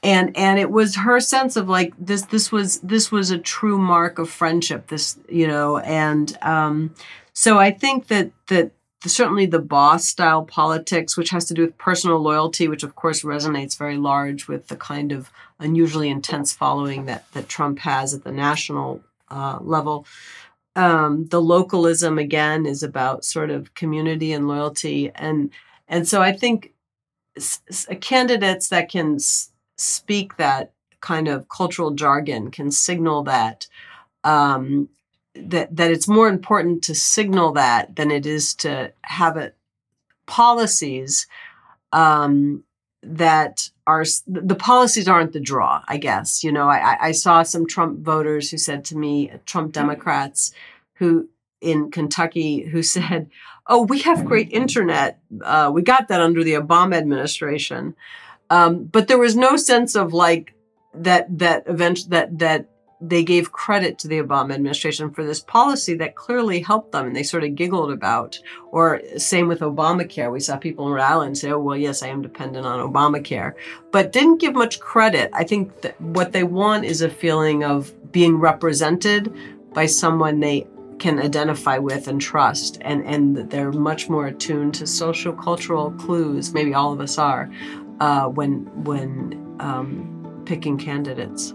And 0.02 0.36
and 0.36 0.58
it 0.58 0.70
was 0.70 0.96
her 0.96 1.20
sense 1.20 1.54
of 1.56 1.68
like 1.68 1.94
this 1.96 2.22
this 2.22 2.50
was 2.50 2.80
this 2.80 3.12
was 3.12 3.30
a 3.30 3.38
true 3.38 3.78
mark 3.78 4.18
of 4.18 4.28
friendship. 4.28 4.88
This 4.88 5.16
you 5.28 5.46
know 5.46 5.78
and 5.78 6.36
um, 6.42 6.94
so 7.32 7.58
I 7.58 7.70
think 7.70 8.08
that 8.08 8.32
that 8.48 8.72
certainly 9.06 9.46
the 9.46 9.60
boss 9.60 10.08
style 10.08 10.44
politics, 10.44 11.16
which 11.16 11.30
has 11.30 11.44
to 11.46 11.54
do 11.54 11.62
with 11.62 11.78
personal 11.78 12.18
loyalty, 12.18 12.66
which 12.66 12.82
of 12.82 12.96
course 12.96 13.22
resonates 13.22 13.78
very 13.78 13.96
large 13.96 14.48
with 14.48 14.68
the 14.68 14.76
kind 14.76 15.12
of 15.12 15.30
unusually 15.60 16.08
intense 16.08 16.52
following 16.52 17.06
that 17.06 17.30
that 17.32 17.48
Trump 17.48 17.78
has 17.80 18.12
at 18.12 18.24
the 18.24 18.32
national 18.32 19.02
uh, 19.30 19.58
level. 19.60 20.04
Um, 20.74 21.26
the 21.28 21.40
localism 21.40 22.18
again 22.18 22.64
is 22.64 22.82
about 22.82 23.24
sort 23.24 23.50
of 23.50 23.74
community 23.74 24.32
and 24.32 24.48
loyalty, 24.48 25.10
and 25.14 25.50
and 25.86 26.08
so 26.08 26.22
I 26.22 26.32
think 26.32 26.72
s- 27.36 27.60
s- 27.68 27.86
candidates 28.00 28.68
that 28.70 28.90
can 28.90 29.16
s- 29.16 29.50
speak 29.76 30.36
that 30.38 30.72
kind 31.00 31.28
of 31.28 31.48
cultural 31.48 31.92
jargon 31.92 32.50
can 32.50 32.70
signal 32.70 33.24
that 33.24 33.66
um, 34.24 34.88
that 35.34 35.76
that 35.76 35.90
it's 35.90 36.08
more 36.08 36.28
important 36.28 36.84
to 36.84 36.94
signal 36.94 37.52
that 37.52 37.96
than 37.96 38.10
it 38.10 38.26
is 38.26 38.54
to 38.56 38.92
have 39.02 39.36
it 39.36 39.56
policies 40.26 41.26
um, 41.92 42.64
that 43.02 43.70
are 43.86 44.04
the 44.26 44.54
policies 44.54 45.08
aren't 45.08 45.32
the 45.32 45.40
draw. 45.40 45.82
I 45.88 45.96
guess 45.96 46.44
you 46.44 46.52
know 46.52 46.68
I, 46.68 47.08
I 47.08 47.12
saw 47.12 47.42
some 47.42 47.66
Trump 47.66 48.00
voters 48.00 48.50
who 48.50 48.58
said 48.58 48.84
to 48.86 48.96
me, 48.96 49.32
Trump 49.46 49.72
Democrats, 49.72 50.52
who 50.94 51.28
in 51.60 51.90
Kentucky, 51.90 52.62
who 52.62 52.82
said, 52.96 53.30
"Oh, 53.66 53.82
we 53.82 54.00
have 54.00 54.24
great 54.24 54.52
internet. 54.52 55.20
Uh, 55.42 55.70
we 55.72 55.82
got 55.82 56.08
that 56.08 56.20
under 56.20 56.44
the 56.44 56.54
Obama 56.54 56.96
administration." 56.96 57.94
Um, 58.50 58.84
but 58.84 59.08
there 59.08 59.18
was 59.18 59.34
no 59.34 59.56
sense 59.56 59.94
of 59.94 60.12
like 60.12 60.54
that 60.94 61.38
that 61.38 61.66
event 61.66 62.10
that 62.10 62.38
that 62.38 62.66
they 63.04 63.24
gave 63.24 63.50
credit 63.50 63.98
to 63.98 64.08
the 64.08 64.20
Obama 64.20 64.54
administration 64.54 65.10
for 65.10 65.24
this 65.24 65.40
policy 65.40 65.94
that 65.94 66.14
clearly 66.14 66.60
helped 66.60 66.92
them 66.92 67.08
and 67.08 67.16
they 67.16 67.24
sort 67.24 67.42
of 67.42 67.56
giggled 67.56 67.90
about. 67.90 68.38
Or 68.70 69.02
same 69.16 69.48
with 69.48 69.58
Obamacare. 69.60 70.30
We 70.30 70.38
saw 70.38 70.56
people 70.56 70.86
in 70.86 70.92
Rhode 70.92 71.02
Island 71.02 71.36
say, 71.36 71.50
oh, 71.50 71.58
well, 71.58 71.76
yes, 71.76 72.02
I 72.02 72.08
am 72.08 72.22
dependent 72.22 72.64
on 72.64 72.78
Obamacare, 72.78 73.54
but 73.90 74.12
didn't 74.12 74.40
give 74.40 74.54
much 74.54 74.78
credit. 74.78 75.30
I 75.34 75.42
think 75.42 75.80
that 75.80 76.00
what 76.00 76.32
they 76.32 76.44
want 76.44 76.84
is 76.84 77.02
a 77.02 77.10
feeling 77.10 77.64
of 77.64 77.92
being 78.12 78.36
represented 78.36 79.34
by 79.74 79.86
someone 79.86 80.38
they 80.38 80.68
can 81.00 81.18
identify 81.18 81.78
with 81.78 82.06
and 82.06 82.20
trust 82.20 82.78
and 82.82 83.04
and 83.04 83.50
they're 83.50 83.72
much 83.72 84.08
more 84.08 84.28
attuned 84.28 84.72
to 84.72 84.86
social 84.86 85.32
cultural 85.32 85.90
clues 85.92 86.52
maybe 86.52 86.74
all 86.74 86.92
of 86.92 87.00
us 87.00 87.18
are 87.18 87.50
uh, 87.98 88.28
when 88.28 88.66
when 88.84 89.56
um, 89.58 90.42
picking 90.44 90.78
candidates 90.78 91.54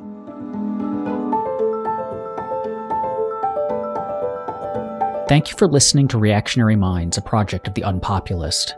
Thank 5.28 5.52
you 5.52 5.58
for 5.58 5.68
listening 5.68 6.08
to 6.10 6.18
Reactionary 6.18 6.76
Minds, 6.78 7.18
a 7.18 7.22
project 7.22 7.68
of 7.68 7.74
the 7.74 7.82
Unpopulist. 7.82 8.76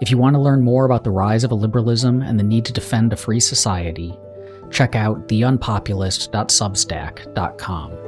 If 0.00 0.10
you 0.10 0.18
want 0.18 0.34
to 0.34 0.40
learn 0.40 0.60
more 0.60 0.86
about 0.86 1.04
the 1.04 1.12
rise 1.12 1.44
of 1.44 1.52
illiberalism 1.52 2.28
and 2.28 2.36
the 2.36 2.42
need 2.42 2.64
to 2.64 2.72
defend 2.72 3.12
a 3.12 3.16
free 3.16 3.38
society, 3.38 4.18
check 4.72 4.96
out 4.96 5.28
theunpopulist.substack.com. 5.28 8.03